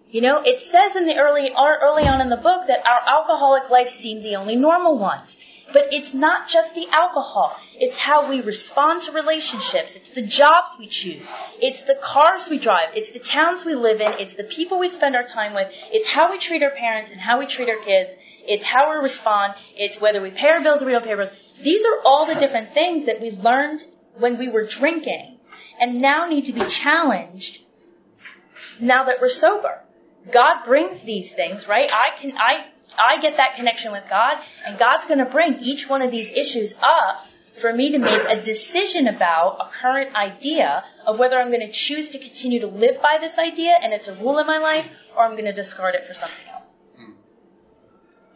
You 0.09 0.21
know, 0.21 0.41
it 0.43 0.61
says 0.61 0.95
in 0.95 1.05
the 1.05 1.17
early, 1.17 1.51
early 1.51 2.03
on 2.03 2.21
in 2.21 2.29
the 2.29 2.37
book 2.37 2.67
that 2.67 2.85
our 2.87 3.01
alcoholic 3.07 3.69
life 3.69 3.89
seemed 3.89 4.23
the 4.23 4.35
only 4.35 4.55
normal 4.55 4.97
ones. 4.97 5.37
But 5.71 5.93
it's 5.93 6.13
not 6.13 6.49
just 6.49 6.75
the 6.75 6.87
alcohol. 6.91 7.57
It's 7.75 7.97
how 7.97 8.29
we 8.29 8.41
respond 8.41 9.03
to 9.03 9.11
relationships. 9.13 9.95
It's 9.95 10.09
the 10.09 10.21
jobs 10.21 10.75
we 10.77 10.87
choose. 10.87 11.31
It's 11.61 11.83
the 11.83 11.95
cars 11.95 12.49
we 12.49 12.59
drive. 12.59 12.89
It's 12.95 13.11
the 13.11 13.19
towns 13.19 13.63
we 13.63 13.73
live 13.73 14.01
in. 14.01 14.11
It's 14.19 14.35
the 14.35 14.43
people 14.43 14.77
we 14.77 14.89
spend 14.89 15.15
our 15.15 15.23
time 15.23 15.53
with. 15.53 15.73
It's 15.91 16.07
how 16.07 16.31
we 16.31 16.37
treat 16.37 16.63
our 16.63 16.71
parents 16.71 17.11
and 17.11 17.19
how 17.19 17.39
we 17.39 17.47
treat 17.47 17.69
our 17.69 17.79
kids. 17.79 18.15
It's 18.45 18.65
how 18.65 18.89
we 18.91 18.97
respond. 18.97 19.53
It's 19.75 20.01
whether 20.01 20.21
we 20.21 20.31
pay 20.31 20.49
our 20.49 20.61
bills 20.61 20.83
or 20.83 20.87
we 20.87 20.91
don't 20.91 21.05
pay 21.05 21.11
our 21.11 21.17
bills. 21.17 21.41
These 21.61 21.85
are 21.85 21.99
all 22.05 22.25
the 22.25 22.35
different 22.35 22.73
things 22.73 23.05
that 23.05 23.21
we 23.21 23.31
learned 23.31 23.83
when 24.17 24.37
we 24.37 24.49
were 24.49 24.65
drinking 24.65 25.39
and 25.79 26.01
now 26.01 26.27
need 26.27 26.45
to 26.45 26.53
be 26.53 26.65
challenged 26.65 27.61
now 28.79 29.05
that 29.05 29.21
we're 29.21 29.29
sober. 29.29 29.81
God 30.31 30.65
brings 30.65 31.01
these 31.01 31.33
things, 31.33 31.67
right? 31.67 31.89
I 31.91 32.11
can, 32.17 32.33
I, 32.37 32.65
I 32.97 33.19
get 33.21 33.37
that 33.37 33.55
connection 33.55 33.91
with 33.91 34.09
God 34.09 34.37
and 34.65 34.77
God's 34.77 35.05
going 35.05 35.19
to 35.19 35.25
bring 35.25 35.59
each 35.59 35.89
one 35.89 36.01
of 36.01 36.11
these 36.11 36.31
issues 36.31 36.75
up 36.81 37.25
for 37.53 37.71
me 37.71 37.91
to 37.91 37.99
make 37.99 38.21
a 38.29 38.41
decision 38.41 39.07
about 39.07 39.57
a 39.59 39.69
current 39.69 40.15
idea 40.15 40.83
of 41.05 41.19
whether 41.19 41.37
I'm 41.37 41.49
going 41.49 41.65
to 41.65 41.71
choose 41.71 42.09
to 42.09 42.19
continue 42.19 42.61
to 42.61 42.67
live 42.67 43.01
by 43.01 43.17
this 43.21 43.37
idea 43.37 43.77
and 43.81 43.93
it's 43.93 44.07
a 44.07 44.15
rule 44.15 44.39
in 44.39 44.47
my 44.47 44.57
life 44.57 44.91
or 45.15 45.23
I'm 45.23 45.33
going 45.33 45.45
to 45.45 45.53
discard 45.53 45.95
it 45.95 46.05
for 46.05 46.13
something 46.13 46.47
else. 46.51 46.73
Hmm. 46.97 47.11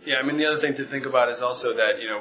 Yeah, 0.06 0.18
I 0.20 0.24
mean, 0.24 0.38
the 0.38 0.46
other 0.46 0.60
thing 0.60 0.76
to 0.76 0.84
think 0.84 1.06
about 1.06 1.30
is 1.30 1.42
also 1.42 1.78
that, 1.78 2.02
you 2.02 2.08
know, 2.08 2.20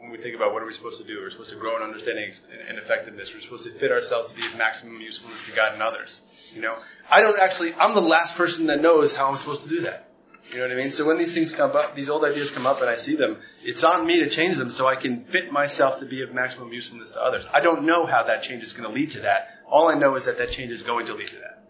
when 0.00 0.10
we 0.10 0.18
think 0.18 0.36
about 0.36 0.52
what 0.52 0.62
are 0.62 0.66
we 0.66 0.74
supposed 0.74 1.00
to 1.00 1.06
do, 1.06 1.20
we're 1.20 1.30
supposed 1.30 1.50
to 1.50 1.56
grow 1.56 1.76
in 1.76 1.82
understanding 1.82 2.30
and 2.68 2.76
effectiveness. 2.76 3.34
We're 3.34 3.40
supposed 3.40 3.64
to 3.64 3.72
fit 3.72 3.90
ourselves 3.90 4.32
to 4.32 4.36
be 4.36 4.46
of 4.46 4.58
maximum 4.58 5.00
usefulness 5.00 5.46
to 5.46 5.52
God 5.52 5.72
and 5.72 5.82
others. 5.82 6.22
You 6.54 6.60
know, 6.60 6.76
I 7.10 7.22
don't 7.22 7.38
actually, 7.38 7.72
I'm 7.74 7.94
the 7.94 8.02
last 8.02 8.36
person 8.36 8.66
that 8.66 8.80
knows 8.80 9.14
how 9.14 9.28
I'm 9.28 9.36
supposed 9.36 9.62
to 9.62 9.68
do 9.70 9.80
that. 9.82 10.10
You 10.50 10.58
know 10.58 10.68
what 10.68 10.72
I 10.72 10.76
mean? 10.76 10.90
So 10.90 11.06
when 11.06 11.18
these 11.18 11.34
things 11.34 11.52
come 11.52 11.74
up, 11.74 11.94
these 11.94 12.08
old 12.08 12.24
ideas 12.24 12.50
come 12.50 12.66
up 12.66 12.80
and 12.80 12.88
I 12.88 12.96
see 12.96 13.16
them, 13.16 13.38
it's 13.62 13.82
on 13.82 14.06
me 14.06 14.20
to 14.20 14.28
change 14.28 14.56
them 14.56 14.70
so 14.70 14.86
I 14.86 14.94
can 14.94 15.24
fit 15.24 15.50
myself 15.50 15.98
to 15.98 16.06
be 16.06 16.22
of 16.22 16.32
maximum 16.32 16.72
usefulness 16.72 17.12
to 17.12 17.22
others. 17.22 17.46
I 17.52 17.60
don't 17.60 17.84
know 17.84 18.06
how 18.06 18.24
that 18.24 18.42
change 18.42 18.62
is 18.62 18.72
going 18.72 18.88
to 18.88 18.94
lead 18.94 19.12
to 19.12 19.20
that. 19.20 19.48
All 19.66 19.88
I 19.88 19.94
know 19.94 20.14
is 20.16 20.26
that 20.26 20.38
that 20.38 20.50
change 20.50 20.70
is 20.70 20.82
going 20.82 21.06
to 21.06 21.14
lead 21.14 21.28
to 21.28 21.36
that. 21.36 21.64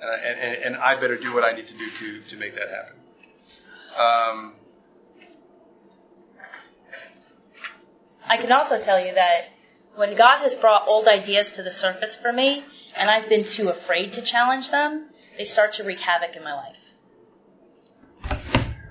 Uh, 0.00 0.16
and, 0.24 0.38
and, 0.38 0.64
and, 0.64 0.76
I 0.76 1.00
better 1.00 1.16
do 1.16 1.34
what 1.34 1.42
I 1.42 1.56
need 1.56 1.66
to 1.66 1.74
do 1.74 1.90
to, 1.90 2.20
to 2.20 2.36
make 2.36 2.54
that 2.54 2.68
happen. 2.68 2.94
Um, 3.98 4.54
I 8.28 8.36
can 8.36 8.52
also 8.52 8.80
tell 8.80 9.04
you 9.04 9.12
that 9.12 9.48
when 9.96 10.14
God 10.14 10.38
has 10.38 10.54
brought 10.54 10.86
old 10.86 11.08
ideas 11.08 11.56
to 11.56 11.64
the 11.64 11.72
surface 11.72 12.14
for 12.14 12.32
me, 12.32 12.62
and 12.96 13.10
I've 13.10 13.28
been 13.28 13.44
too 13.44 13.70
afraid 13.70 14.12
to 14.12 14.22
challenge 14.22 14.70
them, 14.70 15.08
they 15.36 15.42
start 15.42 15.74
to 15.74 15.84
wreak 15.84 15.98
havoc 15.98 16.36
in 16.36 16.44
my 16.44 16.54
life. 16.54 16.77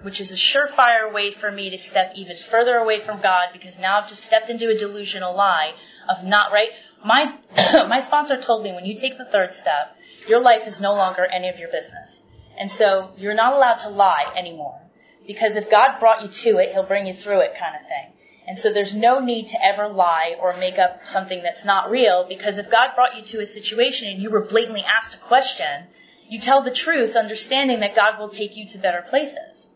Which 0.08 0.22
is 0.22 0.32
a 0.32 0.38
surefire 0.38 1.12
way 1.12 1.32
for 1.32 1.52
me 1.52 1.70
to 1.72 1.78
step 1.78 2.14
even 2.16 2.38
further 2.38 2.78
away 2.78 3.02
from 3.02 3.20
God 3.20 3.50
because 3.52 3.78
now 3.78 3.98
I've 3.98 4.08
just 4.08 4.24
stepped 4.24 4.50
into 4.50 4.70
a 4.70 4.74
delusional 4.74 5.36
lie 5.36 5.74
of 6.08 6.24
not 6.24 6.54
right. 6.54 6.70
My, 7.04 7.36
my 7.90 8.00
sponsor 8.00 8.40
told 8.40 8.64
me 8.64 8.72
when 8.72 8.86
you 8.86 8.96
take 8.96 9.18
the 9.18 9.26
third 9.26 9.54
step, 9.54 9.98
your 10.26 10.40
life 10.40 10.66
is 10.66 10.80
no 10.80 10.94
longer 10.94 11.26
any 11.26 11.50
of 11.50 11.60
your 11.60 11.68
business. 11.68 12.24
And 12.58 12.72
so 12.72 13.12
you're 13.18 13.34
not 13.34 13.52
allowed 13.52 13.80
to 13.80 13.90
lie 13.90 14.32
anymore. 14.38 14.80
Because 15.28 15.58
if 15.58 15.70
God 15.70 16.00
brought 16.00 16.22
you 16.22 16.30
to 16.30 16.60
it, 16.60 16.72
He'll 16.72 16.84
bring 16.84 17.06
you 17.06 17.14
through 17.14 17.42
it 17.42 17.58
kind 17.60 17.76
of 17.76 17.86
thing. 17.86 18.14
And 18.48 18.58
so 18.58 18.72
there's 18.72 18.96
no 18.96 19.20
need 19.20 19.50
to 19.50 19.62
ever 19.62 19.90
lie 19.90 20.38
or 20.40 20.56
make 20.56 20.80
up 20.80 21.06
something 21.06 21.44
that's 21.44 21.66
not 21.66 21.92
real 21.92 22.26
because 22.30 22.60
if 22.60 22.72
God 22.72 22.96
brought 22.96 23.18
you 23.18 23.24
to 23.24 23.42
a 23.42 23.46
situation 23.46 24.08
and 24.08 24.22
you 24.22 24.30
were 24.30 24.46
blatantly 24.46 24.86
asked 24.88 25.16
a 25.16 25.28
question, 25.28 25.88
you 26.30 26.40
tell 26.40 26.62
the 26.62 26.72
truth, 26.72 27.18
understanding 27.18 27.82
that 27.82 27.94
God 27.94 28.18
will 28.18 28.30
take 28.30 28.56
you 28.56 28.66
to 28.68 28.78
better 28.78 29.02
places. 29.02 29.70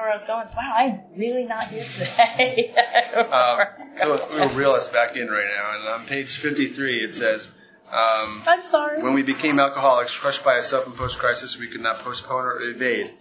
Where 0.00 0.10
I 0.10 0.14
was 0.14 0.24
going. 0.24 0.48
Wow, 0.56 0.74
I'm 0.76 1.00
really 1.16 1.44
not 1.44 1.68
here 1.68 1.84
today. 1.84 2.74
um, 3.16 3.60
so 3.96 4.28
we'll 4.32 4.48
reel 4.50 4.72
us 4.72 4.88
back 4.88 5.16
in 5.16 5.28
right 5.28 5.46
now. 5.46 5.78
And 5.78 5.88
on 5.88 6.06
page 6.06 6.36
53, 6.36 6.98
it 6.98 7.14
says, 7.14 7.46
um, 7.92 8.42
I'm 8.44 8.64
sorry. 8.64 9.00
When 9.00 9.14
we 9.14 9.22
became 9.22 9.60
alcoholics, 9.60 10.18
crushed 10.18 10.42
by 10.42 10.56
a 10.56 10.64
self-imposed 10.64 11.20
crisis 11.20 11.60
we 11.60 11.68
could 11.68 11.80
not 11.80 12.00
postpone 12.00 12.44
or 12.44 12.60
evade, 12.60 13.12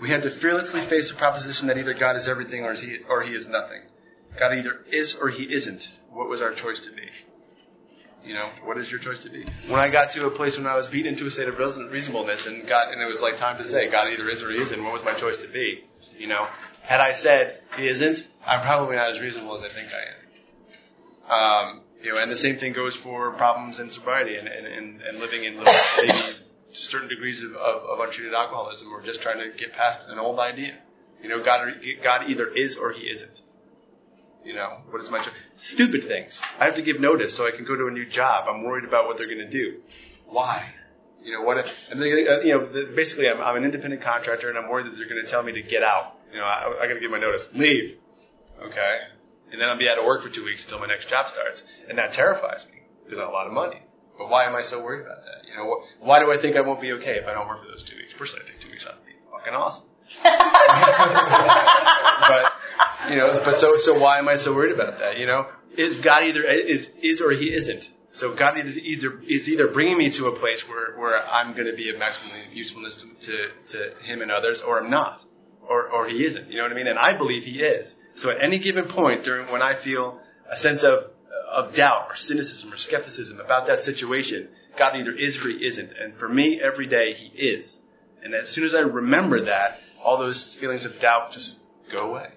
we 0.00 0.08
had 0.08 0.22
to 0.22 0.30
fearlessly 0.30 0.82
face 0.82 1.10
the 1.10 1.16
proposition 1.16 1.66
that 1.66 1.78
either 1.78 1.94
God 1.94 2.14
is 2.14 2.28
everything 2.28 2.64
or 2.64 2.74
he, 2.74 2.98
or 3.08 3.22
he 3.22 3.34
is 3.34 3.48
nothing. 3.48 3.82
God 4.38 4.54
either 4.54 4.84
is 4.92 5.16
or 5.16 5.28
he 5.28 5.52
isn't. 5.52 5.90
What 6.10 6.28
was 6.28 6.40
our 6.42 6.52
choice 6.52 6.80
to 6.80 6.92
be? 6.92 7.08
You 8.24 8.34
know, 8.34 8.46
what 8.64 8.78
is 8.78 8.90
your 8.90 9.00
choice 9.00 9.22
to 9.24 9.30
be? 9.30 9.44
When 9.68 9.80
I 9.80 9.90
got 9.90 10.12
to 10.12 10.26
a 10.26 10.30
place 10.30 10.56
when 10.56 10.66
I 10.66 10.76
was 10.76 10.88
beaten 10.88 11.12
into 11.12 11.26
a 11.26 11.30
state 11.30 11.48
of 11.48 11.58
reasonableness 11.58 12.46
and 12.46 12.66
got, 12.66 12.92
and 12.92 13.02
it 13.02 13.06
was 13.06 13.20
like 13.20 13.36
time 13.36 13.58
to 13.58 13.64
say, 13.64 13.88
God 13.90 14.08
either 14.08 14.28
is 14.28 14.42
or 14.42 14.50
he 14.50 14.56
isn't, 14.56 14.82
what 14.82 14.92
was 14.94 15.04
my 15.04 15.12
choice 15.12 15.36
to 15.38 15.48
be? 15.48 15.84
You 16.18 16.28
know, 16.28 16.46
Had 16.84 17.00
I 17.00 17.12
said 17.12 17.60
he 17.76 17.86
isn't, 17.86 18.26
I'm 18.46 18.60
probably 18.60 18.96
not 18.96 19.10
as 19.10 19.20
reasonable 19.20 19.56
as 19.56 19.62
I 19.62 19.68
think 19.68 19.88
I 19.92 20.04
am. 20.08 21.74
Um, 21.76 21.80
you 22.02 22.12
know, 22.12 22.20
and 22.20 22.30
the 22.30 22.36
same 22.36 22.56
thing 22.56 22.72
goes 22.72 22.94
for 22.94 23.30
problems 23.32 23.78
in 23.78 23.88
sobriety 23.88 24.36
and, 24.36 24.46
and, 24.48 24.66
and, 24.66 25.00
and 25.00 25.18
living 25.18 25.44
in 25.44 25.56
maybe 25.56 26.38
certain 26.72 27.08
degrees 27.08 27.42
of, 27.42 27.52
of, 27.52 27.82
of 27.84 28.00
untreated 28.00 28.34
alcoholism 28.34 28.92
or 28.92 29.00
just 29.00 29.22
trying 29.22 29.38
to 29.38 29.56
get 29.56 29.72
past 29.72 30.06
an 30.08 30.18
old 30.18 30.38
idea. 30.38 30.74
You 31.22 31.30
know, 31.30 31.42
God, 31.42 31.74
God 32.02 32.28
either 32.28 32.46
is 32.46 32.76
or 32.76 32.92
he 32.92 33.08
isn't. 33.08 33.40
You 34.44 34.54
know, 34.54 34.78
what 34.90 35.02
is 35.02 35.10
my 35.10 35.18
job? 35.18 35.32
Stupid 35.56 36.04
things. 36.04 36.42
I 36.60 36.66
have 36.66 36.76
to 36.76 36.82
give 36.82 37.00
notice 37.00 37.34
so 37.34 37.46
I 37.46 37.50
can 37.50 37.64
go 37.64 37.74
to 37.74 37.86
a 37.86 37.90
new 37.90 38.04
job. 38.04 38.46
I'm 38.48 38.62
worried 38.62 38.84
about 38.84 39.06
what 39.06 39.16
they're 39.16 39.26
going 39.26 39.38
to 39.38 39.50
do. 39.50 39.80
Why? 40.26 40.70
You 41.22 41.32
know, 41.32 41.42
what 41.42 41.56
if, 41.56 41.90
and 41.90 42.00
they, 42.00 42.28
uh, 42.28 42.40
you 42.40 42.52
know, 42.52 42.86
basically 42.94 43.28
I'm, 43.28 43.40
I'm 43.40 43.56
an 43.56 43.64
independent 43.64 44.02
contractor 44.02 44.50
and 44.50 44.58
I'm 44.58 44.68
worried 44.68 44.86
that 44.86 44.96
they're 44.96 45.08
going 45.08 45.24
to 45.24 45.26
tell 45.26 45.42
me 45.42 45.52
to 45.52 45.62
get 45.62 45.82
out. 45.82 46.18
You 46.30 46.38
know, 46.38 46.44
I, 46.44 46.80
I 46.82 46.86
got 46.86 46.94
to 46.94 47.00
give 47.00 47.10
my 47.10 47.18
notice. 47.18 47.54
Leave. 47.54 47.96
Okay. 48.62 48.98
And 49.50 49.60
then 49.60 49.70
I'll 49.70 49.78
be 49.78 49.88
out 49.88 49.98
of 49.98 50.04
work 50.04 50.22
for 50.22 50.28
two 50.28 50.44
weeks 50.44 50.64
until 50.64 50.80
my 50.80 50.86
next 50.86 51.08
job 51.08 51.28
starts. 51.28 51.64
And 51.88 51.96
that 51.96 52.12
terrifies 52.12 52.66
me 52.70 52.82
because 53.04 53.18
I 53.18 53.22
have 53.22 53.30
a 53.30 53.32
lot 53.32 53.46
of 53.46 53.54
money. 53.54 53.80
But 54.18 54.28
why 54.28 54.44
am 54.44 54.54
I 54.54 54.62
so 54.62 54.82
worried 54.82 55.06
about 55.06 55.24
that? 55.24 55.48
You 55.48 55.56
know, 55.56 55.82
why 56.00 56.20
do 56.20 56.30
I 56.30 56.36
think 56.36 56.56
I 56.56 56.60
won't 56.60 56.80
be 56.80 56.92
okay 56.94 57.14
if 57.14 57.26
I 57.26 57.32
don't 57.32 57.48
work 57.48 57.62
for 57.62 57.68
those 57.68 57.82
two 57.82 57.96
weeks? 57.96 58.12
Personally, 58.12 58.44
I 58.44 58.48
think 58.48 58.60
two 58.60 58.70
weeks 58.70 58.86
ought 58.86 59.00
to 59.00 59.06
be 59.06 59.12
fucking 59.30 59.54
awesome. 59.54 59.84
but 62.28 62.52
you 63.10 63.16
know, 63.16 63.40
but 63.44 63.54
so 63.54 63.76
so 63.76 63.98
why 63.98 64.18
am 64.18 64.28
I 64.28 64.36
so 64.36 64.54
worried 64.54 64.72
about 64.72 64.98
that? 64.98 65.18
You 65.18 65.26
know, 65.26 65.46
is 65.76 65.96
God 65.96 66.24
either 66.24 66.42
is 66.42 66.90
is 67.02 67.20
or 67.20 67.30
He 67.30 67.52
isn't? 67.52 67.90
So 68.10 68.32
God 68.32 68.56
is 68.56 68.78
either 68.78 69.20
is 69.26 69.48
either 69.48 69.68
bringing 69.68 69.98
me 69.98 70.10
to 70.10 70.28
a 70.28 70.32
place 70.32 70.68
where 70.68 70.96
where 70.96 71.20
I'm 71.32 71.52
going 71.52 71.66
to 71.66 71.72
be 71.72 71.90
of 71.90 71.98
maximum 71.98 72.36
usefulness 72.52 72.96
to, 72.96 73.08
to 73.26 73.50
to 73.68 73.94
Him 74.02 74.22
and 74.22 74.30
others, 74.30 74.60
or 74.60 74.80
I'm 74.80 74.90
not, 74.90 75.24
or 75.68 75.88
or 75.88 76.06
He 76.06 76.24
isn't. 76.24 76.50
You 76.50 76.58
know 76.58 76.62
what 76.62 76.72
I 76.72 76.76
mean? 76.76 76.86
And 76.86 76.98
I 76.98 77.16
believe 77.16 77.44
He 77.44 77.60
is. 77.60 77.96
So 78.14 78.30
at 78.30 78.40
any 78.40 78.58
given 78.58 78.84
point 78.84 79.24
during 79.24 79.46
when 79.48 79.62
I 79.62 79.74
feel 79.74 80.20
a 80.48 80.56
sense 80.56 80.84
of 80.84 81.10
of 81.50 81.74
doubt 81.74 82.06
or 82.08 82.16
cynicism 82.16 82.72
or 82.72 82.76
skepticism 82.76 83.40
about 83.40 83.66
that 83.66 83.80
situation, 83.80 84.48
God 84.76 84.96
either 84.96 85.12
is 85.12 85.44
or 85.44 85.48
He 85.48 85.64
isn't. 85.66 85.92
And 85.92 86.14
for 86.14 86.28
me, 86.28 86.60
every 86.60 86.86
day 86.86 87.14
He 87.14 87.36
is. 87.36 87.82
And 88.22 88.34
as 88.34 88.48
soon 88.48 88.64
as 88.64 88.74
I 88.74 88.80
remember 88.80 89.40
that, 89.46 89.80
all 90.02 90.18
those 90.18 90.54
feelings 90.54 90.84
of 90.84 91.00
doubt 91.00 91.32
just 91.32 91.60
go 91.90 92.10
away. 92.10 92.28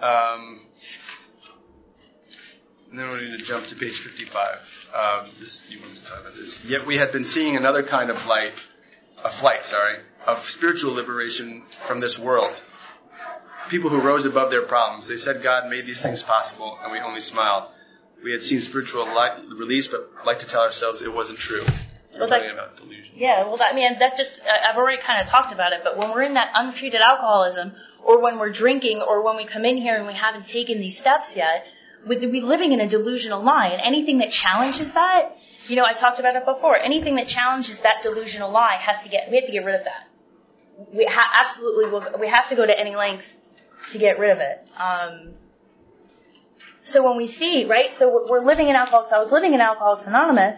Um, 0.00 0.60
and 2.90 2.98
then 2.98 3.10
we 3.10 3.20
need 3.28 3.38
to 3.38 3.44
jump 3.44 3.66
to 3.66 3.76
page 3.76 3.98
55. 3.98 4.90
Um, 4.94 5.26
this 5.38 5.70
you 5.70 5.78
wanted 5.80 5.96
to 5.96 6.04
talk 6.06 6.20
about 6.20 6.34
this. 6.34 6.64
Yet 6.64 6.86
we 6.86 6.96
had 6.96 7.12
been 7.12 7.24
seeing 7.24 7.56
another 7.56 7.82
kind 7.82 8.10
of 8.10 8.26
light, 8.26 8.54
a 9.24 9.30
flight, 9.30 9.66
sorry, 9.66 9.96
of 10.26 10.40
spiritual 10.40 10.94
liberation 10.94 11.62
from 11.68 12.00
this 12.00 12.18
world. 12.18 12.60
People 13.68 13.90
who 13.90 14.00
rose 14.00 14.24
above 14.24 14.50
their 14.50 14.62
problems. 14.62 15.08
They 15.08 15.18
said 15.18 15.42
God 15.42 15.68
made 15.68 15.84
these 15.84 16.02
things 16.02 16.22
possible, 16.22 16.78
and 16.82 16.90
we 16.90 16.98
only 17.00 17.20
smiled. 17.20 17.64
We 18.24 18.32
had 18.32 18.42
seen 18.42 18.60
spiritual 18.60 19.04
light, 19.04 19.32
release, 19.48 19.86
but 19.86 20.10
like 20.24 20.38
to 20.40 20.46
tell 20.46 20.62
ourselves 20.62 21.02
it 21.02 21.12
wasn't 21.12 21.38
true. 21.38 21.64
Well, 22.18 22.28
talking 22.28 22.50
about 22.50 22.76
delusion. 22.76 23.14
Yeah, 23.16 23.44
well, 23.44 23.56
that, 23.58 23.72
I 23.72 23.74
mean, 23.74 23.98
that 23.98 24.16
just, 24.16 24.40
I've 24.42 24.76
already 24.76 25.00
kind 25.02 25.20
of 25.20 25.28
talked 25.28 25.52
about 25.52 25.72
it, 25.72 25.80
but 25.82 25.96
when 25.96 26.10
we're 26.10 26.22
in 26.22 26.34
that 26.34 26.52
untreated 26.54 27.00
alcoholism, 27.00 27.72
or 28.04 28.22
when 28.22 28.38
we're 28.38 28.50
drinking, 28.50 29.02
or 29.02 29.24
when 29.24 29.36
we 29.36 29.44
come 29.44 29.64
in 29.64 29.76
here 29.76 29.96
and 29.96 30.06
we 30.06 30.12
haven't 30.12 30.46
taken 30.46 30.78
these 30.78 30.98
steps 30.98 31.36
yet, 31.36 31.66
we're 32.06 32.20
living 32.44 32.72
in 32.72 32.80
a 32.80 32.88
delusional 32.88 33.42
lie. 33.42 33.68
And 33.68 33.82
anything 33.82 34.18
that 34.18 34.30
challenges 34.30 34.92
that, 34.92 35.36
you 35.66 35.76
know, 35.76 35.84
I 35.84 35.92
talked 35.92 36.18
about 36.18 36.36
it 36.36 36.44
before, 36.44 36.76
anything 36.76 37.16
that 37.16 37.28
challenges 37.28 37.80
that 37.80 38.02
delusional 38.02 38.50
lie 38.50 38.76
has 38.76 39.02
to 39.02 39.08
get, 39.08 39.30
we 39.30 39.36
have 39.36 39.46
to 39.46 39.52
get 39.52 39.64
rid 39.64 39.74
of 39.74 39.84
that. 39.84 40.08
We 40.92 41.06
ha- 41.06 41.40
absolutely 41.42 41.90
will, 41.90 42.20
we 42.20 42.28
have 42.28 42.48
to 42.50 42.54
go 42.54 42.64
to 42.64 42.78
any 42.78 42.94
lengths 42.94 43.36
to 43.90 43.98
get 43.98 44.18
rid 44.18 44.30
of 44.30 44.38
it. 44.38 44.66
Um, 44.78 45.34
so 46.82 47.04
when 47.04 47.16
we 47.16 47.26
see, 47.26 47.66
right, 47.66 47.92
so 47.92 48.26
we're 48.28 48.44
living 48.44 48.68
in 48.68 48.76
Alcoholics, 48.76 49.12
I 49.12 49.18
was 49.18 49.32
living 49.32 49.54
in 49.54 49.60
Alcoholics 49.60 50.06
Anonymous, 50.06 50.56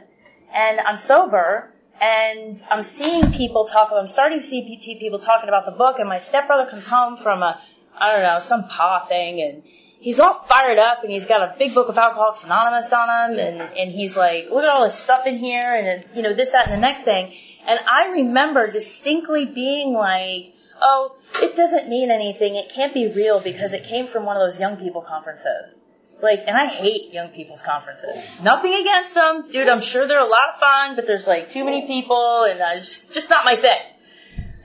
and 0.53 0.81
I'm 0.81 0.97
sober, 0.97 1.73
and 2.01 2.63
I'm 2.71 2.83
seeing 2.83 3.33
people 3.33 3.67
talk, 3.67 3.91
I'm 3.93 4.07
starting 4.07 4.39
to 4.39 4.45
see 4.45 4.97
people 4.99 5.19
talking 5.19 5.49
about 5.49 5.67
the 5.67 5.73
book, 5.73 5.99
and 5.99 6.09
my 6.09 6.19
stepbrother 6.19 6.71
comes 6.71 6.87
home 6.87 7.17
from 7.17 7.43
a, 7.43 7.61
I 7.97 8.13
don't 8.13 8.23
know, 8.23 8.39
some 8.39 8.69
PA 8.69 9.05
thing, 9.07 9.41
and 9.43 9.63
he's 10.01 10.19
all 10.19 10.35
fired 10.49 10.79
up 10.79 11.03
and 11.03 11.13
he's 11.13 11.27
got 11.27 11.43
a 11.43 11.55
big 11.59 11.75
book 11.75 11.89
of 11.89 11.97
Alcoholics 11.97 12.45
Anonymous 12.45 12.93
on 12.93 13.09
him 13.09 13.39
and, 13.39 13.61
and 13.61 13.93
he's 13.93 14.17
like, 14.17 14.49
look 14.51 14.65
at 14.65 14.69
all 14.69 14.85
this 14.85 14.99
stuff 14.99 15.27
in 15.27 15.39
here 15.39 15.63
and, 15.63 16.05
you 16.15 16.23
know, 16.23 16.33
this, 16.33 16.51
that, 16.51 16.67
and 16.67 16.75
the 16.75 16.81
next 16.81 17.03
thing. 17.03 17.33
And 17.67 17.79
I 17.87 18.07
remember 18.13 18.71
distinctly 18.71 19.45
being 19.45 19.93
like, 19.93 20.55
oh, 20.81 21.17
it 21.43 21.55
doesn't 21.55 21.89
mean 21.89 22.11
anything. 22.11 22.57
It 22.57 22.73
can't 22.75 22.95
be 22.95 23.09
real 23.09 23.41
because 23.41 23.73
it 23.75 23.85
came 23.85 24.07
from 24.07 24.25
one 24.25 24.37
of 24.37 24.43
those 24.43 24.59
young 24.59 24.79
people 24.79 25.03
conferences. 25.03 25.80
Like, 26.23 26.45
and 26.47 26.57
I 26.57 26.67
hate 26.67 27.13
young 27.13 27.29
people's 27.29 27.63
conferences. 27.63 28.25
Nothing 28.43 28.75
against 28.75 29.15
them. 29.15 29.51
Dude, 29.51 29.69
I'm 29.69 29.81
sure 29.81 30.07
they're 30.07 30.19
a 30.19 30.29
lot 30.29 30.43
of 30.55 30.61
fun, 30.61 30.97
but 30.97 31.07
there's 31.07 31.27
like 31.27 31.51
too 31.51 31.65
many 31.65 31.87
people 31.87 32.45
and 32.45 32.61
uh, 32.61 32.67
it's 32.75 33.09
just 33.09 33.31
not 33.31 33.45
my 33.45 33.57
thing. 33.57 33.79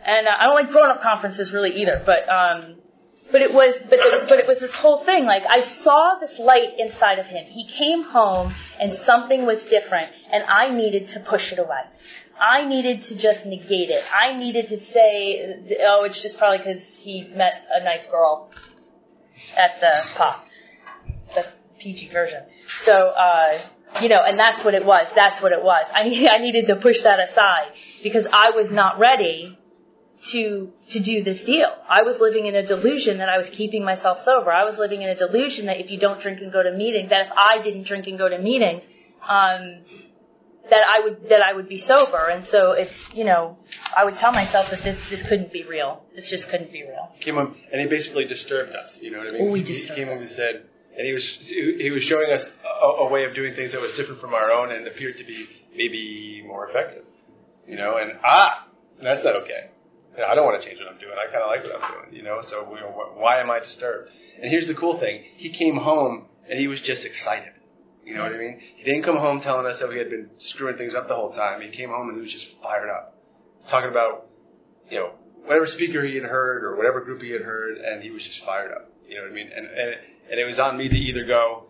And 0.06 0.28
uh, 0.28 0.36
I 0.38 0.46
don't 0.46 0.56
like 0.56 0.70
grown 0.70 0.90
up 0.90 1.02
conferences 1.02 1.54
really 1.54 1.72
either, 1.82 2.02
but, 2.06 2.30
um, 2.30 2.76
but 3.32 3.42
it 3.42 3.54
was, 3.54 3.80
but, 3.80 4.00
but 4.30 4.40
it 4.40 4.48
was 4.48 4.60
this 4.60 4.76
whole 4.76 4.98
thing. 4.98 5.26
Like 5.26 5.46
I 5.50 5.62
saw 5.62 6.18
this 6.20 6.40
light 6.40 6.80
inside 6.80 7.20
of 7.20 7.28
him. 7.28 7.46
He 7.46 7.66
came 7.66 8.04
home 8.04 8.54
and 8.80 8.94
something 8.94 9.46
was 9.46 9.64
different, 9.66 10.10
and 10.32 10.44
I 10.44 10.70
needed 10.70 11.08
to 11.10 11.20
push 11.20 11.52
it 11.52 11.60
away. 11.60 11.82
I 12.40 12.66
needed 12.66 13.04
to 13.04 13.18
just 13.18 13.46
negate 13.46 13.90
it. 13.90 14.04
I 14.14 14.38
needed 14.38 14.70
to 14.70 14.80
say, 14.80 15.58
oh, 15.82 16.04
it's 16.04 16.22
just 16.22 16.38
probably 16.38 16.58
because 16.60 17.00
he 17.02 17.24
met 17.24 17.66
a 17.72 17.84
nice 17.84 18.08
girl 18.08 18.52
at 19.58 19.80
the 19.80 19.94
pop. 20.18 20.46
That's 21.36 21.54
the 21.54 21.62
PG 21.80 22.08
version. 22.10 22.44
So, 22.68 23.10
uh, 23.10 23.60
you 24.02 24.10
know, 24.10 24.22
and 24.24 24.38
that's 24.38 24.64
what 24.64 24.74
it 24.74 24.86
was. 24.86 25.12
That's 25.14 25.42
what 25.42 25.52
it 25.52 25.64
was. 25.64 25.86
I, 25.94 26.04
need, 26.04 26.28
I 26.32 26.38
needed 26.38 26.68
to 26.68 26.76
push 26.76 27.02
that 27.02 27.20
aside 27.20 27.72
because 28.04 28.28
I 28.32 28.52
was 28.52 28.72
not 28.72 29.00
ready 29.00 29.58
to 30.22 30.72
to 30.90 31.00
do 31.00 31.24
this 31.24 31.44
deal. 31.46 31.72
I 31.88 32.04
was 32.04 32.20
living 32.20 32.46
in 32.46 32.56
a 32.56 32.66
delusion 32.66 33.18
that 33.20 33.30
I 33.30 33.38
was 33.38 33.50
keeping 33.50 33.84
myself 33.84 34.20
sober. 34.20 34.52
I 34.52 34.64
was 34.64 34.80
living 34.80 35.02
in 35.02 35.10
a 35.10 35.16
delusion 35.16 35.66
that 35.68 35.80
if 35.80 35.92
you 35.92 35.98
don't 35.98 36.20
drink 36.20 36.42
and 36.42 36.52
go 36.52 36.64
to 36.64 36.72
meetings, 36.72 37.10
that 37.10 37.28
if 37.28 37.34
I 37.36 37.60
didn't 37.62 37.84
drink 37.84 38.08
and 38.08 38.18
go 38.18 38.30
to 38.30 38.38
meetings, 38.38 38.84
um, 39.28 39.80
that 40.70 40.82
I 40.88 41.02
would 41.04 41.30
that 41.30 41.42
I 41.42 41.54
would 41.54 41.70
be 41.70 41.78
sober. 41.78 42.28
And 42.28 42.46
so 42.46 42.72
it's 42.72 43.14
you 43.14 43.24
know 43.24 43.58
I 43.96 44.06
would 44.06 44.16
tell 44.16 44.32
myself 44.32 44.72
that 44.72 44.80
this 44.80 45.10
this 45.10 45.24
couldn't 45.24 45.52
be 45.52 45.64
real. 45.64 46.04
This 46.14 46.30
just 46.30 46.50
couldn't 46.50 46.72
be 46.72 46.84
real. 46.84 47.12
Came 47.20 47.38
and 47.38 47.82
he 47.82 47.88
basically 47.88 48.26
disturbed 48.26 48.74
us. 48.74 49.02
You 49.02 49.12
know 49.12 49.20
what 49.20 49.28
I 49.28 49.32
mean? 49.32 49.50
Oh, 49.50 49.54
he 49.54 49.64
disturbed 49.64 49.98
came 49.98 50.08
up 50.08 50.16
and 50.16 50.24
said, 50.24 50.66
and 50.98 51.06
he 51.06 51.14
was 51.14 51.38
he 51.50 51.92
was 51.92 52.04
showing 52.04 52.32
us 52.32 52.52
a, 52.64 52.86
a 52.86 53.10
way 53.10 53.26
of 53.26 53.36
doing 53.36 53.54
things 53.54 53.74
that 53.74 53.82
was 53.82 53.94
different 53.94 54.22
from 54.22 54.34
our 54.34 54.52
own 54.52 54.72
and 54.72 54.88
appeared 54.88 55.18
to 55.18 55.24
be 55.24 55.46
maybe 55.76 56.44
more 56.46 56.68
effective. 56.68 57.04
You 57.68 57.76
know, 57.76 57.98
and 57.98 58.18
ah, 58.24 58.68
that's 59.02 59.24
not 59.24 59.36
okay. 59.38 59.70
I 60.16 60.34
don't 60.36 60.46
want 60.46 60.62
to 60.62 60.68
change 60.68 60.80
what 60.80 60.88
I'm 60.88 61.00
doing. 61.00 61.14
I 61.20 61.26
kind 61.26 61.44
of 61.44 61.50
like 61.50 61.64
what 61.64 61.84
I'm 61.84 61.94
doing, 61.94 62.16
you 62.16 62.24
know. 62.24 62.40
So 62.42 62.64
we, 62.64 62.78
why 62.80 63.40
am 63.40 63.52
I 63.52 63.60
disturbed? 63.60 64.12
And 64.40 64.50
here's 64.50 64.68
the 64.68 64.76
cool 64.76 64.98
thing: 64.98 65.24
he 65.36 65.50
came 65.50 65.76
home 65.76 66.26
and 66.48 66.58
he 66.58 66.68
was 66.68 66.82
just 66.82 67.06
excited. 67.06 67.52
You 68.06 68.16
know 68.16 68.24
what 68.24 68.34
I 68.34 68.38
mean? 68.38 68.60
He 68.60 68.84
didn't 68.84 69.04
come 69.04 69.18
home 69.18 69.42
telling 69.42 69.66
us 69.66 69.80
that 69.80 69.90
we 69.90 69.98
had 69.98 70.12
been 70.12 70.30
screwing 70.38 70.78
things 70.78 70.94
up 70.94 71.08
the 71.08 71.16
whole 71.16 71.32
time. 71.32 71.62
He 71.62 71.70
came 71.70 71.90
home 71.90 72.08
and 72.10 72.18
he 72.18 72.22
was 72.22 72.32
just 72.32 72.62
fired 72.62 72.90
up. 72.90 73.18
Talking 73.68 73.90
about, 73.90 74.28
you 74.92 75.00
know, 75.00 75.12
whatever 75.44 75.66
speaker 75.66 76.04
he 76.04 76.14
had 76.14 76.24
heard 76.24 76.64
or 76.64 76.76
whatever 76.76 77.02
group 77.02 77.24
he 77.24 77.32
had 77.32 77.42
heard, 77.42 77.78
and 77.78 78.04
he 78.04 78.12
was 78.12 78.24
just 78.24 78.46
fired 78.46 78.72
up. 78.72 78.92
You 79.08 79.16
know 79.16 79.24
what 79.24 79.32
I 79.32 79.34
mean? 79.34 79.50
And 79.56 79.66
and, 79.66 79.96
and 80.30 80.40
it 80.40 80.46
was 80.46 80.60
on 80.60 80.78
me 80.78 80.90
to 80.90 80.98
either 80.98 81.26
go, 81.26 81.66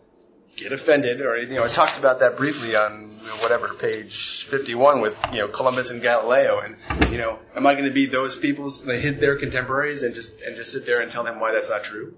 get 0.55 0.71
offended, 0.71 1.21
or 1.21 1.37
you 1.37 1.55
know, 1.55 1.63
I 1.63 1.67
talked 1.67 1.99
about 1.99 2.19
that 2.19 2.37
briefly 2.37 2.75
on 2.75 3.09
whatever 3.41 3.69
page 3.73 4.45
51 4.45 5.01
with 5.01 5.19
you 5.31 5.39
know 5.39 5.47
Columbus 5.47 5.91
and 5.91 6.01
Galileo, 6.01 6.59
and 6.59 7.11
you 7.11 7.17
know, 7.17 7.39
am 7.55 7.67
I 7.67 7.73
going 7.73 7.85
to 7.85 7.91
be 7.91 8.05
those 8.05 8.37
people 8.37 8.69
that 8.69 8.99
hit 8.99 9.19
their 9.19 9.35
contemporaries 9.35 10.03
and 10.03 10.15
just 10.15 10.41
and 10.41 10.55
just 10.55 10.71
sit 10.71 10.85
there 10.85 11.01
and 11.01 11.11
tell 11.11 11.23
them 11.23 11.39
why 11.39 11.51
that's 11.51 11.69
not 11.69 11.83
true? 11.83 12.15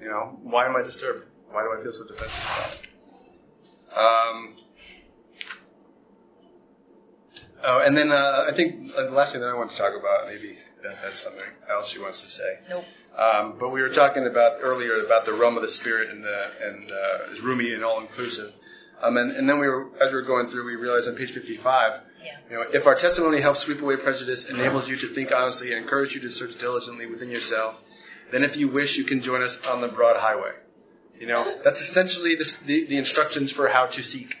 You 0.00 0.08
know, 0.08 0.38
why 0.42 0.66
am 0.66 0.76
I 0.76 0.82
disturbed? 0.82 1.26
Why 1.50 1.62
do 1.62 1.78
I 1.78 1.82
feel 1.82 1.92
so 1.92 2.06
defensive 2.06 2.44
about 2.44 2.74
it? 2.74 2.90
Um, 3.92 4.56
oh, 7.64 7.82
and 7.84 7.96
then 7.96 8.12
uh, 8.12 8.46
I 8.48 8.52
think 8.52 8.90
uh, 8.96 9.04
the 9.04 9.10
last 9.10 9.32
thing 9.32 9.40
that 9.42 9.48
I 9.48 9.54
want 9.54 9.70
to 9.72 9.76
talk 9.76 9.92
about, 9.98 10.26
maybe 10.26 10.56
Beth 10.82 11.00
has 11.02 11.14
something 11.14 11.44
else 11.68 11.90
she 11.90 11.98
wants 11.98 12.22
to 12.22 12.28
say. 12.28 12.58
Nope. 12.68 12.84
Um, 13.16 13.56
but 13.58 13.70
we 13.70 13.82
were 13.82 13.88
talking 13.88 14.26
about 14.26 14.58
earlier 14.60 14.96
about 15.04 15.24
the 15.24 15.32
realm 15.32 15.56
of 15.56 15.62
the 15.62 15.68
spirit 15.68 16.10
and 16.10 16.24
the 16.24 16.50
and 16.62 16.90
uh, 16.90 17.32
is 17.32 17.40
roomy 17.40 17.74
and 17.74 17.84
all 17.84 18.00
inclusive. 18.00 18.52
Um, 19.02 19.16
and, 19.16 19.32
and 19.32 19.48
then 19.48 19.58
we 19.58 19.68
were 19.68 19.88
as 20.00 20.12
we 20.12 20.16
were 20.16 20.26
going 20.26 20.46
through, 20.46 20.66
we 20.66 20.76
realized 20.76 21.08
on 21.08 21.16
page 21.16 21.30
55, 21.30 22.02
yeah. 22.22 22.36
you 22.48 22.56
know, 22.56 22.62
if 22.62 22.86
our 22.86 22.94
testimony 22.94 23.40
helps 23.40 23.60
sweep 23.60 23.80
away 23.80 23.96
prejudice, 23.96 24.48
enables 24.48 24.88
you 24.88 24.96
to 24.96 25.06
think 25.06 25.32
honestly, 25.32 25.72
and 25.72 25.82
encourages 25.82 26.14
you 26.14 26.20
to 26.22 26.30
search 26.30 26.58
diligently 26.58 27.06
within 27.06 27.30
yourself, 27.30 27.82
then 28.30 28.44
if 28.44 28.56
you 28.56 28.68
wish, 28.68 28.98
you 28.98 29.04
can 29.04 29.20
join 29.22 29.42
us 29.42 29.66
on 29.66 29.80
the 29.80 29.88
broad 29.88 30.16
highway. 30.16 30.52
You 31.18 31.26
know, 31.26 31.58
that's 31.62 31.80
essentially 31.80 32.36
the, 32.36 32.56
the, 32.64 32.84
the 32.86 32.96
instructions 32.96 33.52
for 33.52 33.68
how 33.68 33.86
to 33.86 34.02
seek. 34.02 34.38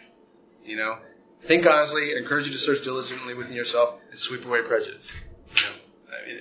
You 0.64 0.76
know, 0.76 0.98
think 1.42 1.66
honestly, 1.66 2.12
encourage 2.12 2.46
you 2.46 2.52
to 2.52 2.58
search 2.58 2.84
diligently 2.84 3.34
within 3.34 3.54
yourself, 3.54 4.00
and 4.10 4.18
sweep 4.18 4.44
away 4.44 4.62
prejudice. 4.62 5.16
You 5.54 5.62
know, 5.62 6.16
I 6.16 6.26
mean, 6.26 6.38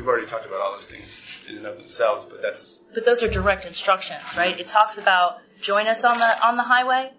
we've 0.00 0.08
already 0.08 0.26
talked 0.26 0.46
about 0.46 0.60
all 0.60 0.72
those 0.72 0.86
things 0.86 1.44
in 1.48 1.58
and 1.58 1.66
of 1.66 1.78
themselves, 1.78 2.24
but 2.24 2.40
that's 2.40 2.80
But 2.94 3.04
those 3.04 3.22
are 3.22 3.28
direct 3.28 3.66
instructions, 3.66 4.22
right? 4.36 4.58
It 4.58 4.68
talks 4.68 4.96
about 4.96 5.38
join 5.60 5.86
us 5.86 6.04
on 6.04 6.18
the 6.18 6.46
on 6.46 6.56
the 6.56 6.62
highway, 6.62 7.12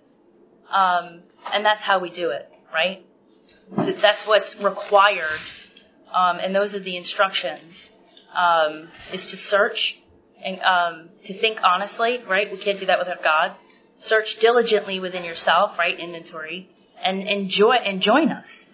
um, 0.72 1.22
and 1.54 1.64
that's 1.64 1.84
how 1.84 2.00
we 2.00 2.10
do 2.10 2.32
it, 2.32 2.50
right? 2.74 3.06
That's 3.70 4.26
what's 4.26 4.60
required, 4.60 5.42
um, 6.12 6.40
and 6.40 6.56
those 6.56 6.76
are 6.76 6.80
the 6.80 6.98
instructions. 6.98 7.92
Um, 8.34 8.88
is 9.14 9.28
to 9.28 9.38
search 9.38 10.02
and 10.42 10.60
um, 10.62 11.10
to 11.26 11.34
think 11.34 11.60
honestly, 11.64 12.18
right? 12.28 12.50
We 12.52 12.58
can't 12.58 12.80
do 12.80 12.88
that 12.88 12.98
without 12.98 13.22
God. 13.24 13.52
Search 13.98 14.40
diligently 14.40 15.00
within 15.00 15.24
yourself, 15.24 15.78
right? 15.78 16.00
Inventory, 16.00 16.70
and 17.04 17.22
enjoy 17.28 17.74
and 17.74 18.02
join 18.02 18.32
us. 18.32 18.70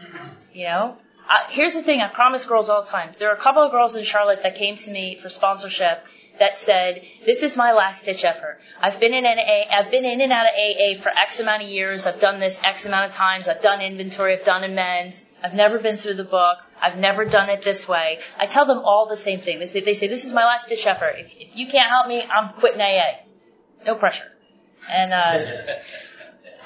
You 0.54 0.66
know, 0.66 0.98
uh, 1.30 1.38
here's 1.50 1.74
the 1.74 1.82
thing. 1.82 2.02
I 2.02 2.08
promise 2.08 2.46
girls 2.46 2.70
all 2.70 2.82
the 2.82 2.90
time. 2.90 3.12
There 3.18 3.30
are 3.30 3.34
a 3.34 3.40
couple 3.40 3.64
of 3.64 3.72
girls 3.72 3.96
in 3.96 4.04
Charlotte 4.04 4.44
that 4.44 4.56
came 4.56 4.76
to 4.78 4.92
me 4.92 5.16
for 5.16 5.30
sponsorship 5.30 6.06
that 6.40 6.58
said, 6.58 7.04
"This 7.26 7.44
is 7.44 7.58
my 7.58 7.74
last 7.74 8.06
ditch 8.06 8.24
effort. 8.24 8.60
I've 8.82 9.00
been 9.00 9.14
in 9.14 9.26
AA. 9.26 9.66
I've 9.72 9.92
been 9.92 10.06
in 10.06 10.22
and 10.22 10.32
out 10.32 10.46
of 10.46 10.52
AA 10.54 10.96
for 10.96 11.10
X 11.10 11.40
amount 11.40 11.64
of 11.64 11.70
years. 11.70 12.08
I've 12.08 12.20
done 12.20 12.40
this 12.40 12.60
X 12.64 12.86
amount 12.86 13.10
of 13.10 13.16
times. 13.16 13.50
I've 13.50 13.62
done 13.62 13.82
inventory. 13.82 14.34
I've 14.34 14.46
done 14.46 14.64
amends. 14.64 15.26
I've 15.44 15.54
never 15.54 15.80
been 15.80 15.98
through 15.98 16.16
the 16.16 16.24
book. 16.24 16.58
I've 16.82 16.98
never 16.98 17.26
done 17.26 17.50
it 17.50 17.62
this 17.62 17.88
way." 17.88 18.20
I 18.40 18.46
tell 18.46 18.66
them 18.66 18.80
all 18.80 19.08
the 19.08 19.18
same 19.18 19.40
thing. 19.40 19.60
They 19.60 19.66
say, 19.66 19.82
they 19.82 19.94
say 19.94 20.08
"This 20.08 20.26
is 20.26 20.34
my 20.34 20.46
last 20.46 20.70
ditch 20.70 20.86
effort. 20.88 21.16
If, 21.18 21.36
if 21.38 21.56
you 21.56 21.68
can't 21.68 21.90
help 21.90 22.08
me, 22.08 22.24
I'm 22.24 22.50
quitting 22.50 22.82
AA. 22.82 23.20
No 23.86 23.96
pressure." 23.96 24.32
And 24.90 25.12
uh, 25.12 25.80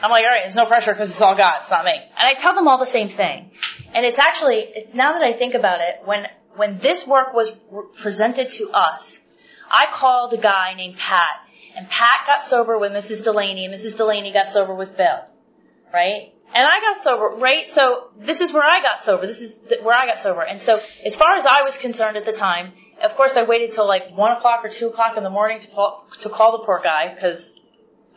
I'm 0.03 0.09
like, 0.09 0.23
all 0.25 0.31
right, 0.31 0.45
it's 0.45 0.55
no 0.55 0.65
pressure 0.65 0.93
because 0.93 1.09
it's 1.11 1.21
all 1.21 1.35
God, 1.35 1.57
it's 1.59 1.69
not 1.69 1.85
me. 1.85 1.91
And 1.93 2.01
I 2.17 2.33
tell 2.33 2.55
them 2.55 2.67
all 2.67 2.79
the 2.79 2.85
same 2.85 3.07
thing. 3.07 3.51
And 3.93 4.05
it's 4.05 4.19
actually, 4.19 4.57
it's, 4.57 4.93
now 4.93 5.13
that 5.13 5.21
I 5.21 5.33
think 5.33 5.53
about 5.53 5.81
it, 5.81 6.01
when 6.05 6.27
when 6.55 6.77
this 6.77 7.07
work 7.07 7.33
was 7.33 7.55
re- 7.69 7.83
presented 7.95 8.49
to 8.51 8.69
us, 8.71 9.19
I 9.69 9.87
called 9.89 10.33
a 10.33 10.37
guy 10.37 10.73
named 10.75 10.97
Pat, 10.97 11.47
and 11.77 11.89
Pat 11.89 12.25
got 12.27 12.43
sober 12.43 12.77
with 12.77 12.91
Mrs. 12.91 13.23
Delaney, 13.23 13.65
and 13.65 13.73
Mrs. 13.73 13.97
Delaney 13.97 14.31
got 14.31 14.47
sober 14.47 14.75
with 14.75 14.97
Bill, 14.97 15.21
right? 15.93 16.33
And 16.53 16.67
I 16.67 16.81
got 16.81 16.97
sober, 16.97 17.37
right? 17.37 17.65
So 17.65 18.09
this 18.17 18.41
is 18.41 18.51
where 18.51 18.63
I 18.65 18.81
got 18.81 19.01
sober. 19.01 19.25
This 19.25 19.39
is 19.39 19.55
th- 19.59 19.81
where 19.81 19.95
I 19.95 20.05
got 20.05 20.17
sober. 20.17 20.41
And 20.41 20.61
so, 20.61 20.81
as 21.05 21.15
far 21.15 21.35
as 21.35 21.45
I 21.45 21.61
was 21.61 21.77
concerned 21.77 22.17
at 22.17 22.25
the 22.25 22.33
time, 22.33 22.73
of 23.01 23.15
course, 23.15 23.37
I 23.37 23.43
waited 23.43 23.71
till 23.71 23.87
like 23.87 24.11
one 24.11 24.33
o'clock 24.33 24.65
or 24.65 24.69
two 24.69 24.87
o'clock 24.87 25.15
in 25.15 25.23
the 25.23 25.29
morning 25.29 25.59
to 25.59 25.67
call, 25.67 26.05
to 26.19 26.29
call 26.29 26.51
the 26.57 26.65
poor 26.65 26.81
guy 26.83 27.13
because 27.13 27.55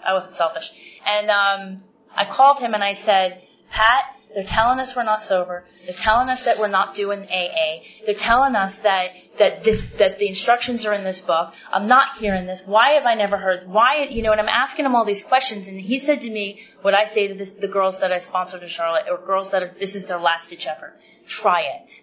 I 0.04 0.14
wasn't 0.14 0.34
selfish. 0.34 0.72
And 1.06 1.30
um, 1.30 1.84
I 2.12 2.24
called 2.24 2.58
him 2.58 2.74
and 2.74 2.82
I 2.82 2.94
said, 2.94 3.40
Pat, 3.70 4.04
they're 4.34 4.42
telling 4.42 4.80
us 4.80 4.96
we're 4.96 5.04
not 5.04 5.22
sober. 5.22 5.64
They're 5.86 5.94
telling 5.94 6.28
us 6.28 6.46
that 6.46 6.58
we're 6.58 6.66
not 6.66 6.96
doing 6.96 7.22
AA. 7.22 7.84
They're 8.04 8.16
telling 8.16 8.56
us 8.56 8.78
that 8.78 9.14
that 9.38 9.62
this 9.62 9.82
that 9.98 10.18
the 10.18 10.26
instructions 10.26 10.84
are 10.86 10.92
in 10.92 11.04
this 11.04 11.20
book. 11.20 11.54
I'm 11.72 11.86
not 11.86 12.16
hearing 12.18 12.46
this. 12.46 12.66
Why 12.66 12.94
have 12.94 13.06
I 13.06 13.14
never 13.14 13.36
heard? 13.36 13.64
Why 13.68 14.08
you 14.10 14.22
know? 14.22 14.32
And 14.32 14.40
I'm 14.40 14.48
asking 14.48 14.86
him 14.86 14.96
all 14.96 15.04
these 15.04 15.22
questions. 15.22 15.68
And 15.68 15.80
he 15.80 16.00
said 16.00 16.22
to 16.22 16.30
me, 16.30 16.60
what 16.82 16.94
I 16.94 17.04
say 17.04 17.28
to 17.28 17.34
this, 17.34 17.52
the 17.52 17.68
girls 17.68 18.00
that 18.00 18.10
I 18.10 18.18
sponsored 18.18 18.62
in 18.62 18.68
Charlotte, 18.68 19.04
or 19.08 19.24
girls 19.24 19.52
that 19.52 19.62
are 19.62 19.72
this 19.78 19.94
is 19.94 20.06
their 20.06 20.18
last 20.18 20.50
ditch 20.50 20.66
effort. 20.66 20.98
Try 21.26 21.80
it. 21.82 22.02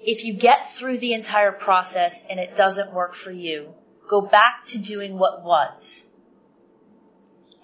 If 0.00 0.24
you 0.24 0.32
get 0.32 0.72
through 0.72 0.98
the 0.98 1.12
entire 1.12 1.52
process 1.52 2.24
and 2.30 2.40
it 2.40 2.56
doesn't 2.56 2.94
work 2.94 3.12
for 3.12 3.30
you, 3.30 3.74
go 4.08 4.22
back 4.22 4.64
to 4.66 4.78
doing 4.78 5.18
what 5.18 5.44
was. 5.44 6.07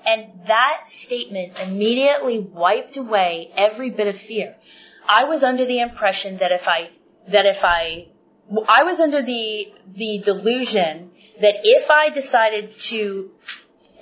And 0.07 0.47
that 0.47 0.85
statement 0.87 1.61
immediately 1.63 2.39
wiped 2.39 2.97
away 2.97 3.51
every 3.57 3.91
bit 3.91 4.09
of 4.09 4.17
fear. 4.17 4.55
I 5.09 5.25
was 5.25 5.43
under 5.43 5.65
the 5.65 5.81
impression 5.81 6.39
that 6.39 6.53
if 6.53 6.69
I, 6.69 6.91
that 7.29 7.47
if 7.47 7.65
I, 7.65 8.09
I 8.69 8.83
was 8.85 9.01
under 9.01 9.23
the, 9.23 9.73
the 9.95 10.19
delusion 10.19 11.11
that 11.41 11.57
if 11.65 11.91
I 11.91 12.11
decided 12.11 12.79
to 12.91 13.31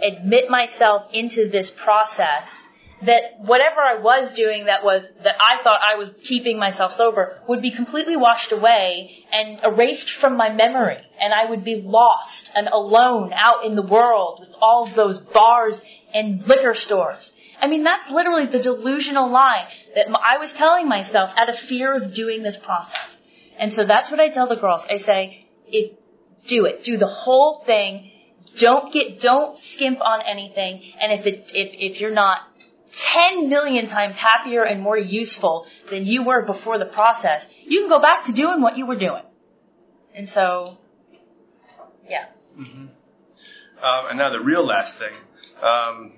admit 0.02 0.50
myself 0.50 1.08
into 1.12 1.48
this 1.48 1.70
process, 1.70 2.66
that 3.02 3.40
whatever 3.40 3.80
I 3.80 4.00
was 4.00 4.32
doing 4.32 4.66
that 4.66 4.84
was, 4.84 5.12
that 5.22 5.36
I 5.40 5.56
thought 5.56 5.80
I 5.82 5.96
was 5.96 6.10
keeping 6.22 6.58
myself 6.58 6.92
sober 6.92 7.38
would 7.48 7.60
be 7.60 7.70
completely 7.70 8.16
washed 8.16 8.52
away 8.52 9.24
and 9.32 9.58
erased 9.64 10.10
from 10.10 10.36
my 10.36 10.52
memory. 10.52 10.98
And 11.20 11.32
I 11.32 11.46
would 11.46 11.64
be 11.64 11.76
lost 11.76 12.50
and 12.54 12.68
alone 12.68 13.32
out 13.34 13.64
in 13.64 13.74
the 13.74 13.82
world 13.82 14.38
with 14.40 14.54
all 14.60 14.86
those 14.86 15.18
bars 15.18 15.82
and 16.14 16.46
liquor 16.46 16.74
stores. 16.74 17.32
I 17.60 17.66
mean, 17.66 17.84
that's 17.84 18.10
literally 18.10 18.46
the 18.46 18.60
delusional 18.60 19.30
lie 19.30 19.68
that 19.94 20.08
I 20.08 20.38
was 20.38 20.52
telling 20.52 20.88
myself 20.88 21.32
out 21.36 21.48
of 21.48 21.56
fear 21.56 21.96
of 21.96 22.14
doing 22.14 22.42
this 22.42 22.56
process. 22.56 23.20
And 23.58 23.72
so 23.72 23.84
that's 23.84 24.10
what 24.10 24.20
I 24.20 24.28
tell 24.28 24.46
the 24.46 24.56
girls. 24.56 24.86
I 24.90 24.96
say, 24.96 25.46
it, 25.68 26.00
do 26.46 26.66
it. 26.66 26.84
Do 26.84 26.96
the 26.96 27.06
whole 27.06 27.58
thing. 27.64 28.10
Don't 28.56 28.92
get, 28.92 29.20
don't 29.20 29.56
skimp 29.58 30.00
on 30.00 30.22
anything. 30.22 30.82
And 31.00 31.12
if 31.12 31.26
it, 31.26 31.52
if, 31.54 31.74
if 31.74 32.00
you're 32.00 32.10
not 32.10 32.40
10 32.96 33.48
million 33.48 33.86
times 33.86 34.16
happier 34.16 34.62
and 34.62 34.82
more 34.82 34.98
useful 34.98 35.66
than 35.90 36.06
you 36.06 36.22
were 36.24 36.42
before 36.42 36.78
the 36.78 36.86
process, 36.86 37.48
you 37.64 37.80
can 37.80 37.88
go 37.88 37.98
back 37.98 38.24
to 38.24 38.32
doing 38.32 38.60
what 38.60 38.76
you 38.76 38.86
were 38.86 38.96
doing. 38.96 39.22
And 40.14 40.28
so, 40.28 40.78
yeah. 42.08 42.26
Um, 43.82 44.06
and 44.10 44.18
now 44.18 44.30
the 44.30 44.40
real 44.40 44.64
last 44.64 44.98
thing. 44.98 45.12
Um, 45.62 46.12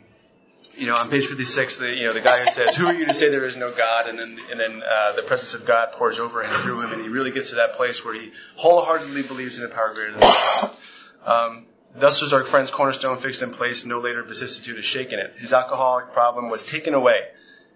you 0.76 0.86
know, 0.86 0.96
on 0.96 1.08
page 1.08 1.26
56, 1.26 1.78
the 1.78 1.94
you 1.94 2.04
know 2.04 2.12
the 2.12 2.20
guy 2.20 2.40
who 2.44 2.50
says, 2.50 2.76
"Who 2.76 2.86
are 2.86 2.94
you 2.94 3.06
to 3.06 3.14
say 3.14 3.30
there 3.30 3.44
is 3.44 3.56
no 3.56 3.70
God?" 3.70 4.08
and 4.08 4.18
then 4.18 4.38
and 4.50 4.58
then 4.58 4.82
uh, 4.82 5.12
the 5.12 5.22
presence 5.22 5.54
of 5.54 5.64
God 5.64 5.92
pours 5.92 6.18
over 6.18 6.42
him 6.42 6.50
through 6.62 6.82
him, 6.82 6.92
and 6.92 7.00
he 7.00 7.08
really 7.08 7.30
gets 7.30 7.50
to 7.50 7.56
that 7.56 7.74
place 7.74 8.04
where 8.04 8.14
he 8.14 8.32
wholeheartedly 8.56 9.22
believes 9.22 9.58
in 9.58 9.64
a 9.64 9.68
power 9.68 9.94
greater 9.94 10.12
than 10.12 10.20
himself. 10.22 11.20
Um, 11.24 11.66
Thus 11.94 12.20
was 12.20 12.32
our 12.32 12.44
friend's 12.44 12.72
cornerstone 12.72 13.18
fixed 13.18 13.42
in 13.42 13.52
place, 13.52 13.84
no 13.84 14.00
later 14.00 14.22
vicissitude 14.22 14.76
has 14.76 14.84
shaken 14.84 15.20
it. 15.20 15.34
His 15.38 15.52
alcoholic 15.52 16.12
problem 16.12 16.50
was 16.50 16.62
taken 16.62 16.92
away. 16.92 17.20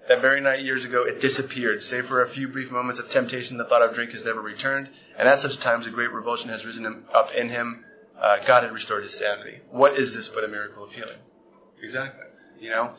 That 0.09 0.21
very 0.21 0.41
night 0.41 0.63
years 0.63 0.85
ago, 0.85 1.05
it 1.05 1.21
disappeared, 1.21 1.83
save 1.83 2.07
for 2.07 2.23
a 2.23 2.29
few 2.29 2.49
brief 2.49 2.73
moments 2.73 2.99
of 2.99 3.11
temptation. 3.11 3.59
The 3.59 3.65
thought 3.65 3.83
of 3.83 3.95
drink 3.95 4.13
has 4.13 4.25
never 4.25 4.41
returned, 4.41 4.89
and 5.19 5.29
at 5.29 5.39
such 5.39 5.59
times 5.59 5.87
a 5.87 5.91
great 5.91 6.13
revulsion 6.13 6.49
has 6.51 6.67
risen 6.67 7.05
up 7.13 7.35
in 7.35 7.49
him. 7.49 7.85
Uh, 8.19 8.39
God 8.45 8.65
had 8.65 8.73
restored 8.73 9.03
his 9.03 9.17
sanity. 9.17 9.61
What 9.71 9.97
is 9.99 10.15
this 10.15 10.29
but 10.29 10.45
a 10.45 10.49
miracle 10.49 10.83
of 10.83 10.93
healing? 10.93 11.19
Exactly. 11.81 12.25
You 12.59 12.71
know, 12.71 12.93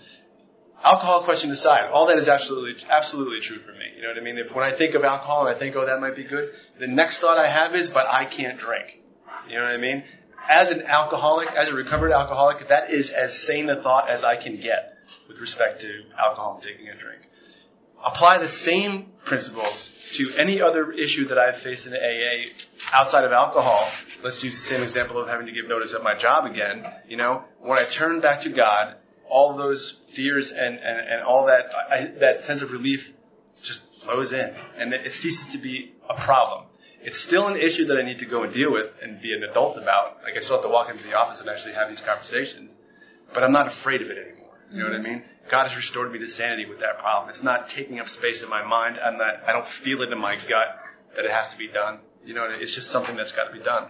alcohol 0.84 1.24
question 1.24 1.52
aside, 1.52 1.90
all 1.92 2.06
that 2.08 2.18
is 2.18 2.30
absolutely 2.30 2.82
absolutely 2.90 3.42
true 3.42 3.58
for 3.58 3.74
me. 3.74 3.92
You 3.96 4.04
know 4.04 4.10
what 4.10 4.18
I 4.18 4.22
mean? 4.22 4.38
If 4.38 4.54
when 4.54 4.64
I 4.64 4.72
think 4.72 4.94
of 4.96 5.04
alcohol 5.04 5.48
and 5.48 5.50
I 5.54 5.60
think, 5.60 5.76
oh, 5.76 5.86
that 5.86 6.00
might 6.00 6.16
be 6.16 6.24
good, 6.24 6.54
the 6.78 6.88
next 6.88 7.20
thought 7.20 7.38
I 7.38 7.48
have 7.48 7.76
is, 7.76 7.90
but 7.90 8.08
I 8.08 8.24
can't 8.26 8.58
drink. 8.58 9.02
You 9.50 9.56
know 9.56 9.64
what 9.64 9.74
I 9.74 9.78
mean? 9.78 10.04
As 10.50 10.72
an 10.72 10.82
alcoholic, 10.82 11.52
as 11.52 11.70
a 11.70 11.76
recovered 11.76 12.12
alcoholic, 12.12 12.70
that 12.70 12.90
is 12.90 13.12
as 13.12 13.38
sane 13.38 13.70
a 13.70 13.76
thought 13.76 14.10
as 14.10 14.24
I 14.24 14.36
can 14.36 14.58
get 14.58 14.98
with 15.28 15.40
respect 15.40 15.82
to 15.82 16.04
alcohol 16.18 16.56
and 16.56 16.64
taking 16.64 16.90
a 16.90 16.96
drink. 16.96 17.22
Apply 18.04 18.40
the 18.40 18.48
same 18.48 19.12
principles 19.24 20.12
to 20.16 20.32
any 20.38 20.60
other 20.60 20.92
issue 20.92 21.26
that 21.26 21.38
I've 21.38 21.58
faced 21.58 21.86
in 21.86 21.94
AA 21.94 22.50
outside 22.92 23.26
of 23.26 23.32
alcohol. 23.32 23.88
Let's 24.24 24.44
use 24.44 24.54
the 24.56 24.60
same 24.60 24.82
example 24.82 25.20
of 25.20 25.28
having 25.28 25.46
to 25.46 25.52
give 25.52 25.68
notice 25.68 25.94
at 25.94 26.02
my 26.02 26.16
job 26.16 26.46
again. 26.46 26.84
You 27.08 27.18
know, 27.18 27.44
when 27.60 27.78
I 27.78 27.84
turn 27.84 28.20
back 28.20 28.42
to 28.42 28.50
God, 28.50 28.96
all 29.30 29.56
those 29.56 29.92
fears 29.92 30.50
and, 30.50 30.80
and, 30.80 31.00
and 31.08 31.22
all 31.22 31.46
that, 31.46 31.72
I, 31.92 32.06
that 32.22 32.42
sense 32.42 32.64
of 32.64 32.72
relief 32.72 33.14
just 33.62 33.84
flows 34.02 34.34
in 34.34 34.52
and 34.78 34.94
it 34.96 35.14
ceases 35.14 35.50
to 35.50 35.60
be 35.60 35.92
a 36.10 36.16
problem. 36.16 36.66
It's 37.02 37.20
still 37.20 37.48
an 37.48 37.56
issue 37.56 37.86
that 37.86 37.98
I 37.98 38.04
need 38.04 38.20
to 38.20 38.26
go 38.26 38.44
and 38.44 38.54
deal 38.54 38.72
with 38.72 38.94
and 39.02 39.22
be 39.22 39.34
an 39.34 39.44
adult 39.44 39.78
about. 39.78 40.22
Like 40.24 40.36
I 40.36 40.40
still 40.40 40.58
have 40.58 40.66
to 40.66 40.70
walk 40.70 40.90
into 40.90 41.04
the 41.04 41.18
office 41.18 41.42
and 41.42 41.50
actually 41.50 41.74
have 41.74 41.90
these 41.90 42.02
conversations, 42.02 42.78
but 43.34 43.44
I'm 43.44 43.52
not 43.52 43.68
afraid 43.68 44.02
of 44.02 44.10
it 44.10 44.18
anymore. 44.18 44.50
You 44.72 44.80
know 44.80 44.90
what 44.90 45.00
I 45.00 45.02
mean? 45.02 45.24
God 45.50 45.64
has 45.64 45.76
restored 45.76 46.12
me 46.12 46.20
to 46.20 46.28
sanity 46.28 46.66
with 46.66 46.80
that 46.82 47.00
problem. 47.00 47.30
It's 47.30 47.42
not 47.42 47.70
taking 47.70 48.00
up 48.00 48.08
space 48.10 48.44
in 48.44 48.50
my 48.50 48.64
mind. 48.64 49.00
I'm 49.04 49.18
not, 49.18 49.42
I 49.48 49.54
don't 49.54 49.66
feel 49.66 50.02
it 50.04 50.12
in 50.12 50.20
my 50.20 50.36
gut 50.48 50.80
that 51.16 51.26
it 51.26 51.32
has 51.32 51.54
to 51.54 51.58
be 51.58 51.68
done. 51.68 52.00
You 52.24 52.36
know, 52.36 52.48
it's 52.50 52.76
just 52.76 52.92
something 52.92 53.16
that's 53.16 53.32
got 53.32 53.46
to 53.46 53.54
be 53.54 53.64
done. 53.64 53.86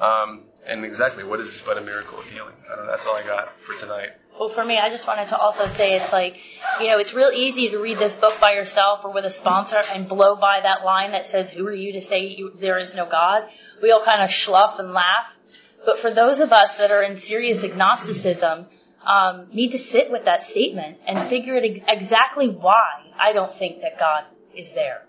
Um, 0.00 0.42
and 0.64 0.84
exactly, 0.84 1.24
what 1.24 1.40
is 1.40 1.48
this 1.48 1.60
but 1.60 1.76
a 1.76 1.80
miracle 1.80 2.18
of 2.18 2.30
healing? 2.30 2.54
I 2.70 2.76
don't 2.76 2.84
know. 2.84 2.90
That's 2.90 3.06
all 3.06 3.16
I 3.16 3.24
got 3.24 3.52
for 3.60 3.74
tonight. 3.78 4.10
Well, 4.38 4.48
for 4.48 4.64
me, 4.64 4.78
I 4.78 4.88
just 4.88 5.06
wanted 5.06 5.28
to 5.28 5.38
also 5.38 5.66
say 5.66 5.94
it's 5.94 6.12
like, 6.12 6.40
you 6.80 6.88
know, 6.88 6.98
it's 6.98 7.12
real 7.12 7.30
easy 7.34 7.68
to 7.68 7.78
read 7.78 7.98
this 7.98 8.14
book 8.14 8.40
by 8.40 8.54
yourself 8.54 9.04
or 9.04 9.12
with 9.12 9.24
a 9.24 9.30
sponsor 9.30 9.80
and 9.94 10.08
blow 10.08 10.36
by 10.36 10.60
that 10.62 10.84
line 10.84 11.12
that 11.12 11.26
says, 11.26 11.50
"Who 11.50 11.66
are 11.66 11.74
you 11.74 11.92
to 11.92 12.00
say 12.00 12.26
you, 12.26 12.52
there 12.58 12.78
is 12.78 12.94
no 12.94 13.04
God?" 13.06 13.48
We 13.82 13.92
all 13.92 14.02
kind 14.02 14.22
of 14.22 14.30
schluff 14.30 14.78
and 14.78 14.94
laugh. 14.94 15.36
But 15.84 15.98
for 15.98 16.10
those 16.10 16.40
of 16.40 16.52
us 16.52 16.76
that 16.78 16.90
are 16.90 17.02
in 17.02 17.16
serious 17.16 17.62
agnosticism, 17.62 18.66
um, 19.04 19.48
need 19.52 19.72
to 19.72 19.78
sit 19.78 20.10
with 20.10 20.24
that 20.24 20.42
statement 20.42 20.98
and 21.06 21.18
figure 21.18 21.56
it 21.56 21.64
ex- 21.64 21.92
exactly 21.92 22.48
why 22.48 23.04
I 23.18 23.32
don't 23.32 23.52
think 23.52 23.82
that 23.82 23.98
God 23.98 24.24
is 24.54 24.72
there. 24.72 25.02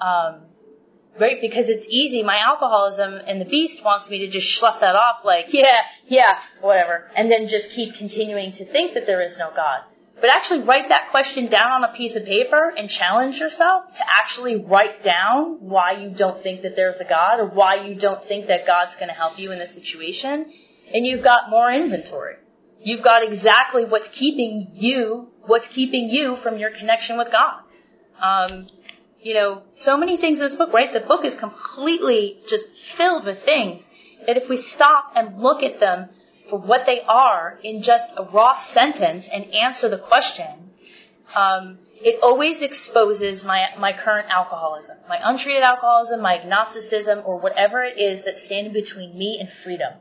Um, 0.00 0.40
right? 1.18 1.40
Because 1.40 1.68
it's 1.68 1.86
easy. 1.88 2.22
My 2.22 2.38
alcoholism 2.38 3.14
and 3.14 3.40
the 3.40 3.44
beast 3.44 3.84
wants 3.84 4.10
me 4.10 4.20
to 4.20 4.28
just 4.28 4.58
slough 4.58 4.80
that 4.80 4.96
off 4.96 5.24
like, 5.24 5.46
yeah, 5.52 5.80
yeah, 6.06 6.40
whatever. 6.60 7.10
And 7.16 7.30
then 7.30 7.48
just 7.48 7.70
keep 7.70 7.94
continuing 7.94 8.52
to 8.52 8.64
think 8.64 8.94
that 8.94 9.06
there 9.06 9.20
is 9.20 9.38
no 9.38 9.50
God. 9.54 9.80
But 10.18 10.32
actually 10.32 10.62
write 10.62 10.88
that 10.88 11.10
question 11.10 11.46
down 11.46 11.66
on 11.66 11.84
a 11.84 11.92
piece 11.92 12.16
of 12.16 12.24
paper 12.24 12.72
and 12.76 12.88
challenge 12.88 13.38
yourself 13.38 13.94
to 13.96 14.02
actually 14.18 14.56
write 14.56 15.02
down 15.02 15.58
why 15.60 15.92
you 15.92 16.08
don't 16.08 16.38
think 16.38 16.62
that 16.62 16.74
there's 16.74 17.00
a 17.00 17.04
God 17.04 17.38
or 17.38 17.46
why 17.46 17.86
you 17.86 17.94
don't 17.94 18.22
think 18.22 18.46
that 18.46 18.66
God's 18.66 18.96
going 18.96 19.08
to 19.08 19.14
help 19.14 19.38
you 19.38 19.52
in 19.52 19.58
this 19.58 19.74
situation. 19.74 20.50
And 20.94 21.06
you've 21.06 21.22
got 21.22 21.50
more 21.50 21.70
inventory. 21.70 22.36
You've 22.80 23.02
got 23.02 23.24
exactly 23.24 23.84
what's 23.84 24.08
keeping 24.08 24.70
you, 24.72 25.28
what's 25.42 25.68
keeping 25.68 26.08
you 26.08 26.36
from 26.36 26.56
your 26.56 26.70
connection 26.70 27.18
with 27.18 27.30
God. 27.30 27.62
Um, 28.20 28.68
you 29.26 29.34
know, 29.34 29.62
so 29.74 29.96
many 29.96 30.16
things 30.18 30.38
in 30.38 30.44
this 30.44 30.54
book, 30.54 30.72
right? 30.72 30.92
The 30.92 31.00
book 31.00 31.24
is 31.24 31.34
completely 31.34 32.38
just 32.48 32.68
filled 32.68 33.24
with 33.24 33.40
things 33.40 33.88
that 34.24 34.36
if 34.36 34.48
we 34.48 34.56
stop 34.56 35.14
and 35.16 35.42
look 35.42 35.64
at 35.64 35.80
them 35.80 36.10
for 36.48 36.60
what 36.60 36.86
they 36.86 37.00
are 37.00 37.58
in 37.64 37.82
just 37.82 38.14
a 38.16 38.22
raw 38.22 38.54
sentence 38.54 39.28
and 39.28 39.52
answer 39.52 39.88
the 39.88 39.98
question, 39.98 40.70
um, 41.34 41.78
it 42.00 42.20
always 42.22 42.62
exposes 42.62 43.44
my 43.44 43.70
my 43.78 43.92
current 43.92 44.28
alcoholism, 44.30 44.96
my 45.08 45.18
untreated 45.20 45.64
alcoholism, 45.64 46.20
my 46.20 46.38
agnosticism, 46.38 47.22
or 47.24 47.38
whatever 47.38 47.82
it 47.82 47.98
is 47.98 48.22
that's 48.22 48.44
standing 48.44 48.72
between 48.72 49.18
me 49.18 49.38
and 49.40 49.50
freedom. 49.50 49.92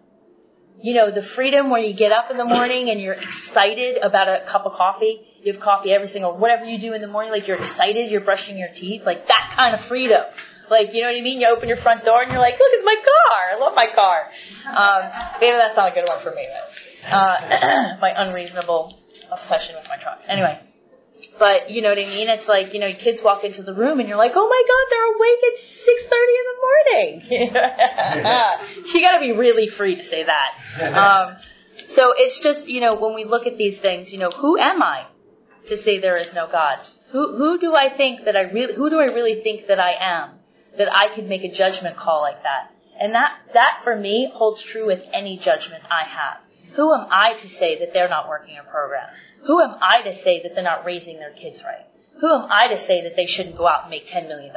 You 0.81 0.93
know, 0.93 1.09
the 1.09 1.21
freedom 1.21 1.69
where 1.69 1.81
you 1.81 1.93
get 1.93 2.11
up 2.11 2.29
in 2.31 2.37
the 2.37 2.45
morning 2.45 2.89
and 2.89 2.99
you're 2.99 3.13
excited 3.13 3.97
about 4.03 4.27
a 4.27 4.45
cup 4.45 4.65
of 4.65 4.73
coffee. 4.73 5.21
You 5.43 5.53
have 5.53 5.61
coffee 5.61 5.91
every 5.91 6.07
single, 6.07 6.35
whatever 6.37 6.65
you 6.65 6.77
do 6.77 6.93
in 6.93 7.01
the 7.01 7.07
morning, 7.07 7.31
like 7.31 7.47
you're 7.47 7.57
excited, 7.57 8.11
you're 8.11 8.21
brushing 8.21 8.57
your 8.57 8.69
teeth, 8.69 9.05
like 9.05 9.27
that 9.27 9.53
kind 9.55 9.73
of 9.73 9.81
freedom. 9.81 10.23
Like, 10.69 10.93
you 10.93 11.01
know 11.01 11.07
what 11.07 11.17
I 11.17 11.21
mean? 11.21 11.39
You 11.39 11.47
open 11.47 11.67
your 11.67 11.77
front 11.77 12.03
door 12.03 12.21
and 12.21 12.31
you're 12.31 12.41
like, 12.41 12.59
look, 12.59 12.69
it's 12.71 12.85
my 12.85 12.95
car. 12.95 13.37
I 13.51 13.59
love 13.59 13.75
my 13.75 13.87
car. 13.87 14.29
Um, 14.67 15.11
maybe 15.39 15.57
that's 15.57 15.77
not 15.77 15.91
a 15.91 15.95
good 15.95 16.07
one 16.07 16.19
for 16.19 16.31
me, 16.31 16.47
but, 16.51 17.13
uh, 17.13 17.97
my 18.01 18.13
unreasonable 18.15 18.99
obsession 19.31 19.75
with 19.75 19.87
my 19.89 19.97
truck. 19.97 20.21
Anyway. 20.27 20.59
But, 21.37 21.69
you 21.69 21.81
know 21.81 21.89
what 21.89 21.99
I 21.99 22.05
mean? 22.05 22.29
It's 22.29 22.47
like, 22.47 22.73
you 22.73 22.79
know, 22.79 22.93
kids 22.93 23.21
walk 23.21 23.43
into 23.43 23.61
the 23.61 23.73
room 23.73 23.99
and 23.99 24.07
you're 24.07 24.17
like, 24.17 24.33
oh 24.35 24.47
my 24.47 24.63
god, 24.67 24.85
they're 24.91 25.15
awake 25.15 25.41
at 25.51 25.57
6.30 25.57 26.21
in 26.39 26.45
the 26.51 26.57
morning. 26.65 27.21
you 28.93 29.01
gotta 29.01 29.19
be 29.19 29.31
really 29.33 29.67
free 29.67 29.95
to 29.95 30.03
say 30.03 30.23
that. 30.23 30.57
Um, 30.95 31.35
so 31.87 32.13
it's 32.15 32.39
just, 32.39 32.69
you 32.69 32.79
know, 32.79 32.95
when 32.95 33.15
we 33.15 33.25
look 33.25 33.47
at 33.47 33.57
these 33.57 33.77
things, 33.77 34.13
you 34.13 34.19
know, 34.19 34.29
who 34.29 34.57
am 34.57 34.81
I 34.81 35.05
to 35.67 35.75
say 35.75 35.99
there 35.99 36.17
is 36.17 36.33
no 36.33 36.47
God? 36.47 36.79
Who, 37.11 37.35
who 37.37 37.59
do 37.59 37.75
I 37.75 37.89
think 37.89 38.25
that 38.25 38.35
I 38.37 38.43
really, 38.43 38.73
who 38.75 38.89
do 38.89 38.99
I 38.99 39.05
really 39.05 39.35
think 39.35 39.67
that 39.67 39.79
I 39.79 39.91
am? 39.99 40.29
that 40.77 40.89
I 40.93 41.07
could 41.07 41.27
make 41.27 41.43
a 41.43 41.51
judgment 41.51 41.95
call 41.95 42.21
like 42.21 42.43
that. 42.43 42.71
And 42.99 43.13
that, 43.13 43.37
that 43.53 43.81
for 43.83 43.95
me 43.95 44.29
holds 44.31 44.61
true 44.61 44.85
with 44.85 45.07
any 45.13 45.37
judgment 45.37 45.83
I 45.89 46.03
have. 46.07 46.37
Who 46.73 46.93
am 46.93 47.07
I 47.09 47.33
to 47.33 47.49
say 47.49 47.79
that 47.79 47.93
they're 47.93 48.09
not 48.09 48.27
working 48.27 48.57
a 48.57 48.63
program? 48.63 49.07
Who 49.45 49.61
am 49.61 49.75
I 49.81 50.01
to 50.03 50.13
say 50.13 50.41
that 50.43 50.55
they're 50.55 50.63
not 50.63 50.85
raising 50.85 51.19
their 51.19 51.31
kids 51.31 51.63
right? 51.63 51.85
Who 52.19 52.33
am 52.33 52.47
I 52.49 52.69
to 52.69 52.77
say 52.77 53.03
that 53.03 53.15
they 53.15 53.25
shouldn't 53.25 53.57
go 53.57 53.67
out 53.67 53.83
and 53.83 53.91
make 53.91 54.07
$10 54.07 54.27
million? 54.27 54.53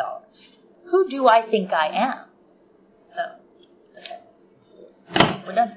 Who 0.91 1.09
do 1.09 1.29
I 1.29 1.43
think 1.43 1.73
I 1.73 1.87
am? 1.89 2.25
So. 3.13 3.33
We're 5.47 5.55
done. 5.55 5.77